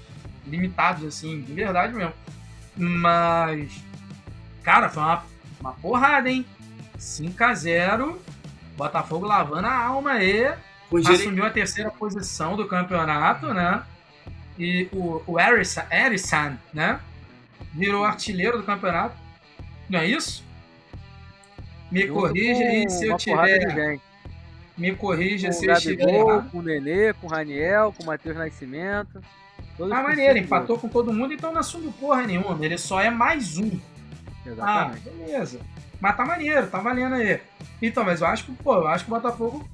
Limitados, 0.46 1.04
assim, 1.04 1.42
de 1.42 1.52
verdade 1.52 1.92
mesmo. 1.94 2.14
Mas, 2.76 3.82
cara, 4.62 4.88
foi 4.88 5.02
uma, 5.02 5.22
uma 5.60 5.72
porrada, 5.72 6.30
hein? 6.30 6.46
5x0. 6.98 8.16
Botafogo 8.76 9.26
lavando 9.26 9.66
a 9.66 9.84
alma 9.86 10.12
aí 10.12 10.54
Direito, 10.90 11.20
assumiu 11.22 11.44
a 11.44 11.50
terceira 11.50 11.90
posição 11.90 12.56
do 12.56 12.66
campeonato, 12.66 13.52
né? 13.52 13.82
E 14.58 14.88
o, 14.92 15.22
o 15.26 15.38
Erisson, 15.40 15.82
Erisson, 15.90 16.56
né? 16.72 17.00
Virou 17.74 18.04
artilheiro 18.04 18.58
do 18.58 18.64
campeonato. 18.64 19.14
Não 19.88 19.98
é 20.00 20.06
isso? 20.06 20.44
Me 21.90 22.06
junto 22.06 22.14
corrija 22.20 22.62
aí 22.64 22.90
se 22.90 23.06
eu 23.06 23.16
tiver. 23.16 24.00
Me 24.76 24.94
corrija 24.94 25.48
Com 25.48 25.52
se 25.52 25.66
o 25.66 25.70
eu 25.70 25.74
estiver 25.74 26.08
errado. 26.08 26.50
com 26.50 26.58
o 26.58 26.62
Nenê, 26.62 27.12
com 27.14 27.26
o 27.26 27.30
Raniel, 27.30 27.92
com 27.96 28.04
o 28.04 28.06
Matheus 28.06 28.36
Nascimento. 28.36 29.20
Todos 29.76 29.92
Ah, 29.92 29.96
com 30.02 30.08
maneiro, 30.08 30.38
empatou 30.38 30.78
com 30.78 30.88
todo 30.88 31.12
mundo, 31.12 31.32
então 31.32 31.52
não 31.52 31.60
assumiu 31.60 31.92
porra 31.92 32.22
nenhuma. 32.26 32.64
Ele 32.64 32.78
só 32.78 33.00
é 33.00 33.10
mais 33.10 33.56
um. 33.58 33.78
Ah, 34.46 34.48
Exatamente. 34.50 35.00
beleza. 35.10 35.60
Mas 36.00 36.16
tá 36.16 36.24
maneiro, 36.24 36.66
tá 36.68 36.78
valendo 36.78 37.14
aí. 37.16 37.40
Então, 37.82 38.04
mas 38.04 38.20
eu 38.20 38.26
acho 38.28 38.44
que, 38.44 38.52
pô, 38.52 38.74
eu 38.74 38.86
acho 38.88 39.04
que 39.04 39.10
o 39.10 39.14
Botafogo. 39.14 39.68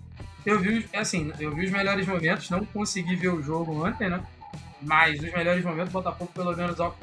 Eu 0.45 0.61
vi, 0.61 0.86
assim, 0.95 1.32
eu 1.38 1.55
vi 1.55 1.64
os 1.66 1.70
melhores 1.70 2.07
momentos, 2.07 2.51
não 2.51 2.64
consegui 2.66 3.16
ver 3.16 3.28
o 3.28 3.42
jogo 3.42 3.86
ontem, 3.86 4.11
né? 4.11 4.22
Mas 4.82 5.18
os 5.18 5.32
melhores 5.32 5.64
momentos, 5.64 5.92
Botafogo, 5.92 6.30
pelo 6.34 6.55
menos, 6.55 6.78
o 6.78 6.95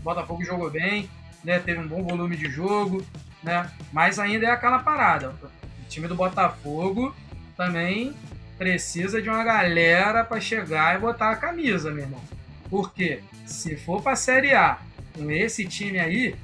Botafogo 0.00 0.44
jogou 0.44 0.70
bem, 0.70 1.08
né? 1.44 1.60
Teve 1.60 1.78
um 1.78 1.86
bom 1.86 2.02
volume 2.02 2.36
de 2.36 2.50
jogo, 2.50 3.06
né? 3.42 3.70
Mas 3.92 4.18
ainda 4.18 4.46
é 4.46 4.50
aquela 4.50 4.80
parada. 4.80 5.30
O 5.30 5.88
time 5.88 6.08
do 6.08 6.16
Botafogo 6.16 7.14
também 7.56 8.14
precisa 8.58 9.22
de 9.22 9.28
uma 9.28 9.44
galera 9.44 10.24
pra 10.24 10.40
chegar 10.40 10.96
e 10.96 10.98
botar 10.98 11.30
a 11.30 11.36
camisa, 11.36 11.90
meu 11.90 12.04
irmão. 12.04 12.20
Porque 12.68 13.22
se 13.46 13.76
for 13.76 14.02
pra 14.02 14.16
Série 14.16 14.52
A 14.52 14.78
com 15.14 15.30
esse 15.30 15.64
time 15.64 15.98
aí, 15.98 16.34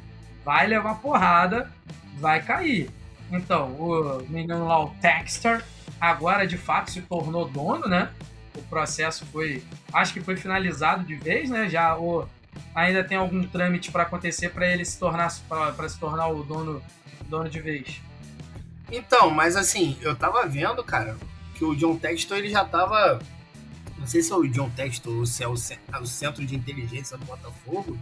vai 0.45 0.67
levar 0.67 0.95
porrada, 0.97 1.71
vai 2.19 2.41
cair. 2.43 2.89
Então, 3.31 3.73
o 3.73 4.25
menino 4.29 4.67
lá, 4.67 4.85
o 4.85 4.91
Texter, 5.01 5.65
agora 6.01 6.47
de 6.47 6.57
fato 6.59 6.91
se 6.91 7.01
tornou 7.03 7.49
dono, 7.49 7.87
né? 7.89 8.11
O 8.57 8.63
processo 8.63 9.25
foi, 9.27 9.63
acho 9.93 10.13
que 10.15 10.21
foi 10.21 10.37
finalizado 10.37 11.05
de 11.05 11.15
vez, 11.15 11.51
né? 11.51 11.69
Já 11.69 11.97
o, 11.99 12.27
ainda 12.75 13.05
tem 13.05 13.19
algum 13.19 13.43
trâmite 13.47 13.91
para 13.91 14.03
acontecer 14.05 14.51
para 14.51 14.67
ele 14.69 14.85
se 14.85 14.99
tornar 14.99 15.33
para 15.49 15.89
se 15.89 15.99
tornar 15.99 16.29
o 16.29 16.43
dono 16.43 16.83
dono 17.29 17.49
de 17.49 17.61
vez. 17.61 18.01
Então, 18.91 19.31
mas 19.31 19.57
assim, 19.57 19.97
eu 20.01 20.15
tava 20.15 20.47
vendo, 20.47 20.83
cara, 20.85 21.17
que 21.55 21.65
o 21.65 21.75
John 21.75 21.97
Textor 21.97 22.39
ele 22.39 22.49
já 22.51 22.65
tava. 22.65 23.19
Não 23.99 24.07
sei 24.07 24.23
se 24.23 24.31
é 24.33 24.37
o 24.37 24.47
John 24.47 24.71
Textor 24.71 25.13
ou 25.15 25.27
se 25.27 25.43
é 25.43 25.49
o, 25.49 25.57
ce- 25.57 25.79
o 26.01 26.07
Centro 26.07 26.45
de 26.47 26.55
Inteligência 26.55 27.17
do 27.19 27.25
Botafogo. 27.25 27.99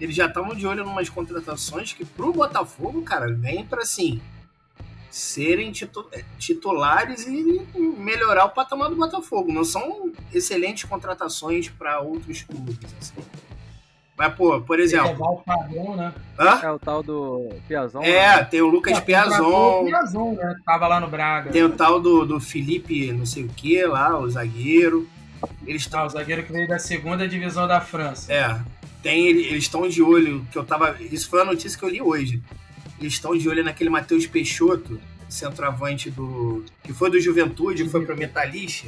Eles 0.00 0.14
já 0.16 0.26
estavam 0.26 0.54
de 0.54 0.66
olho 0.66 0.82
em 0.84 0.86
umas 0.86 1.08
contratações 1.08 1.92
que 1.92 2.04
pro 2.04 2.32
Botafogo, 2.32 3.02
cara, 3.02 3.32
vem 3.32 3.64
pra 3.64 3.82
assim. 3.82 4.20
Serem 5.12 5.70
titu- 5.70 6.08
titulares 6.38 7.26
e 7.26 7.60
melhorar 7.98 8.46
o 8.46 8.48
patamar 8.48 8.88
do 8.88 8.96
Botafogo. 8.96 9.52
Não 9.52 9.62
são 9.62 10.10
excelentes 10.32 10.84
contratações 10.84 11.68
para 11.68 12.00
outros 12.00 12.40
clubes. 12.42 12.78
Assim. 12.98 13.14
Mas, 14.16 14.34
pô, 14.34 14.58
por 14.62 14.80
exemplo. 14.80 15.08
Levar 15.08 15.26
o 15.32 15.36
padrão, 15.42 15.96
né? 15.96 16.14
Hã? 16.38 16.60
É 16.62 16.70
o 16.70 16.78
tal 16.78 17.02
do 17.02 17.50
Piazon. 17.68 18.00
É, 18.02 18.36
né? 18.38 18.44
tem 18.44 18.62
o 18.62 18.68
Lucas 18.68 18.98
Contratou 19.00 19.36
Piazon. 19.36 19.82
o 19.82 19.84
Piazon, 19.84 20.32
né? 20.32 20.56
Tava 20.64 20.88
lá 20.88 20.98
no 20.98 21.08
Braga. 21.08 21.50
Tem 21.50 21.62
o 21.62 21.70
tal 21.70 22.00
do, 22.00 22.24
do 22.24 22.40
Felipe, 22.40 23.12
não 23.12 23.26
sei 23.26 23.44
o 23.44 23.48
que 23.48 23.84
lá, 23.84 24.18
o 24.18 24.30
zagueiro. 24.30 25.06
Eles 25.66 25.82
Ah, 25.82 25.86
estão. 25.86 26.06
o 26.06 26.08
zagueiro 26.08 26.42
que 26.42 26.52
veio 26.52 26.68
da 26.68 26.78
segunda 26.78 27.28
divisão 27.28 27.68
da 27.68 27.82
França. 27.82 28.32
É. 28.32 28.58
Tem, 29.02 29.26
ele- 29.26 29.44
eles 29.46 29.64
estão 29.64 29.86
de 29.88 30.02
olho, 30.02 30.46
que 30.50 30.56
eu 30.56 30.64
tava. 30.64 30.96
Isso 31.00 31.28
foi 31.28 31.42
a 31.42 31.44
notícia 31.44 31.78
que 31.78 31.84
eu 31.84 31.88
li 31.90 32.00
hoje. 32.00 32.40
Eles 33.02 33.14
estão 33.14 33.36
de 33.36 33.48
olho 33.48 33.64
naquele 33.64 33.90
Matheus 33.90 34.26
Peixoto, 34.26 35.00
centroavante 35.28 36.10
do. 36.10 36.64
que 36.84 36.92
foi 36.92 37.10
do 37.10 37.20
Juventude, 37.20 37.88
foi 37.88 38.04
pro 38.06 38.16
Metalist. 38.16 38.86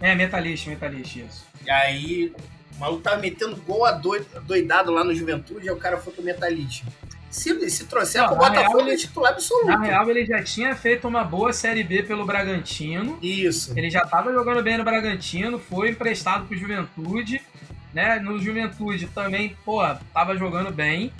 É, 0.00 0.14
metalista, 0.14 0.68
metalista, 0.70 1.20
isso. 1.20 1.46
E 1.64 1.70
aí, 1.70 2.32
o 2.76 2.80
maluco 2.80 3.02
tava 3.02 3.18
metendo 3.18 3.54
gol 3.56 3.84
a 3.84 3.92
doi- 3.92 4.26
doidado 4.44 4.90
lá 4.90 5.04
no 5.04 5.14
Juventude, 5.14 5.68
aí 5.68 5.74
o 5.74 5.78
cara 5.78 5.96
foi 5.98 6.12
pro 6.12 6.22
Metalist. 6.24 6.82
Se, 7.30 7.70
se 7.70 7.84
trouxer 7.86 8.26
pro 8.26 8.36
Botafogo, 8.36 8.80
ele 8.80 8.90
é 8.90 8.96
titular 8.96 9.32
absoluto. 9.32 9.66
Na 9.66 9.80
real, 9.80 10.10
ele 10.10 10.26
já 10.26 10.42
tinha 10.42 10.74
feito 10.74 11.06
uma 11.08 11.22
boa 11.24 11.52
Série 11.52 11.82
B 11.84 12.02
pelo 12.02 12.26
Bragantino. 12.26 13.18
Isso. 13.22 13.72
Ele 13.78 13.88
já 13.88 14.02
estava 14.02 14.30
jogando 14.32 14.62
bem 14.62 14.76
no 14.76 14.84
Bragantino, 14.84 15.58
foi 15.58 15.90
emprestado 15.90 16.46
pro 16.46 16.58
Juventude, 16.58 17.40
né? 17.94 18.18
No 18.18 18.38
Juventude 18.38 19.06
também, 19.06 19.56
pô, 19.64 19.80
tava 20.12 20.36
jogando 20.36 20.70
bem. 20.72 21.10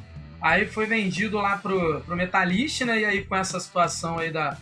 Aí 0.42 0.66
foi 0.66 0.86
vendido 0.86 1.38
lá 1.38 1.56
pro, 1.56 2.00
pro 2.00 2.16
Metalist, 2.16 2.82
né? 2.82 3.00
E 3.00 3.04
aí 3.04 3.24
com 3.24 3.36
essa 3.36 3.60
situação 3.60 4.18
aí 4.18 4.30
da, 4.32 4.56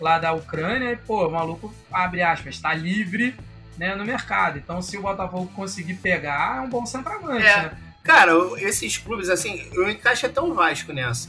lá 0.00 0.18
da 0.18 0.32
Ucrânia, 0.32 0.90
e, 0.92 0.96
pô, 0.96 1.28
o 1.28 1.30
maluco, 1.30 1.72
abre 1.90 2.20
aspas, 2.22 2.58
tá 2.58 2.74
livre 2.74 3.34
né, 3.78 3.94
no 3.94 4.04
mercado. 4.04 4.58
Então, 4.58 4.82
se 4.82 4.98
o 4.98 5.02
Botafogo 5.02 5.50
conseguir 5.54 5.94
pegar, 5.94 6.58
é 6.58 6.60
um 6.60 6.68
bom 6.68 6.84
centroavante, 6.84 7.46
É. 7.46 7.62
né? 7.62 7.78
Cara, 8.02 8.32
esses 8.58 8.96
clubes, 8.98 9.28
assim, 9.28 9.68
eu 9.72 9.88
encaixo 9.90 10.26
até 10.26 10.40
o 10.40 10.52
Vasco 10.54 10.92
nessa. 10.92 11.28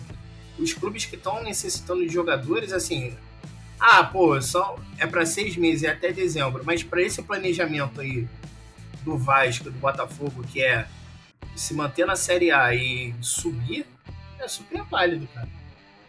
Os 0.58 0.74
clubes 0.74 1.06
que 1.06 1.16
estão 1.16 1.44
necessitando 1.44 2.02
de 2.06 2.12
jogadores, 2.14 2.72
assim. 2.72 3.16
Ah, 3.80 4.04
pô, 4.04 4.42
só 4.42 4.78
é 4.98 5.06
para 5.06 5.26
seis 5.26 5.58
meses, 5.58 5.84
é 5.84 5.90
até 5.92 6.12
dezembro. 6.12 6.64
Mas 6.66 6.82
para 6.82 7.02
esse 7.02 7.22
planejamento 7.22 8.00
aí 8.00 8.28
do 9.04 9.18
Vasco, 9.18 9.66
do 9.66 9.72
Botafogo, 9.72 10.44
que 10.44 10.62
é 10.64 10.88
se 11.56 11.74
manter 11.74 12.06
na 12.06 12.16
Série 12.16 12.52
A 12.52 12.74
e 12.74 13.14
subir, 13.22 13.86
é 14.40 14.48
super 14.48 14.84
válido, 14.84 15.28
cara. 15.34 15.48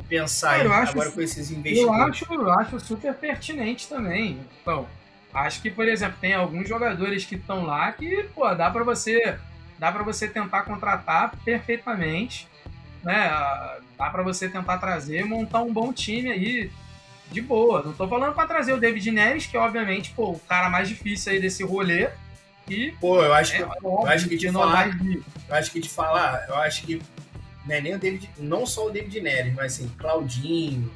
Pensar 0.08 0.64
eu 0.64 0.72
aí, 0.72 0.80
acho 0.80 0.92
agora 0.92 1.10
com 1.10 1.20
esses 1.20 1.50
Eu 1.50 1.58
investimentos. 1.58 2.22
acho, 2.22 2.34
eu 2.34 2.52
acho 2.52 2.80
super 2.80 3.14
pertinente 3.14 3.88
também. 3.88 4.40
Então, 4.60 4.86
acho 5.32 5.62
que, 5.62 5.70
por 5.70 5.88
exemplo, 5.88 6.16
tem 6.20 6.34
alguns 6.34 6.68
jogadores 6.68 7.24
que 7.24 7.36
estão 7.36 7.64
lá 7.64 7.90
que, 7.92 8.24
pô, 8.34 8.54
dá 8.54 8.70
pra 8.70 8.84
você, 8.84 9.38
dá 9.78 9.90
para 9.90 10.02
você 10.02 10.28
tentar 10.28 10.62
contratar 10.62 11.34
perfeitamente, 11.44 12.46
né? 13.02 13.30
Dá 13.96 14.10
pra 14.10 14.22
você 14.22 14.48
tentar 14.48 14.78
trazer, 14.78 15.24
montar 15.24 15.62
um 15.62 15.72
bom 15.72 15.92
time 15.92 16.30
aí 16.30 16.70
de 17.30 17.40
boa. 17.40 17.82
Não 17.82 17.92
tô 17.92 18.06
falando 18.06 18.34
pra 18.34 18.46
trazer 18.46 18.72
o 18.72 18.80
David 18.80 19.10
Neres, 19.10 19.46
que 19.46 19.56
obviamente, 19.56 20.10
pô, 20.10 20.32
o 20.32 20.38
cara 20.40 20.68
mais 20.68 20.88
difícil 20.88 21.32
aí 21.32 21.40
desse 21.40 21.62
rolê. 21.62 22.10
E 22.68 22.92
Pô, 23.00 23.22
eu 23.22 23.34
acho 23.34 23.54
é 23.54 23.56
que 23.58 23.64
óbvio 23.64 24.12
acho 24.12 24.28
que 24.28 24.50
não 24.50 24.60
falar-. 24.60 24.90
Eu 25.48 25.54
acho 25.54 25.70
que 25.70 25.80
te 25.80 25.88
falar, 25.88 26.46
eu 26.48 26.56
acho 26.56 26.82
que 26.86 27.02
não 27.66 27.74
é 27.74 27.80
nem 27.80 27.94
o 27.94 27.98
David, 27.98 28.30
não 28.38 28.66
só 28.66 28.86
o 28.86 28.90
David 28.90 29.20
Neres, 29.20 29.54
mas 29.54 29.74
assim, 29.74 29.88
Claudinho, 29.98 30.90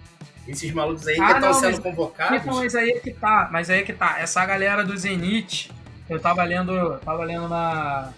Esses 0.46 0.72
malucos 0.72 1.06
aí 1.06 1.18
Ah, 1.20 1.26
que 1.26 1.32
estão 1.34 1.54
sendo 1.54 1.82
convocados. 1.82 2.40
Então, 2.40 2.56
mas 2.56 2.74
aí 2.74 2.90
é 2.90 3.00
que 3.00 3.12
tá, 3.12 3.48
mas 3.52 3.68
aí 3.70 3.80
é 3.80 3.82
que 3.82 3.92
tá. 3.92 4.18
Essa 4.20 4.44
galera 4.46 4.84
do 4.84 4.96
Zenit, 4.96 5.70
eu 6.08 6.20
tava 6.20 6.42
lendo, 6.44 6.98
tava 6.98 7.24
lendo 7.24 7.48
na 7.48 8.12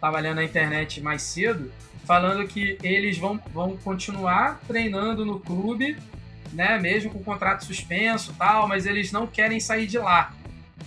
tava 0.00 0.20
lendo 0.20 0.36
na 0.36 0.44
internet 0.44 1.00
mais 1.00 1.22
cedo, 1.22 1.72
falando 2.04 2.46
que 2.46 2.76
eles 2.82 3.16
vão, 3.16 3.40
vão 3.52 3.76
continuar 3.78 4.60
treinando 4.66 5.24
no 5.24 5.40
clube, 5.40 5.96
né, 6.52 6.78
mesmo 6.78 7.10
com 7.10 7.18
o 7.20 7.24
contrato 7.24 7.64
suspenso, 7.64 8.32
e 8.32 8.34
tal, 8.34 8.68
mas 8.68 8.84
eles 8.84 9.10
não 9.10 9.26
querem 9.26 9.58
sair 9.58 9.86
de 9.86 9.96
lá. 9.96 10.32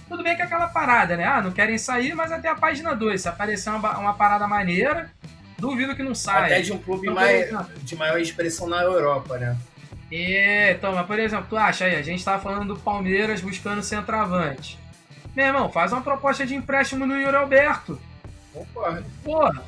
Tudo 0.07 0.23
bem 0.23 0.35
que 0.35 0.41
é 0.41 0.45
aquela 0.45 0.67
parada, 0.67 1.17
né? 1.17 1.25
Ah, 1.25 1.41
não 1.41 1.51
querem 1.51 1.77
sair, 1.77 2.13
mas 2.15 2.31
até 2.31 2.49
a 2.49 2.55
página 2.55 2.95
2, 2.95 3.21
se 3.21 3.27
aparecer 3.27 3.69
uma, 3.69 3.97
uma 3.97 4.13
parada 4.13 4.47
maneira, 4.47 5.11
duvido 5.57 5.95
que 5.95 6.03
não 6.03 6.15
saia. 6.15 6.45
Até 6.45 6.61
de 6.61 6.71
um 6.71 6.77
clube 6.77 7.07
Então, 7.07 7.15
mais, 7.15 7.49
de 7.83 7.95
maior 7.95 8.19
expressão 8.19 8.67
na 8.67 8.81
Europa, 8.81 9.37
né? 9.37 9.57
é, 10.11 10.71
então, 10.71 10.93
mas 10.95 11.05
por 11.05 11.19
exemplo, 11.19 11.47
tu 11.49 11.57
acha 11.57 11.85
aí, 11.85 11.95
a 11.95 12.01
gente 12.01 12.23
tava 12.23 12.41
falando 12.41 12.73
do 12.73 12.79
Palmeiras 12.79 13.41
buscando 13.41 13.83
centroavante. 13.83 14.79
Meu 15.35 15.45
irmão, 15.45 15.69
faz 15.69 15.91
uma 15.91 16.01
proposta 16.01 16.45
de 16.45 16.55
empréstimo 16.55 17.05
no 17.05 17.19
Yuri 17.19 17.35
Alberto. 17.35 17.99
Concordo. 18.53 19.05
Porra, 19.23 19.63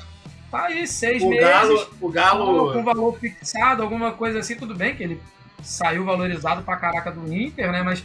tá 0.50 0.64
aí, 0.64 0.86
seis 0.86 1.22
O 1.22 1.28
meses. 1.28 1.44
Galo, 1.44 1.74
o 1.82 1.86
com 2.00 2.10
Galo, 2.10 2.82
valor 2.82 3.18
fixado, 3.18 3.82
alguma 3.82 4.12
coisa 4.12 4.40
assim, 4.40 4.56
tudo 4.56 4.74
bem 4.74 4.96
que 4.96 5.02
ele 5.02 5.22
saiu 5.62 6.04
valorizado 6.04 6.62
pra 6.62 6.76
caraca 6.76 7.12
do 7.12 7.32
Inter, 7.32 7.70
né? 7.70 7.82
Mas 7.82 8.02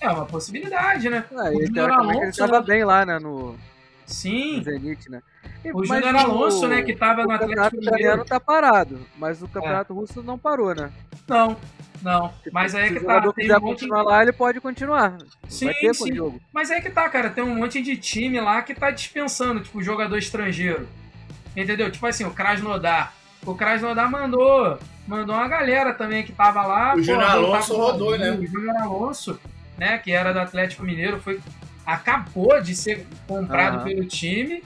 é 0.00 0.08
uma 0.10 0.26
possibilidade, 0.26 1.08
né? 1.10 1.24
Ah, 1.32 1.48
O 1.48 1.52
Júnior 1.52 1.72
teoricamente 1.72 2.10
ele 2.16 2.22
Alonso, 2.22 2.38
tava 2.38 2.60
né? 2.60 2.66
bem 2.66 2.84
lá, 2.84 3.04
né, 3.06 3.18
no, 3.18 3.52
no 3.52 3.58
Sim, 4.06 4.62
Zenit, 4.62 5.10
né? 5.10 5.22
E- 5.64 5.72
o 5.72 5.84
Júnior 5.84 6.16
Alonso, 6.16 6.66
né, 6.66 6.82
que 6.82 6.94
tava 6.96 7.22
o 7.22 7.24
no 7.26 7.32
Atlético 7.32 7.48
campeonato 7.48 7.76
Mineiro. 7.76 7.96
italiano 7.96 8.24
tá 8.24 8.40
parado, 8.40 9.00
mas 9.16 9.42
o 9.42 9.48
campeonato 9.48 9.94
russo 9.94 10.22
não 10.22 10.38
parou, 10.38 10.74
né? 10.74 10.90
Não, 11.28 11.56
não. 12.02 12.32
Mas 12.52 12.74
aí 12.74 12.84
é 12.84 12.88
Se 12.88 12.92
que 12.94 12.98
o 12.98 13.06
tá. 13.06 13.14
jogador 13.14 13.32
quiser 13.34 13.56
um 13.58 13.60
monte 13.60 13.70
continuar 13.80 14.02
lá, 14.02 14.22
ele 14.22 14.32
pode 14.32 14.60
continuar. 14.60 15.18
Sim, 15.48 15.66
Vai 15.66 15.74
ter 15.74 15.94
sim. 15.94 16.14
jogo. 16.14 16.40
Mas 16.52 16.70
aí 16.70 16.80
que 16.80 16.90
tá, 16.90 17.08
cara. 17.08 17.30
Tem 17.30 17.44
um 17.44 17.54
monte 17.54 17.80
de 17.82 17.96
time 17.96 18.40
lá 18.40 18.62
que 18.62 18.74
tá 18.74 18.90
dispensando, 18.90 19.60
tipo, 19.60 19.80
jogador 19.82 20.16
estrangeiro. 20.16 20.88
Entendeu? 21.56 21.90
Tipo 21.90 22.06
assim, 22.06 22.24
o 22.24 22.30
Krasnodar. 22.32 23.12
O 23.44 23.54
Krasnodar 23.54 24.10
mandou. 24.10 24.78
Mandou 25.06 25.34
uma 25.34 25.46
galera 25.48 25.92
também 25.94 26.22
que 26.24 26.32
tava 26.32 26.62
lá. 26.66 26.94
O 26.96 27.02
Júnior 27.02 27.24
Alonso 27.30 27.76
rodou, 27.76 28.16
né? 28.18 28.30
O 28.32 28.46
Júnior 28.46 28.76
Alonso, 28.76 29.38
né, 29.80 29.96
que 29.96 30.12
era 30.12 30.30
do 30.30 30.38
Atlético 30.38 30.84
Mineiro, 30.84 31.18
foi. 31.22 31.40
Acabou 31.86 32.60
de 32.62 32.76
ser 32.76 33.06
comprado 33.26 33.76
Aham. 33.78 33.84
pelo 33.84 34.04
time. 34.04 34.62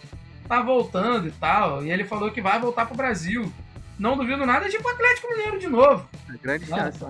Tá 0.49 0.61
voltando 0.61 1.29
e 1.29 1.31
tal. 1.31 1.85
E 1.85 1.91
ele 1.91 2.05
falou 2.05 2.33
que 2.33 2.43
vai 2.43 2.59
voltar 2.59 2.85
pro 2.85 2.97
Brasil. 2.97 3.51
Não 3.97 4.17
duvido 4.17 4.45
nada 4.45 4.69
de 4.69 4.75
ir 4.77 4.83
pro 4.83 4.91
Atlético 4.91 5.29
Mineiro 5.31 5.59
de 5.61 5.69
novo. 5.69 6.07
É 6.29 6.37
grande 6.37 6.69
Não, 6.69 6.77
chance. 6.77 6.99
pô. 6.99 7.07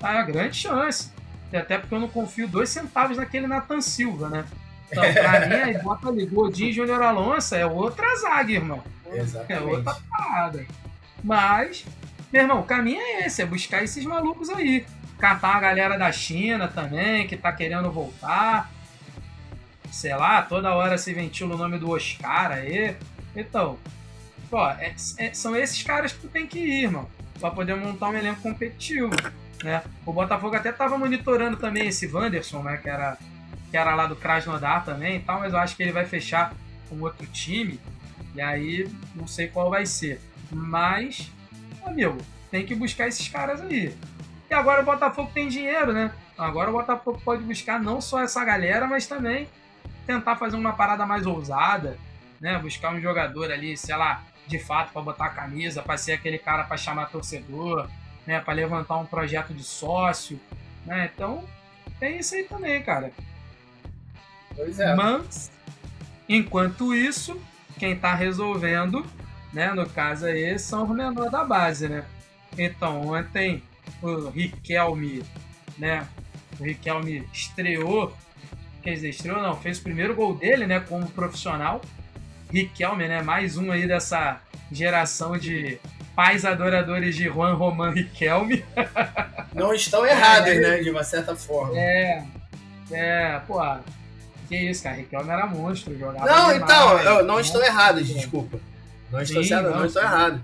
Tá 0.00 0.10
uma 0.10 0.22
grande 0.24 0.56
chance. 0.56 1.10
E 1.52 1.56
até 1.56 1.78
porque 1.78 1.94
eu 1.94 2.00
não 2.00 2.08
confio 2.08 2.48
dois 2.48 2.68
centavos 2.68 3.16
naquele 3.16 3.46
Nathan 3.46 3.80
Silva, 3.80 4.28
né? 4.28 4.44
Então, 4.90 5.04
pra 5.14 5.40
mim, 5.46 5.54
aí 5.54 5.78
bota 5.78 6.08
ali 6.08 6.26
Godinho 6.26 6.70
e 6.70 6.72
Júnior 6.72 7.00
Alonso 7.00 7.54
é 7.54 7.64
outra 7.64 8.16
zaga, 8.16 8.50
irmão. 8.52 8.82
É 9.12 9.18
Exatamente. 9.18 9.64
outra 9.76 9.96
parada. 10.10 10.66
Mas, 11.22 11.86
meu 12.32 12.42
irmão, 12.42 12.60
o 12.60 12.64
caminho 12.64 13.00
é 13.00 13.26
esse, 13.26 13.40
é 13.40 13.46
buscar 13.46 13.82
esses 13.84 14.04
malucos 14.04 14.50
aí. 14.50 14.84
Catar 15.24 15.56
a 15.56 15.60
galera 15.60 15.96
da 15.96 16.12
China 16.12 16.68
também, 16.68 17.26
que 17.26 17.34
tá 17.34 17.50
querendo 17.50 17.90
voltar. 17.90 18.70
Sei 19.90 20.14
lá, 20.14 20.42
toda 20.42 20.74
hora 20.74 20.98
se 20.98 21.14
ventila 21.14 21.54
o 21.54 21.56
nome 21.56 21.78
do 21.78 21.88
Oscar 21.92 22.52
aí. 22.52 22.94
Então, 23.34 23.78
pô, 24.50 24.68
é- 24.68 24.94
é- 25.16 25.32
são 25.32 25.56
esses 25.56 25.82
caras 25.82 26.12
que 26.12 26.20
tu 26.20 26.28
tem 26.28 26.46
que 26.46 26.58
ir, 26.58 26.82
irmão. 26.82 27.08
Pra 27.40 27.50
poder 27.50 27.74
montar 27.74 28.10
um 28.10 28.14
elenco 28.14 28.42
competitivo. 28.42 29.12
Né? 29.62 29.82
O 30.04 30.12
Botafogo 30.12 30.56
até 30.56 30.70
tava 30.70 30.98
monitorando 30.98 31.56
também 31.56 31.88
esse 31.88 32.06
Wanderson, 32.06 32.62
né? 32.62 32.76
Que 32.76 32.90
era, 32.90 33.16
que 33.70 33.76
era 33.78 33.94
lá 33.94 34.06
do 34.06 34.16
Krasnodar 34.16 34.84
também 34.84 35.16
e 35.16 35.20
tal, 35.20 35.40
mas 35.40 35.54
eu 35.54 35.58
acho 35.58 35.74
que 35.74 35.82
ele 35.82 35.92
vai 35.92 36.04
fechar 36.04 36.52
com 36.90 37.00
outro 37.00 37.26
time. 37.28 37.80
E 38.34 38.42
aí, 38.42 38.86
não 39.14 39.26
sei 39.26 39.46
qual 39.48 39.70
vai 39.70 39.86
ser. 39.86 40.20
Mas, 40.52 41.32
amigo, 41.82 42.18
tem 42.50 42.66
que 42.66 42.74
buscar 42.74 43.08
esses 43.08 43.26
caras 43.26 43.62
aí. 43.62 43.96
E 44.50 44.54
agora 44.54 44.82
o 44.82 44.84
Botafogo 44.84 45.30
tem 45.32 45.48
dinheiro, 45.48 45.92
né? 45.92 46.12
Agora 46.36 46.70
o 46.70 46.72
Botafogo 46.72 47.20
pode 47.24 47.42
buscar 47.42 47.80
não 47.80 48.00
só 48.00 48.20
essa 48.20 48.44
galera, 48.44 48.86
mas 48.86 49.06
também 49.06 49.48
tentar 50.06 50.36
fazer 50.36 50.56
uma 50.56 50.72
parada 50.72 51.06
mais 51.06 51.26
ousada, 51.26 51.98
né? 52.40 52.58
Buscar 52.58 52.92
um 52.92 53.00
jogador 53.00 53.50
ali, 53.50 53.76
sei 53.76 53.96
lá, 53.96 54.22
de 54.46 54.58
fato, 54.58 54.92
para 54.92 55.02
botar 55.02 55.26
a 55.26 55.30
camisa, 55.30 55.82
para 55.82 55.96
ser 55.96 56.12
aquele 56.12 56.38
cara 56.38 56.64
para 56.64 56.76
chamar 56.76 57.06
torcedor, 57.06 57.88
né? 58.26 58.40
Para 58.40 58.54
levantar 58.54 58.96
um 58.96 59.06
projeto 59.06 59.54
de 59.54 59.64
sócio, 59.64 60.38
né? 60.84 61.10
Então, 61.12 61.44
tem 61.98 62.18
isso 62.18 62.34
aí 62.34 62.44
também, 62.44 62.82
cara. 62.82 63.12
Pois 64.54 64.78
é. 64.78 64.94
Mas, 64.94 65.50
enquanto 66.28 66.94
isso, 66.94 67.40
quem 67.78 67.96
tá 67.96 68.14
resolvendo, 68.14 69.04
né, 69.52 69.72
no 69.72 69.88
caso 69.88 70.26
aí, 70.26 70.58
são 70.58 70.84
os 70.84 70.90
menores 70.90 71.32
da 71.32 71.44
base, 71.44 71.88
né? 71.88 72.04
Então, 72.56 73.08
ontem 73.08 73.62
o 74.04 74.30
Riquelme, 74.30 75.22
né, 75.78 76.06
o 76.60 76.64
Riquelme 76.64 77.26
estreou, 77.32 78.14
quer 78.82 78.94
dizer, 78.94 79.08
estreou 79.08 79.42
não, 79.42 79.56
fez 79.56 79.78
o 79.78 79.82
primeiro 79.82 80.14
gol 80.14 80.34
dele, 80.34 80.66
né, 80.66 80.80
como 80.80 81.08
profissional. 81.10 81.80
Riquelme, 82.50 83.08
né, 83.08 83.22
mais 83.22 83.56
um 83.56 83.72
aí 83.72 83.86
dessa 83.86 84.40
geração 84.70 85.36
de 85.36 85.78
pais 86.14 86.44
adoradores 86.44 87.16
de 87.16 87.24
Juan 87.24 87.54
Román 87.54 87.90
Riquelme. 87.90 88.64
Não 89.52 89.72
estão 89.72 90.04
errados, 90.04 90.54
né? 90.60 90.78
De 90.78 90.90
uma 90.90 91.04
certa 91.04 91.36
forma. 91.36 91.78
É, 91.78 92.24
é, 92.90 93.40
pô, 93.46 93.60
que 94.48 94.56
isso, 94.56 94.82
cara, 94.82 94.96
Riquelme 94.96 95.30
era 95.30 95.46
monstro, 95.46 95.96
jogava 95.98 96.26
Não, 96.26 96.52
demais, 96.52 96.62
então, 96.62 96.98
eu, 97.00 97.24
não 97.24 97.36
né? 97.36 97.40
estão 97.40 97.62
errados, 97.62 98.06
desculpa. 98.06 98.58
Não 99.10 99.20
estou, 99.20 99.42
Sim, 99.42 99.48
certo, 99.48 99.70
não, 99.70 99.78
não 99.78 99.86
estou 99.86 100.02
errado. 100.02 100.42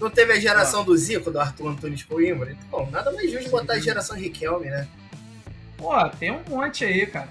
Não 0.00 0.10
teve 0.10 0.32
a 0.32 0.40
geração 0.40 0.84
do 0.84 0.96
Zico, 0.96 1.30
do 1.30 1.40
Arthur 1.40 1.68
Antunes 1.68 2.02
Coimbra? 2.04 2.52
Então, 2.52 2.88
nada 2.90 3.10
mais 3.12 3.30
justo 3.30 3.50
botar 3.50 3.74
a 3.74 3.78
geração 3.80 4.16
Riquelme, 4.16 4.66
né? 4.66 4.86
Pô, 5.76 5.92
tem 6.10 6.30
um 6.30 6.42
monte 6.48 6.84
aí, 6.84 7.06
cara. 7.06 7.28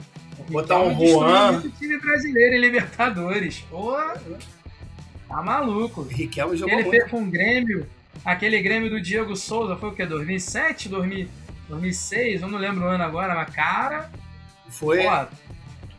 Botar 0.49 0.79
um 0.81 0.93
Juan. 0.95 1.53
muito 1.53 1.69
time 1.77 1.97
brasileiro 1.99 2.55
em 2.55 2.59
Libertadores. 2.59 3.59
Pô, 3.69 3.97
tá 5.27 5.41
maluco. 5.41 6.03
Riquelme 6.03 6.55
jogou 6.55 6.73
Ele 6.73 6.83
muito. 6.83 6.97
fez 6.97 7.11
com 7.11 7.23
o 7.23 7.25
Grêmio, 7.25 7.87
aquele 8.23 8.61
Grêmio 8.61 8.89
do 8.89 9.01
Diego 9.01 9.35
Souza, 9.35 9.75
foi 9.75 9.89
o 9.89 9.93
quê? 9.93 10.05
2007, 10.05 10.89
2000, 10.89 11.27
2006? 11.69 12.41
Eu 12.41 12.47
não 12.47 12.57
lembro 12.57 12.85
o 12.85 12.87
ano 12.87 13.03
agora, 13.03 13.35
mas 13.35 13.53
cara, 13.53 14.09
Foi. 14.69 15.03
pô, 15.03 15.27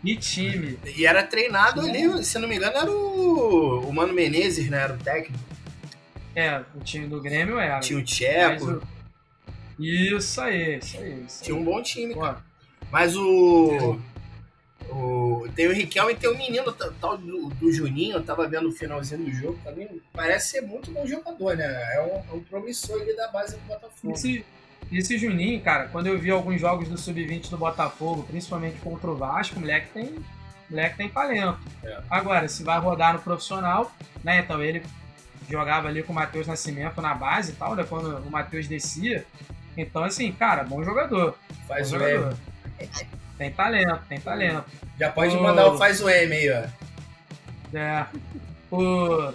que 0.03 0.17
time. 0.17 0.79
E 0.97 1.05
era 1.05 1.23
treinado 1.23 1.81
ali, 1.81 2.25
se 2.25 2.39
não 2.39 2.49
me 2.49 2.57
engano, 2.57 2.77
era 2.77 2.91
o, 2.91 3.81
o 3.89 3.93
Mano 3.93 4.15
Menezes, 4.15 4.69
né? 4.71 4.83
Era 4.83 4.95
o 4.95 4.99
técnico. 4.99 5.39
É, 6.39 6.63
o 6.75 6.81
time 6.81 7.07
do 7.09 7.21
Grêmio 7.21 7.59
era. 7.59 7.81
Tinha 7.81 7.99
o 7.99 8.03
Tcheco, 8.05 8.65
o- 8.71 8.83
Isso 9.83 10.41
aí, 10.41 10.79
isso 10.79 10.97
aí. 10.99 11.25
Isso 11.27 11.43
tinha 11.45 11.57
aí. 11.57 11.63
um 11.63 11.65
bom 11.65 11.83
time. 11.83 12.15
Pô, 12.15 12.35
Mas 12.93 13.17
o. 13.17 13.99
o 14.91 15.47
tem 15.55 15.67
o 15.67 15.73
Riquelme 15.73 16.13
e 16.13 16.17
tem 16.17 16.31
o 16.31 16.37
menino 16.39 16.73
ta- 16.73 16.93
tal 17.01 17.19
do, 17.19 17.49
do 17.49 17.73
Juninho, 17.73 18.17
eu 18.17 18.23
tava 18.25 18.47
vendo 18.49 18.69
o 18.69 18.73
finalzinho 18.73 19.25
do 19.25 19.33
jogo 19.33 19.59
também. 19.65 19.89
Parece 20.13 20.51
ser 20.51 20.61
muito 20.63 20.91
bom 20.91 21.07
jogador, 21.07 21.57
né? 21.57 21.65
É 21.97 22.01
um, 22.03 22.35
é 22.35 22.37
um 22.37 22.41
promissor 22.45 23.01
ali 23.03 23.15
da 23.17 23.29
base 23.29 23.57
do 23.57 23.63
Botafogo. 23.67 24.15
Esse, 24.15 24.45
esse 24.93 25.19
Juninho, 25.19 25.61
cara, 25.61 25.89
quando 25.89 26.07
eu 26.07 26.19
vi 26.19 26.31
alguns 26.31 26.61
jogos 26.61 26.89
do 26.89 26.97
Sub-20 26.97 27.51
do 27.51 27.59
Botafogo, 27.59 28.23
principalmente 28.23 28.79
contra 28.79 29.11
o 29.11 29.17
Vasco, 29.17 29.57
o 29.57 29.61
moleque 29.61 29.89
tem, 29.93 30.05
o 30.07 30.25
moleque 30.71 30.97
tem 30.97 31.09
talento. 31.09 31.59
É. 31.83 32.01
Agora, 32.09 32.49
se 32.49 32.63
vai 32.63 32.79
rodar 32.79 33.15
no 33.15 33.21
profissional, 33.21 33.93
né? 34.23 34.39
Então 34.41 34.63
ele 34.63 34.83
jogava 35.49 35.89
ali 35.89 36.03
com 36.03 36.13
o 36.13 36.15
Matheus 36.15 36.47
Nascimento 36.47 37.01
na 37.01 37.15
base 37.15 37.53
e 37.53 37.55
tal, 37.55 37.75
né? 37.75 37.85
Quando 37.89 38.19
o 38.19 38.31
Matheus 38.31 38.69
descia. 38.69 39.25
Então, 39.77 40.05
assim, 40.05 40.33
cara, 40.33 40.65
bom 40.65 40.83
jogador. 40.83 41.37
Faz 41.67 41.91
bom 41.91 41.97
o 41.97 42.01
jogador. 42.01 42.37
M. 42.81 42.89
Tem 43.39 43.53
talento, 43.53 44.01
tem 44.09 44.21
talento. 44.21 44.65
Já 44.99 45.11
pode 45.11 45.37
Ô. 45.37 45.43
mandar 45.43 45.69
o 45.69 45.79
faz 45.79 46.01
o 46.01 46.09
M 46.09 46.35
aí, 46.35 46.51
ó. 46.51 47.77
É. 47.77 48.07
O, 48.71 49.33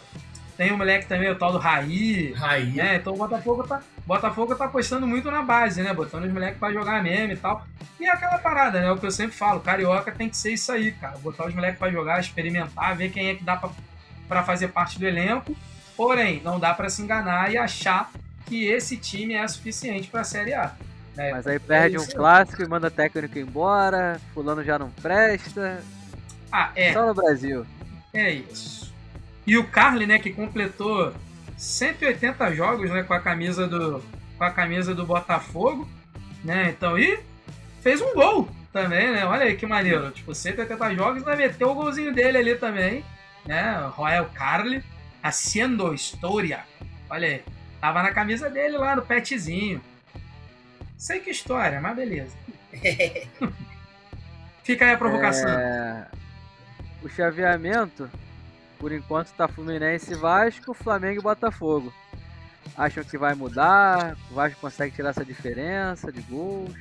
tem 0.58 0.72
o 0.72 0.78
moleque 0.78 1.08
também, 1.08 1.30
o 1.30 1.36
tal 1.36 1.52
do 1.52 1.58
Raí. 1.58 2.34
Raí. 2.34 2.72
né? 2.74 2.96
Então 2.98 3.14
o 3.14 3.18
Botafogo 3.18 3.64
tá, 3.64 3.82
Botafogo 4.06 4.56
tá 4.56 4.66
apostando 4.66 5.08
muito 5.08 5.32
na 5.32 5.42
base, 5.42 5.82
né? 5.82 5.94
Botando 5.94 6.26
os 6.26 6.34
moleques 6.34 6.60
pra 6.60 6.72
jogar 6.72 7.02
mesmo 7.02 7.34
e 7.34 7.38
tal. 7.38 7.66
E 8.00 8.06
é 8.06 8.12
aquela 8.12 8.38
parada, 8.38 8.82
né? 8.82 8.92
O 8.92 8.98
que 8.98 9.06
eu 9.06 9.12
sempre 9.12 9.36
falo, 9.36 9.62
carioca 9.62 10.12
tem 10.12 10.30
que 10.30 10.36
ser 10.38 10.54
isso 10.54 10.72
aí, 10.72 10.92
cara. 10.92 11.18
Botar 11.20 11.46
os 11.46 11.56
moleques 11.56 11.80
pra 11.80 11.90
jogar, 11.90 12.20
experimentar, 12.20 12.96
ver 12.96 13.10
quem 13.10 13.30
é 13.30 13.36
que 13.36 13.44
dá 13.44 13.56
pra, 13.56 13.70
pra 14.28 14.44
fazer 14.44 14.68
parte 14.68 15.00
do 15.00 15.08
elenco. 15.08 15.56
Porém, 16.04 16.42
não 16.44 16.60
dá 16.60 16.74
pra 16.74 16.90
se 16.90 17.02
enganar 17.02 17.50
e 17.50 17.58
achar 17.58 18.12
que 18.46 18.66
esse 18.66 18.98
time 18.98 19.36
é 19.36 19.48
suficiente 19.48 20.10
pra 20.10 20.26
Série 20.26 20.54
A. 20.54 20.74
né? 21.16 21.32
Mas 21.32 21.48
aí 21.48 21.58
perde 21.58 21.96
É 21.96 22.00
um 22.00 22.06
clássico 22.06 22.62
e 22.62 22.68
manda 22.68 22.92
técnico 22.92 23.40
embora, 23.40 24.20
fulano 24.34 24.62
já 24.62 24.78
não 24.78 24.90
presta. 24.90 25.82
Ah, 26.52 26.72
é. 26.76 26.92
Só 26.92 27.06
no 27.08 27.14
Brasil. 27.14 27.66
É 28.14 28.30
isso. 28.32 28.94
E 29.48 29.58
o 29.58 29.66
Carly, 29.66 30.06
né, 30.06 30.20
que 30.20 30.34
completou 30.34 31.14
180 31.56 32.54
jogos, 32.54 32.92
né, 32.92 33.04
com 33.04 33.14
a 33.14 33.22
camisa 33.22 33.66
do 33.66 34.04
com 34.38 34.44
a 34.44 34.52
camisa 34.52 34.94
do 34.94 35.06
Botafogo, 35.06 35.88
né? 36.44 36.76
Então, 36.78 37.00
e 37.00 37.18
fez 37.82 38.02
um 38.02 38.14
gol 38.14 38.50
também, 38.74 39.10
né? 39.10 39.26
Olha 39.26 39.46
aí 39.46 39.56
que 39.56 39.66
maneiro. 39.66 40.12
Tipo, 40.12 40.36
180 40.36 40.96
jogos, 40.96 41.24
vai 41.24 41.38
meter 41.38 41.64
o 41.64 41.74
golzinho 41.74 42.14
dele 42.14 42.40
ali 42.40 42.56
também, 42.56 43.06
né? 43.46 43.90
Royal 43.94 44.30
Carly, 44.34 44.84
haciendo 45.24 45.94
história. 45.94 46.66
Olha 47.10 47.28
aí. 47.28 47.44
Tava 47.80 48.04
na 48.04 48.12
camisa 48.12 48.50
dele 48.50 48.78
lá, 48.78 48.96
no 48.96 49.02
petzinho. 49.02 49.82
Sei 50.98 51.20
que 51.20 51.32
história, 51.32 51.82
mas 51.82 51.96
beleza. 51.96 52.36
Fica 54.64 54.86
aí 54.86 54.92
a 54.92 54.98
provocação. 54.98 55.50
É, 55.50 56.08
O 57.02 57.10
chaveamento, 57.10 58.10
por 58.80 58.92
enquanto, 58.92 59.32
tá 59.34 59.48
Fluminense, 59.48 60.16
Vasco, 60.16 60.74
Flamengo 60.74 61.20
e 61.20 61.24
Botafogo. 61.24 61.94
Acham 62.78 63.04
que 63.04 63.18
vai 63.18 63.36
mudar? 63.36 64.16
O 64.32 64.36
Vasco 64.36 64.60
consegue 64.62 64.96
tirar 64.96 65.10
essa 65.10 65.26
diferença 65.26 66.12
de 66.12 66.22
gols? 66.22 66.74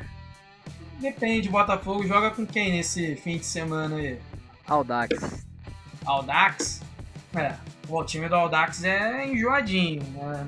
Depende, 1.00 1.48
Botafogo 1.48 2.06
joga 2.06 2.30
com 2.30 2.46
quem 2.46 2.70
nesse 2.70 3.16
fim 3.16 3.38
de 3.38 3.44
semana 3.44 3.96
aí? 3.96 4.20
Audax. 4.68 5.44
Audax? 6.06 6.80
É, 7.34 7.56
o 7.88 8.04
time 8.04 8.28
do 8.28 8.34
Audax 8.34 8.84
é 8.84 9.26
enjoadinho. 9.26 10.02
Né? 10.02 10.46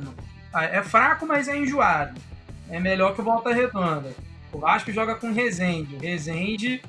É 0.72 0.82
fraco, 0.82 1.26
mas 1.26 1.48
é 1.48 1.56
enjoado. 1.56 2.20
É 2.70 2.78
melhor 2.80 3.14
que 3.14 3.20
o 3.20 3.24
Volta 3.24 3.52
Redonda. 3.52 4.12
O 4.52 4.58
Vasco 4.58 4.92
joga 4.92 5.14
com 5.16 5.32
Resende. 5.32 5.96
Resende, 5.96 6.80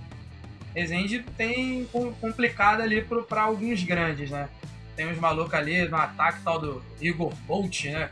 Resende 0.74 1.24
tem 1.38 1.86
com- 1.91 2.14
complicado 2.14 2.82
ali 2.82 3.02
para 3.02 3.41
alguns 3.41 3.82
grandes, 3.84 4.30
né? 4.30 4.48
Tem 4.96 5.08
uns 5.12 5.18
malucos 5.18 5.54
ali 5.54 5.88
no 5.88 5.98
ataque 5.98 6.39
tal 6.43 6.60
do 6.60 6.84
Igor 7.02 7.34
Bolt, 7.48 7.86
né? 7.86 8.10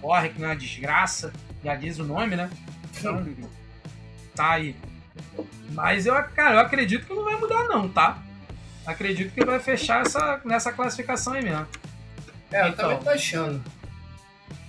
Corre 0.00 0.28
que 0.30 0.40
não 0.40 0.48
é 0.48 0.50
uma 0.52 0.56
desgraça, 0.56 1.32
já 1.64 1.74
diz 1.74 1.98
o 1.98 2.04
nome, 2.04 2.36
né? 2.36 2.48
Então, 2.98 3.26
tá 4.34 4.52
aí. 4.52 4.76
Mas 5.72 6.06
eu, 6.06 6.14
cara, 6.34 6.54
eu 6.56 6.60
acredito 6.60 7.06
que 7.06 7.12
não 7.14 7.24
vai 7.24 7.36
mudar 7.36 7.64
não, 7.64 7.88
tá? 7.88 8.18
Acredito 8.86 9.32
que 9.34 9.44
vai 9.44 9.58
fechar 9.58 10.02
essa, 10.06 10.40
nessa 10.44 10.72
classificação 10.72 11.32
aí 11.32 11.42
mesmo. 11.42 11.66
É, 12.52 12.62
eu 12.62 12.68
Então. 12.68 12.88
também 12.88 13.02
tô 13.04 13.10
achando. 13.10 13.62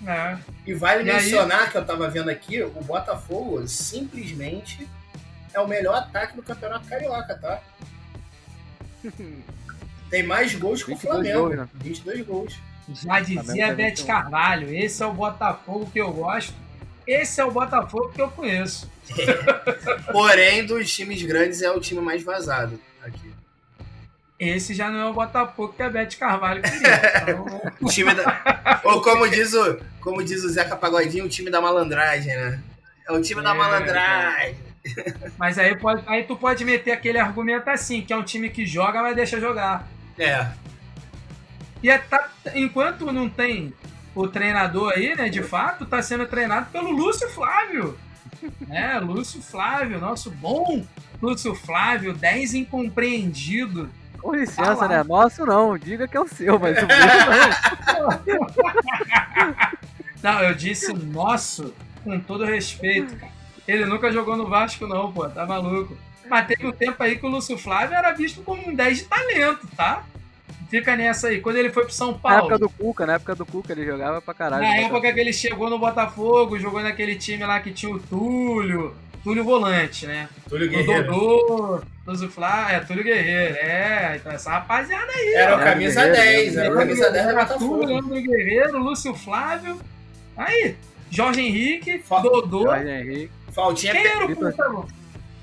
É. 0.06 0.38
E 0.66 0.74
vale 0.74 1.04
E 1.04 1.10
aí- 1.12 1.16
mencionar 1.24 1.72
que 1.72 1.78
eu 1.78 1.86
tava 1.86 2.10
vendo 2.10 2.30
aqui, 2.30 2.62
o 2.64 2.70
Botafogo 2.84 3.68
simplesmente 3.68 4.88
é 5.54 5.60
o 5.60 5.68
melhor 5.68 5.96
ataque 5.98 6.36
do 6.36 6.44
Campeonato 6.44 6.88
Carioca, 6.88 7.36
tá? 7.38 7.62
Tem 10.10 10.24
mais 10.24 10.56
gols 10.56 10.84
que 10.84 10.92
o 10.92 10.96
22 10.96 11.14
Flamengo. 11.16 11.40
gols, 11.48 11.58
né? 11.58 11.68
22 11.76 12.26
gols. 12.26 12.56
Já 12.94 13.20
dizia 13.20 13.44
Flamengo 13.44 13.76
Bete. 13.76 14.04
Carvalho, 14.06 14.74
esse 14.74 15.04
é 15.04 15.06
o 15.06 15.14
Botafogo 15.14 15.90
que 15.92 16.00
eu 16.00 16.12
gosto, 16.14 16.54
esse 17.06 17.42
é 17.42 17.46
o 17.46 17.52
Botafogo 17.52 18.10
que 18.14 18.22
eu 18.22 18.30
conheço. 18.32 18.90
Porém, 20.12 20.66
dos 20.66 20.90
times 20.94 21.22
grandes 21.24 21.62
é 21.62 21.70
o 21.72 21.80
time 21.80 22.00
mais 22.02 22.24
vazado. 22.24 22.80
Esse 24.40 24.74
já 24.76 24.90
não 24.92 25.00
é 25.00 25.06
o 25.06 25.14
Botafogo 25.14 25.74
que 25.74 25.82
a 25.82 25.90
Bete 25.90 26.18
Carvalho 26.18 26.62
queria. 26.62 27.02
Então, 27.34 27.72
O 27.82 27.90
time 27.90 28.14
da. 28.14 28.82
Ou 28.84 29.02
como 29.02 29.28
diz 29.28 29.54
o, 29.54 29.80
como 30.00 30.24
diz 30.24 30.44
o 30.44 30.50
Zeca 30.50 30.76
Pagodinho, 30.76 31.26
o 31.26 31.30
time 31.30 31.50
da 31.50 31.60
malandragem, 31.60 32.36
né? 32.36 32.60
É 33.08 33.12
o 33.12 33.22
time 33.22 33.42
da 33.42 33.52
É, 33.52 33.54
malandragem. 33.54 34.56
mas 35.38 35.58
aí, 35.58 35.76
pode, 35.76 36.04
aí 36.08 36.24
tu 36.24 36.36
pode 36.36 36.64
meter 36.64 36.92
aquele 36.92 37.18
argumento 37.18 37.68
assim, 37.70 38.02
que 38.02 38.14
é 38.14 38.18
um 38.18 38.24
time 38.24 38.50
que 38.50 38.66
joga, 38.66 39.02
mas 39.02 39.16
deixa 39.16 39.40
jogar. 39.40 39.88
É. 40.20 40.48
E 41.82 41.90
é, 41.90 41.98
tá- 41.98 42.30
enquanto 42.54 43.12
não 43.12 43.28
tem 43.30 43.74
o 44.16 44.28
treinador 44.28 44.94
aí, 44.94 45.16
né, 45.16 45.30
de 45.30 45.42
fato, 45.44 45.86
tá 45.86 46.02
sendo 46.02 46.26
treinado 46.28 46.70
pelo 46.72 46.92
Lúcio 46.92 47.30
Flávio. 47.30 47.98
né? 48.68 49.00
Lúcio 49.00 49.42
Flávio, 49.42 50.00
nosso 50.00 50.30
bom 50.32 50.86
Lúcio 51.22 51.54
Flávio, 51.56 52.14
10 52.14 52.54
incompreendido. 52.54 53.90
Com 54.22 54.34
licença, 54.36 54.74
lá. 54.76 54.88
né? 54.88 55.04
Nosso 55.04 55.46
não, 55.46 55.78
diga 55.78 56.08
que 56.08 56.18
é 56.18 56.20
o 56.20 56.28
seu, 56.28 56.60
mas 56.60 56.78
o 56.82 56.88
meu 56.88 56.98
não. 58.28 58.48
Não, 60.24 60.42
eu 60.42 60.54
disse 60.56 60.92
nosso 60.94 61.74
com 62.04 62.20
todo 62.20 62.44
respeito, 62.44 63.16
cara. 63.16 63.32
Ele 63.68 63.86
nunca 63.86 64.12
jogou 64.12 64.36
no 64.36 64.48
Vasco, 64.48 64.88
não, 64.88 65.12
pô, 65.12 65.28
tá 65.30 65.46
maluco. 65.46 65.96
Mas 66.28 66.48
teve 66.48 66.66
um 66.66 66.72
tempo 66.72 67.02
aí 67.02 67.18
que 67.18 67.26
o 67.26 67.30
Lúcio 67.30 67.58
Flávio 67.58 67.96
era 67.96 68.12
visto 68.14 68.42
como 68.42 68.68
um 68.68 68.74
10 68.76 68.98
de 68.98 69.04
talento, 69.06 69.68
tá? 69.76 70.04
Fica 70.70 70.96
nessa 70.96 71.28
aí. 71.28 71.40
Quando 71.40 71.58
ele 71.58 71.70
foi 71.70 71.84
pro 71.86 71.94
São 71.94 72.12
Na 72.12 72.18
Paulo, 72.18 72.38
época 72.40 72.60
do 72.60 72.70
Cuca, 72.70 73.06
na 73.06 73.14
época 73.14 73.36
do 73.36 73.46
Cuca 73.46 73.72
ele 73.72 73.86
jogava 73.86 74.22
pra 74.22 74.34
caralho. 74.34 74.64
na 74.64 74.76
época 74.78 75.14
que 75.14 75.20
ele 75.20 75.32
chegou 75.32 75.70
no 75.70 75.80
Botafogo, 75.80 76.60
jogou 76.60 76.82
naquele 76.82 77.16
time 77.16 77.46
lá 77.46 77.60
que 77.60 77.72
tinha 77.72 77.94
o 77.94 78.00
Túlio, 78.00 78.94
Túlio 79.28 79.44
Volante, 79.44 80.08
né? 80.08 80.30
Túlio 80.48 80.68
O 80.68 80.70
Guerreiro. 80.70 81.04
Dodô, 81.12 81.82
Lúcio 82.08 82.30
Flávio, 82.30 82.76
é, 82.78 82.80
Túlio 82.80 83.04
Guerreiro, 83.04 83.56
é, 83.58 84.14
então 84.16 84.32
essa 84.32 84.52
rapaziada 84.52 85.12
aí, 85.12 85.34
Era 85.34 85.58
o 85.58 85.60
Era 85.60 85.64
camisa 85.72 86.02
Guerreiro, 86.06 86.24
10, 86.24 86.56
era 86.58 86.72
o 86.74 86.78
camisa 86.78 87.12
10 87.12 87.26
do 87.26 87.30
Era. 87.32 87.46
Túlio, 87.46 87.88
Leandro 87.88 88.22
Guerreiro, 88.22 88.78
Lúcio 88.78 89.14
Flávio, 89.14 89.82
aí, 90.38 90.76
Jorge 91.12 91.42
Henrique, 91.42 92.00
Fa- 92.00 92.22
Dodô, 92.22 92.68
Jorge 92.68 92.90
Henrique. 92.90 93.32
Faltinha 93.52 93.92
quem 93.92 94.08
era 94.08 94.24
o 94.24 94.28
Vitor- 94.30 94.54
ponta 94.54 94.88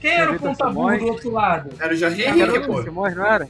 Quem 0.00 0.10
era 0.12 0.32
o 0.32 0.38
ponta 0.38 0.70
do 0.70 1.06
outro 1.06 1.30
lado? 1.30 1.70
Era 1.78 1.92
o 1.92 1.96
Jorge 1.96 2.24
Era 2.24 2.36
Henrique, 2.38 2.58
o 2.60 2.66
pô. 2.66 2.82
Simões, 2.82 3.14
não 3.14 3.26
era? 3.26 3.48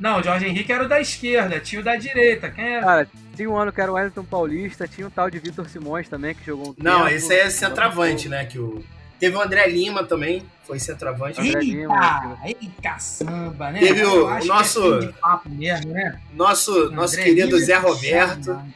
Não, 0.00 0.20
o 0.20 0.22
Jorge 0.22 0.46
Henrique 0.46 0.72
era 0.72 0.84
o 0.84 0.88
da 0.88 0.98
esquerda, 1.02 1.60
tinha 1.60 1.82
o 1.82 1.84
da 1.84 1.96
direita, 1.96 2.48
quem 2.50 2.64
era? 2.76 2.86
Cara, 2.86 3.08
tinha 3.36 3.50
um 3.50 3.56
ano 3.58 3.70
que 3.70 3.78
era 3.82 3.92
o 3.92 3.96
Wellington 3.96 4.24
Paulista, 4.24 4.88
tinha 4.88 5.06
um 5.06 5.10
tal 5.10 5.28
de 5.28 5.38
Vitor 5.38 5.68
Simões 5.68 6.08
também, 6.08 6.34
que 6.34 6.46
jogou 6.46 6.70
um 6.70 6.74
Não, 6.82 7.00
tempo. 7.04 7.08
esse 7.14 7.30
aí 7.34 7.40
é 7.40 7.50
centroavante, 7.50 8.26
né? 8.26 8.46
Que 8.46 8.58
o... 8.58 8.82
Teve 9.20 9.36
o 9.36 9.40
André 9.42 9.66
Lima 9.68 10.02
também, 10.02 10.42
foi 10.66 10.78
centroavante. 10.80 11.38
André 11.40 11.60
Lima, 11.60 12.38
Eita, 12.44 12.58
eita 12.64 12.98
samba, 12.98 13.70
né? 13.70 13.78
Teve 13.80 14.02
o- 14.04 14.26
o 14.26 14.44
nosso- 14.46 14.80
que 14.80 14.88
é 14.88 15.00
fim 15.02 15.06
de 15.08 15.12
papo 15.12 15.48
mesmo, 15.50 15.92
né? 15.92 16.20
Nosso, 16.32 16.90
nosso 16.90 17.16
querido 17.16 17.54
Lima 17.56 17.66
Zé 17.66 17.72
é 17.74 17.76
Roberto. 17.76 18.44
chama. 18.44 18.66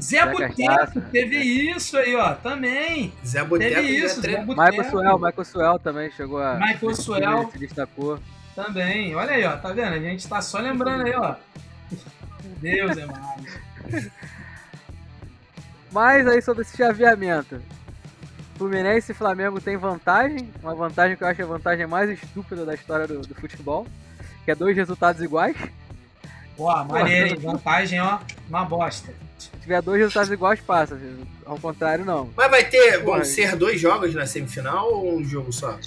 Zé 0.00 0.20
Zé 0.20 0.26
Boteco, 0.32 1.00
teve 1.12 1.36
isso 1.38 1.98
aí, 1.98 2.14
ó, 2.14 2.32
também. 2.34 3.12
Zé 3.26 3.44
Boteco 3.44 3.74
Teve 3.74 3.88
isso, 3.88 4.20
Zé 4.22 4.28
Michael 4.28 4.46
Boteco. 4.46 4.90
Suel, 4.90 5.18
Michael 5.18 5.44
Suel 5.44 5.78
também 5.80 6.10
chegou 6.12 6.38
a. 6.40 6.54
Michael 6.54 6.94
Suel. 6.94 7.50
Se 7.50 7.58
destacou. 7.58 8.18
Também. 8.54 9.14
Olha 9.14 9.32
aí, 9.32 9.44
ó, 9.44 9.56
tá 9.56 9.72
vendo? 9.72 9.92
A 9.94 9.98
gente 9.98 10.26
tá 10.26 10.40
só 10.40 10.58
lembrando 10.58 11.04
aí, 11.04 11.14
ó. 11.14 11.34
Meu 12.62 12.86
Deus, 12.94 12.96
é 12.96 13.06
mais. 13.06 14.10
Mas 15.92 16.26
aí 16.26 16.42
sobre 16.42 16.62
esse 16.62 16.76
chaveamento. 16.76 17.60
Fluminense 18.58 19.12
e 19.12 19.14
Flamengo 19.14 19.60
tem 19.60 19.76
vantagem, 19.76 20.50
uma 20.60 20.74
vantagem 20.74 21.16
que 21.16 21.22
eu 21.22 21.28
acho 21.28 21.42
a 21.42 21.46
vantagem 21.46 21.86
mais 21.86 22.10
estúpida 22.10 22.64
da 22.64 22.74
história 22.74 23.06
do, 23.06 23.20
do 23.20 23.34
futebol, 23.34 23.86
que 24.44 24.50
é 24.50 24.54
dois 24.54 24.76
resultados 24.76 25.22
iguais. 25.22 25.56
Ó, 26.58 26.84
maneiro, 26.84 27.28
hein? 27.28 27.36
Vantagem, 27.40 28.00
ó, 28.00 28.18
uma 28.48 28.64
bosta. 28.64 29.14
Se 29.38 29.50
tiver 29.62 29.80
dois 29.80 30.00
resultados 30.00 30.30
iguais, 30.32 30.60
passa. 30.60 30.98
Ao 31.46 31.56
contrário, 31.58 32.04
não. 32.04 32.30
Mas 32.36 32.50
vai 32.50 32.64
ter, 32.64 32.96
vão 32.96 33.04
Porra. 33.14 33.24
ser 33.24 33.54
dois 33.54 33.80
jogos 33.80 34.12
na 34.12 34.26
semifinal 34.26 34.92
ou 34.92 35.18
um 35.18 35.24
jogo 35.24 35.52
só? 35.52 35.78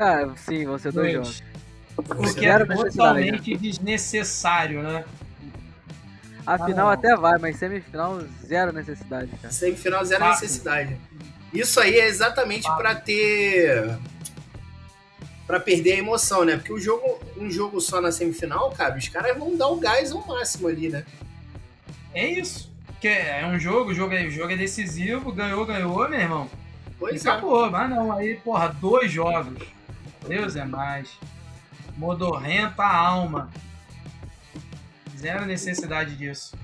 Ah, 0.00 0.26
sim, 0.36 0.64
vão 0.64 0.78
ser 0.78 0.92
dois 0.92 1.12
Dois. 1.12 1.26
jogos. 1.26 1.42
O 1.96 2.34
que 2.34 2.46
é 2.46 2.58
totalmente 2.64 3.56
desnecessário, 3.56 4.82
né? 4.82 5.04
A 6.46 6.54
Ah, 6.54 6.66
final 6.66 6.88
até 6.90 7.14
vai, 7.16 7.38
mas 7.38 7.56
semifinal, 7.56 8.20
zero 8.44 8.72
necessidade, 8.72 9.30
cara. 9.40 9.52
Semifinal 9.52 10.04
zero 10.04 10.20
Fato. 10.24 10.30
necessidade. 10.40 10.96
Isso 11.54 11.78
aí 11.78 11.94
é 11.98 12.06
exatamente 12.08 12.66
pra 12.76 12.94
ter. 12.96 13.96
Pra 15.46 15.60
perder 15.60 15.92
a 15.92 15.98
emoção, 15.98 16.44
né? 16.44 16.56
Porque 16.56 16.72
o 16.72 16.80
jogo, 16.80 17.20
um 17.36 17.50
jogo 17.50 17.80
só 17.80 18.00
na 18.00 18.10
semifinal, 18.10 18.70
cara, 18.72 18.96
os 18.96 19.08
caras 19.08 19.38
vão 19.38 19.56
dar 19.56 19.68
o 19.68 19.76
gás 19.76 20.10
ao 20.10 20.26
máximo 20.26 20.66
ali, 20.68 20.88
né? 20.88 21.04
É 22.12 22.26
isso. 22.26 22.72
Porque 22.86 23.08
é 23.08 23.46
um 23.46 23.58
jogo, 23.58 23.90
o 23.90 23.94
jogo 23.94 24.14
é, 24.14 24.24
o 24.24 24.30
jogo 24.30 24.52
é 24.52 24.56
decisivo, 24.56 25.30
ganhou, 25.30 25.64
ganhou, 25.66 26.08
meu 26.08 26.18
irmão. 26.18 26.50
E 26.88 26.94
Pois 26.98 27.24
é. 27.24 27.30
acabou. 27.30 27.70
Mas 27.70 27.90
não, 27.90 28.12
aí, 28.12 28.36
porra, 28.36 28.68
dois 28.68 29.12
jogos. 29.12 29.62
Deus 30.26 30.56
é 30.56 30.64
mais. 30.64 31.10
Modorrenta 31.96 32.82
a 32.82 32.96
alma. 32.96 33.50
Zero 35.18 35.44
necessidade 35.44 36.16
disso. 36.16 36.56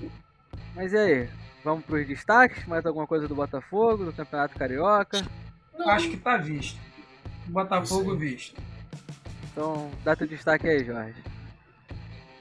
Mas 0.75 0.91
e 0.93 0.97
aí? 0.97 1.29
Vamos 1.63 1.85
pros 1.85 2.07
destaques? 2.07 2.65
Mais 2.65 2.85
alguma 2.85 3.05
coisa 3.05 3.27
do 3.27 3.35
Botafogo, 3.35 4.05
do 4.05 4.13
Campeonato 4.13 4.57
Carioca? 4.57 5.23
Acho 5.87 6.09
que 6.09 6.17
tá 6.17 6.37
visto. 6.37 6.79
Botafogo 7.45 8.15
visto. 8.15 8.59
Então, 9.51 9.91
dá 10.03 10.15
teu 10.15 10.27
destaque 10.27 10.67
aí, 10.67 10.83
Jorge. 10.83 11.21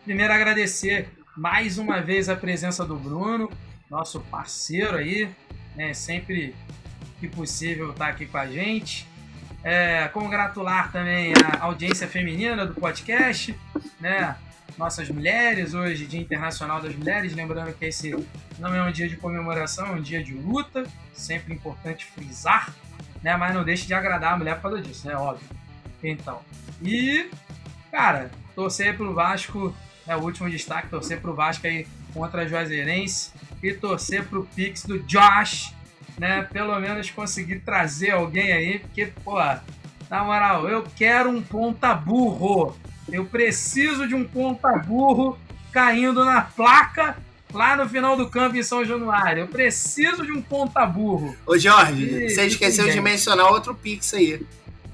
Primeiro 0.04 0.32
agradecer 0.32 1.10
mais 1.36 1.76
uma 1.78 2.00
vez 2.00 2.28
a 2.28 2.36
presença 2.36 2.84
do 2.84 2.96
Bruno, 2.96 3.50
nosso 3.90 4.20
parceiro 4.20 4.96
aí, 4.96 5.28
né? 5.76 5.92
Sempre 5.92 6.54
que 7.18 7.28
possível 7.28 7.92
tá 7.92 8.08
aqui 8.08 8.26
com 8.26 8.38
a 8.38 8.46
gente. 8.46 9.06
É, 9.62 10.08
congratular 10.08 10.90
também 10.90 11.34
a 11.58 11.64
audiência 11.64 12.08
feminina 12.08 12.64
do 12.64 12.74
podcast, 12.74 13.54
né? 14.00 14.36
Nossas 14.78 15.10
mulheres, 15.10 15.74
hoje, 15.74 16.06
Dia 16.06 16.20
Internacional 16.20 16.80
das 16.80 16.94
Mulheres, 16.94 17.34
lembrando 17.34 17.74
que 17.74 17.84
esse 17.84 18.14
não 18.60 18.74
é 18.74 18.82
um 18.82 18.92
dia 18.92 19.08
de 19.08 19.16
comemoração, 19.16 19.86
é 19.86 19.90
um 19.92 20.02
dia 20.02 20.22
de 20.22 20.34
luta, 20.34 20.84
sempre 21.14 21.54
importante 21.54 22.04
frisar, 22.04 22.72
né? 23.22 23.36
Mas 23.36 23.54
não 23.54 23.64
deixe 23.64 23.86
de 23.86 23.94
agradar 23.94 24.34
a 24.34 24.36
mulher 24.36 24.56
por 24.56 24.62
causa 24.62 24.82
disso, 24.82 25.08
né? 25.08 25.16
Óbvio. 25.16 25.48
Então. 26.02 26.40
E, 26.82 27.30
cara, 27.90 28.30
torcer 28.54 28.96
pro 28.96 29.14
Vasco, 29.14 29.74
é 30.06 30.14
o 30.14 30.20
último 30.20 30.50
destaque, 30.50 30.88
torcer 30.88 31.20
pro 31.20 31.34
Vasco 31.34 31.66
aí 31.66 31.86
contra 32.12 32.42
a 32.42 32.46
Juazeirense 32.46 33.32
e 33.62 33.72
torcer 33.72 34.26
pro 34.26 34.44
Pix 34.54 34.84
do 34.84 34.98
Josh, 35.00 35.74
né? 36.18 36.42
Pelo 36.42 36.78
menos 36.78 37.10
conseguir 37.10 37.60
trazer 37.60 38.10
alguém 38.10 38.52
aí, 38.52 38.78
porque, 38.80 39.06
pô, 39.24 39.38
na 40.10 40.24
moral, 40.24 40.68
eu 40.68 40.84
quero 40.96 41.30
um 41.30 41.42
ponta 41.42 41.94
burro. 41.94 42.76
Eu 43.08 43.24
preciso 43.24 44.06
de 44.06 44.14
um 44.14 44.24
ponta 44.24 44.70
burro 44.78 45.38
caindo 45.72 46.24
na 46.24 46.42
placa 46.42 47.16
lá 47.52 47.76
no 47.76 47.88
final 47.88 48.16
do 48.16 48.28
campo 48.28 48.56
em 48.56 48.62
São 48.62 48.84
Januário. 48.84 49.42
Eu 49.42 49.48
preciso 49.48 50.24
de 50.24 50.32
um 50.32 50.40
ponta 50.42 50.84
burro. 50.86 51.36
Ô, 51.46 51.58
Jorge, 51.58 52.04
E- 52.04 52.30
você 52.30 52.46
esqueceu 52.46 52.88
de 52.90 53.00
mencionar 53.00 53.46
outro 53.46 53.74
Pix 53.74 54.12
aí. 54.14 54.44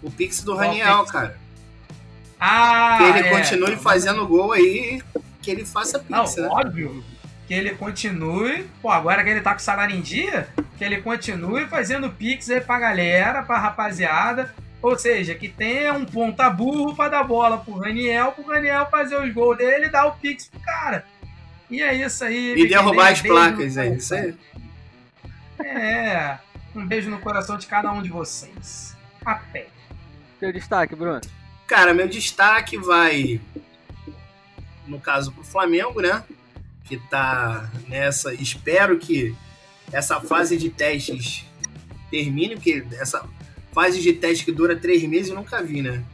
O 0.03 0.11
Pix 0.11 0.43
do 0.43 0.55
Raniel, 0.55 1.05
cara. 1.07 1.39
Ah, 2.39 2.97
Que 2.99 3.05
ele 3.05 3.29
é. 3.29 3.31
continue 3.31 3.77
fazendo 3.77 4.27
gol 4.27 4.53
aí, 4.53 5.03
que 5.43 5.51
ele 5.51 5.65
faça 5.65 6.05
Não, 6.09 6.25
Pix, 6.25 6.37
né? 6.37 6.49
óbvio. 6.51 7.03
Que 7.47 7.55
ele 7.55 7.71
continue. 7.71 8.67
Pô, 8.83 8.91
agora 8.91 9.23
que 9.23 9.31
ele 9.31 9.41
tá 9.41 9.53
com 9.53 9.61
salário 9.61 9.95
em 9.97 10.01
dia, 10.01 10.49
que 10.77 10.85
ele 10.85 11.01
continue 11.01 11.65
fazendo 11.67 12.11
pix 12.11 12.51
aí 12.51 12.61
pra 12.61 12.79
galera, 12.79 13.43
pra 13.43 13.59
rapaziada. 13.59 14.53
Ou 14.83 14.99
seja, 14.99 15.35
que 15.35 15.49
tenha 15.49 15.93
um 15.95 16.05
ponta 16.05 16.51
burro 16.51 16.95
pra 16.95 17.09
dar 17.09 17.25
bola 17.25 17.59
pro 17.59 17.79
Raniel, 17.79 18.33
pro 18.33 18.47
Raniel 18.47 18.87
fazer 18.91 19.17
os 19.21 19.33
gols 19.33 19.57
dele 19.57 19.87
e 19.87 19.91
dar 19.91 20.07
o 20.07 20.13
pix 20.13 20.47
pro 20.49 20.61
cara. 20.61 21.05
E 21.71 21.83
é 21.83 21.95
isso 21.95 22.25
aí. 22.25 22.55
E 22.57 22.69
derrubar 22.69 23.12
as 23.12 23.21
placas 23.21 23.77
aí, 23.77 23.97
isso 23.97 24.14
aí. 24.14 24.35
É. 25.59 26.39
Um 26.75 26.87
beijo 26.87 27.11
no 27.11 27.19
coração 27.19 27.57
de 27.57 27.67
cada 27.67 27.91
um 27.93 28.03
de 28.03 28.11
vocês. 28.11 28.97
Até. 29.25 29.67
Teu 30.39 30.53
destaque, 30.53 30.95
Bruno. 30.95 31.21
Cara, 31.67 31.93
meu 31.95 32.07
destaque 32.07 32.77
vai, 32.77 33.41
no 34.87 35.01
caso, 35.01 35.33
pro 35.33 35.43
Flamengo, 35.43 36.01
né? 36.01 36.23
Que 36.85 36.99
tá 37.09 37.69
nessa. 37.89 38.33
Espero 38.35 38.99
que 38.99 39.35
essa 39.93 40.21
fase 40.21 40.57
de 40.57 40.71
testes 40.71 41.45
termine, 42.11 42.55
porque 42.55 42.85
essa 42.93 43.27
fase 43.73 44.01
de 44.01 44.12
teste 44.12 44.45
que 44.45 44.53
dura 44.53 44.77
três 44.77 45.03
meses 45.03 45.31
eu 45.31 45.37
nunca 45.37 45.62
vi, 45.62 45.83
né? 45.83 46.05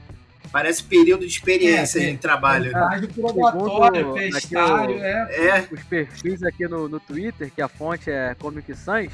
Parece 0.53 0.83
período 0.85 1.21
de 1.27 1.33
experiência 1.33 1.99
É, 2.01 2.11
em 2.11 2.17
trabalho. 2.17 2.67
Estágio 2.67 3.09
probatório, 3.09 3.97
Segundo 4.01 4.15
fez 4.19 4.35
aqui 4.37 4.47
estágio, 4.47 4.97
o- 4.99 5.05
é. 5.05 5.37
É, 5.49 5.69
Os 5.73 5.83
perfis 5.85 6.43
aqui 6.43 6.69
no, 6.69 6.89
no 6.89 7.01
Twitter, 7.01 7.51
que 7.51 7.63
a 7.63 7.69
fonte 7.69 8.11
é 8.11 8.35
Comic 8.39 8.75
Sans, 8.77 9.11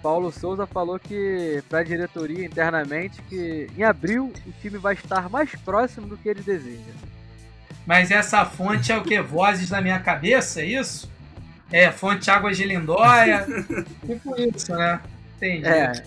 Paulo 0.00 0.30
Souza 0.30 0.64
falou 0.66 1.00
que 1.00 1.62
para 1.68 1.80
a 1.80 1.82
diretoria 1.82 2.44
internamente 2.46 3.20
que 3.22 3.66
em 3.76 3.82
abril 3.82 4.32
o 4.46 4.52
time 4.62 4.78
vai 4.78 4.94
estar 4.94 5.28
mais 5.28 5.50
próximo 5.56 6.06
do 6.06 6.16
que 6.16 6.28
ele 6.28 6.42
deseja. 6.42 6.92
Mas 7.84 8.12
essa 8.12 8.44
fonte 8.44 8.92
é 8.92 8.96
o 8.96 9.02
que? 9.02 9.20
Vozes 9.20 9.70
na 9.70 9.80
minha 9.80 9.98
cabeça, 9.98 10.60
é 10.60 10.66
isso? 10.66 11.10
É, 11.72 11.90
fonte 11.90 12.30
Águas 12.30 12.56
de 12.56 12.64
Lindóia. 12.64 13.44
tipo 14.06 14.40
isso, 14.40 14.72
né? 14.76 15.00
Entendi. 15.36 15.66
É, 15.66 16.04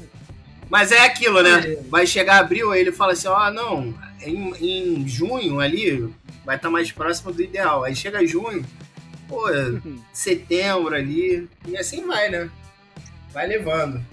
mas 0.69 0.93
é 0.93 1.03
aquilo, 1.05 1.41
né? 1.43 1.75
Vai 1.89 2.07
chegar 2.07 2.39
abril, 2.39 2.71
aí 2.71 2.79
ele 2.79 2.91
fala 2.93 3.11
assim: 3.13 3.27
ó, 3.27 3.51
não, 3.51 3.93
em, 4.21 4.53
em 4.99 5.07
junho 5.07 5.59
ali 5.59 6.13
vai 6.45 6.55
estar 6.55 6.69
mais 6.69 6.91
próximo 6.91 7.31
do 7.31 7.41
ideal. 7.41 7.83
Aí 7.83 7.95
chega 7.95 8.25
junho, 8.25 8.65
pô, 9.27 9.43
setembro 10.13 10.95
ali, 10.95 11.47
e 11.67 11.77
assim 11.77 12.05
vai, 12.05 12.29
né? 12.29 12.49
Vai 13.31 13.47
levando. 13.47 14.03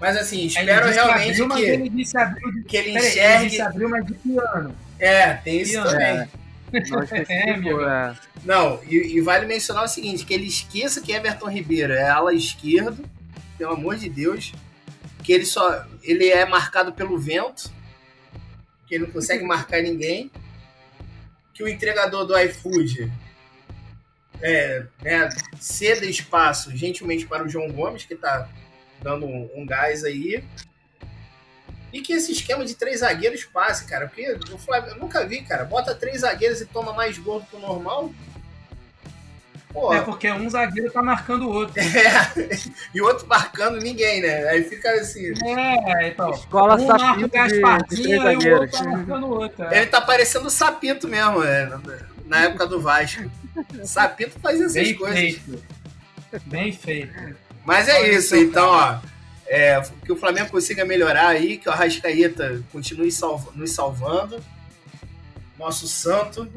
Mas 0.00 0.16
assim, 0.16 0.46
espero 0.46 0.88
ele 0.88 0.94
realmente 0.94 1.30
abril, 1.30 1.46
mas 1.48 1.60
que, 1.60 1.64
ele 1.66 1.88
disse 1.88 2.18
abril 2.18 2.52
de... 2.52 2.62
que 2.64 2.76
ele 2.76 2.92
Peraí, 2.92 3.06
ele 3.06 3.08
enxergue. 3.08 3.48
disse 3.50 3.62
abril, 3.62 3.88
mas 3.88 4.04
de 4.04 4.14
que 4.14 4.36
ano? 4.36 4.74
É, 4.98 5.34
tem 5.34 5.60
isso 5.60 5.80
Que 5.80 5.88
também. 5.88 6.28
específico, 7.04 7.50
amigo. 7.50 7.82
é, 7.82 8.16
Não, 8.44 8.80
e, 8.84 9.16
e 9.16 9.20
vale 9.20 9.46
mencionar 9.46 9.84
o 9.84 9.88
seguinte: 9.88 10.26
que 10.26 10.34
ele 10.34 10.46
esqueça 10.46 11.00
que 11.00 11.12
Everton 11.12 11.48
Ribeiro 11.48 11.92
é 11.92 12.08
ala 12.08 12.34
esquerdo, 12.34 13.04
pelo 13.56 13.74
amor 13.74 13.96
de 13.96 14.08
Deus. 14.08 14.52
Que 15.22 15.32
ele 15.32 15.44
só. 15.44 15.86
Ele 16.02 16.28
é 16.28 16.44
marcado 16.46 16.92
pelo 16.92 17.16
vento. 17.16 17.70
Que 18.92 18.96
ele 18.96 19.06
não 19.06 19.10
consegue 19.10 19.42
marcar 19.42 19.80
ninguém. 19.80 20.30
Que 21.54 21.62
o 21.62 21.68
entregador 21.68 22.26
do 22.26 22.38
iFood 22.38 23.10
é, 24.42 24.84
né, 25.00 25.30
ceda 25.58 26.04
espaço 26.04 26.76
gentilmente 26.76 27.26
para 27.26 27.42
o 27.42 27.48
João 27.48 27.72
Gomes, 27.72 28.04
que 28.04 28.14
tá 28.14 28.46
dando 29.00 29.24
um, 29.24 29.48
um 29.54 29.64
gás 29.64 30.04
aí. 30.04 30.44
E 31.90 32.02
que 32.02 32.12
esse 32.12 32.32
esquema 32.32 32.66
de 32.66 32.74
três 32.74 33.00
zagueiros 33.00 33.46
passe, 33.46 33.86
cara. 33.86 34.08
Porque 34.08 34.30
o 34.52 34.58
Flamengo, 34.58 34.96
eu 34.96 35.00
nunca 35.00 35.26
vi, 35.26 35.40
cara. 35.40 35.64
Bota 35.64 35.94
três 35.94 36.20
zagueiros 36.20 36.60
e 36.60 36.66
toma 36.66 36.92
mais 36.92 37.16
gol 37.16 37.40
do 37.40 37.46
que 37.46 37.56
o 37.56 37.60
normal. 37.60 38.12
Pô, 39.72 39.92
É 39.92 40.00
porque 40.02 40.30
um 40.30 40.48
zagueiro 40.50 40.90
tá 40.92 41.02
marcando 41.02 41.48
o 41.48 41.50
outro. 41.52 41.74
é. 41.80 42.58
E 42.94 43.00
o 43.00 43.06
outro 43.06 43.26
marcando 43.26 43.78
ninguém, 43.80 44.20
né? 44.20 44.48
Aí 44.48 44.64
fica 44.64 44.90
assim. 44.92 45.32
É, 45.44 46.08
então. 46.08 46.30
escola 46.30 46.74
um 46.80 46.86
marca 46.86 47.04
o 47.04 47.08
sapinto 47.08 47.28
Gasparzinho 47.28 48.42
e 48.42 48.50
o 48.52 48.60
outro 48.60 48.78
tá 48.78 48.84
marcando 48.84 49.26
o 49.26 49.30
outro. 49.30 49.64
é. 49.64 49.76
Ele 49.78 49.86
tá 49.86 50.00
parecendo 50.00 50.46
o 50.46 50.50
Sapito 50.50 51.08
mesmo, 51.08 51.42
é, 51.42 51.78
na 52.26 52.40
época 52.44 52.66
do 52.66 52.80
Vasco. 52.80 53.30
Sapito 53.84 54.38
fazia 54.40 54.62
essas 54.66 54.74
Bem 54.74 54.94
coisas. 54.94 55.18
feito. 55.18 55.62
Bem 56.46 56.72
feito. 56.72 57.36
Mas 57.64 57.88
é 57.88 58.10
isso, 58.10 58.34
então, 58.36 58.68
ó. 58.70 58.98
é, 59.46 59.80
que 60.04 60.12
o 60.12 60.16
Flamengo 60.16 60.50
consiga 60.50 60.84
melhorar 60.84 61.28
aí, 61.28 61.56
que 61.58 61.68
o 61.68 61.72
Arrascaeta 61.72 62.62
continue 62.72 63.10
salva- 63.12 63.52
nos 63.54 63.70
salvando. 63.72 64.42
Nosso 65.58 65.86
santo. 65.86 66.48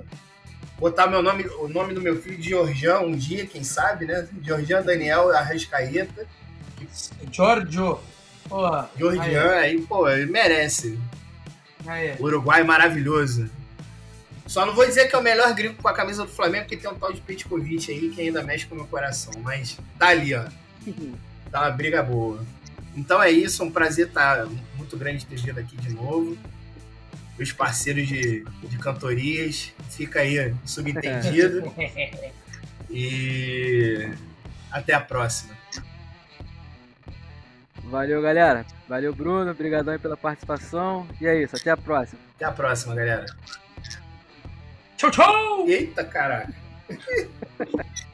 Botar 0.78 1.08
meu 1.08 1.22
nome, 1.22 1.46
o 1.60 1.68
nome 1.68 1.94
do 1.94 2.02
meu 2.02 2.22
filho 2.22 2.38
de 2.38 2.50
Georgian 2.50 3.00
um 3.00 3.16
dia, 3.16 3.46
quem 3.46 3.64
sabe, 3.64 4.06
né? 4.06 4.28
Georgian 4.42 4.82
Daniel 4.82 5.32
Arrascaeta. 5.32 6.28
Giorgio. 7.32 8.00
Porra. 8.50 8.90
Georgian 8.98 9.52
aí, 9.52 9.82
pô, 9.82 10.08
ele 10.10 10.32
merece. 10.32 11.00
Aí, 11.88 12.12
aí. 12.12 12.18
Uruguai 12.20 12.64
maravilhoso. 12.64 13.50
Só 14.46 14.66
não 14.66 14.76
vou 14.76 14.86
dizer 14.86 15.08
que 15.08 15.16
é 15.16 15.18
o 15.18 15.24
melhor 15.24 15.54
gringo 15.54 15.82
com 15.82 15.88
a 15.88 15.94
camisa 15.94 16.24
do 16.24 16.32
Flamengo, 16.32 16.66
porque 16.66 16.78
tem 16.78 16.90
um 16.90 16.96
tal 16.96 17.12
de 17.12 17.22
Petkovic 17.22 17.92
aí 17.92 18.10
que 18.10 18.22
ainda 18.22 18.44
mexe 18.44 18.66
com 18.66 18.76
o 18.76 18.78
meu 18.78 18.88
coração. 18.88 19.34
Mas 19.42 19.80
tá 19.98 20.10
ali, 20.10 20.36
ó. 20.36 20.46
Tá 21.52 21.62
uma 21.62 21.72
briga 21.72 22.04
boa. 22.04 22.46
Então 22.96 23.22
é 23.22 23.32
isso, 23.32 23.64
um 23.64 23.72
prazer 23.72 24.08
estar 24.08 24.46
muito 24.76 24.96
grande 24.98 25.26
ter 25.26 25.38
vindo 25.38 25.60
aqui 25.60 25.76
de 25.78 25.94
novo. 25.94 26.38
Meus 27.38 27.52
parceiros 27.52 28.08
de, 28.08 28.46
de 28.64 28.78
cantorias, 28.78 29.74
fica 29.90 30.22
aí 30.22 30.54
subentendido. 30.66 31.74
e 32.90 34.10
até 34.72 34.94
a 34.94 35.02
próxima. 35.02 35.56
Valeu, 37.84 38.22
galera. 38.22 38.66
Valeu, 38.88 39.14
Bruno. 39.14 39.52
Obrigadão 39.52 39.94
aí 39.94 40.00
pela 40.00 40.18
participação. 40.18 41.08
E 41.20 41.28
é 41.28 41.42
isso, 41.42 41.56
até 41.56 41.72
a 41.72 41.78
próxima. 41.78 42.20
Até 42.36 42.46
a 42.46 42.52
próxima, 42.52 42.96
galera. 42.96 43.26
Tchau, 44.98 45.12
tchau! 45.12 45.68
Eita, 45.68 46.04
caraca. 46.04 46.54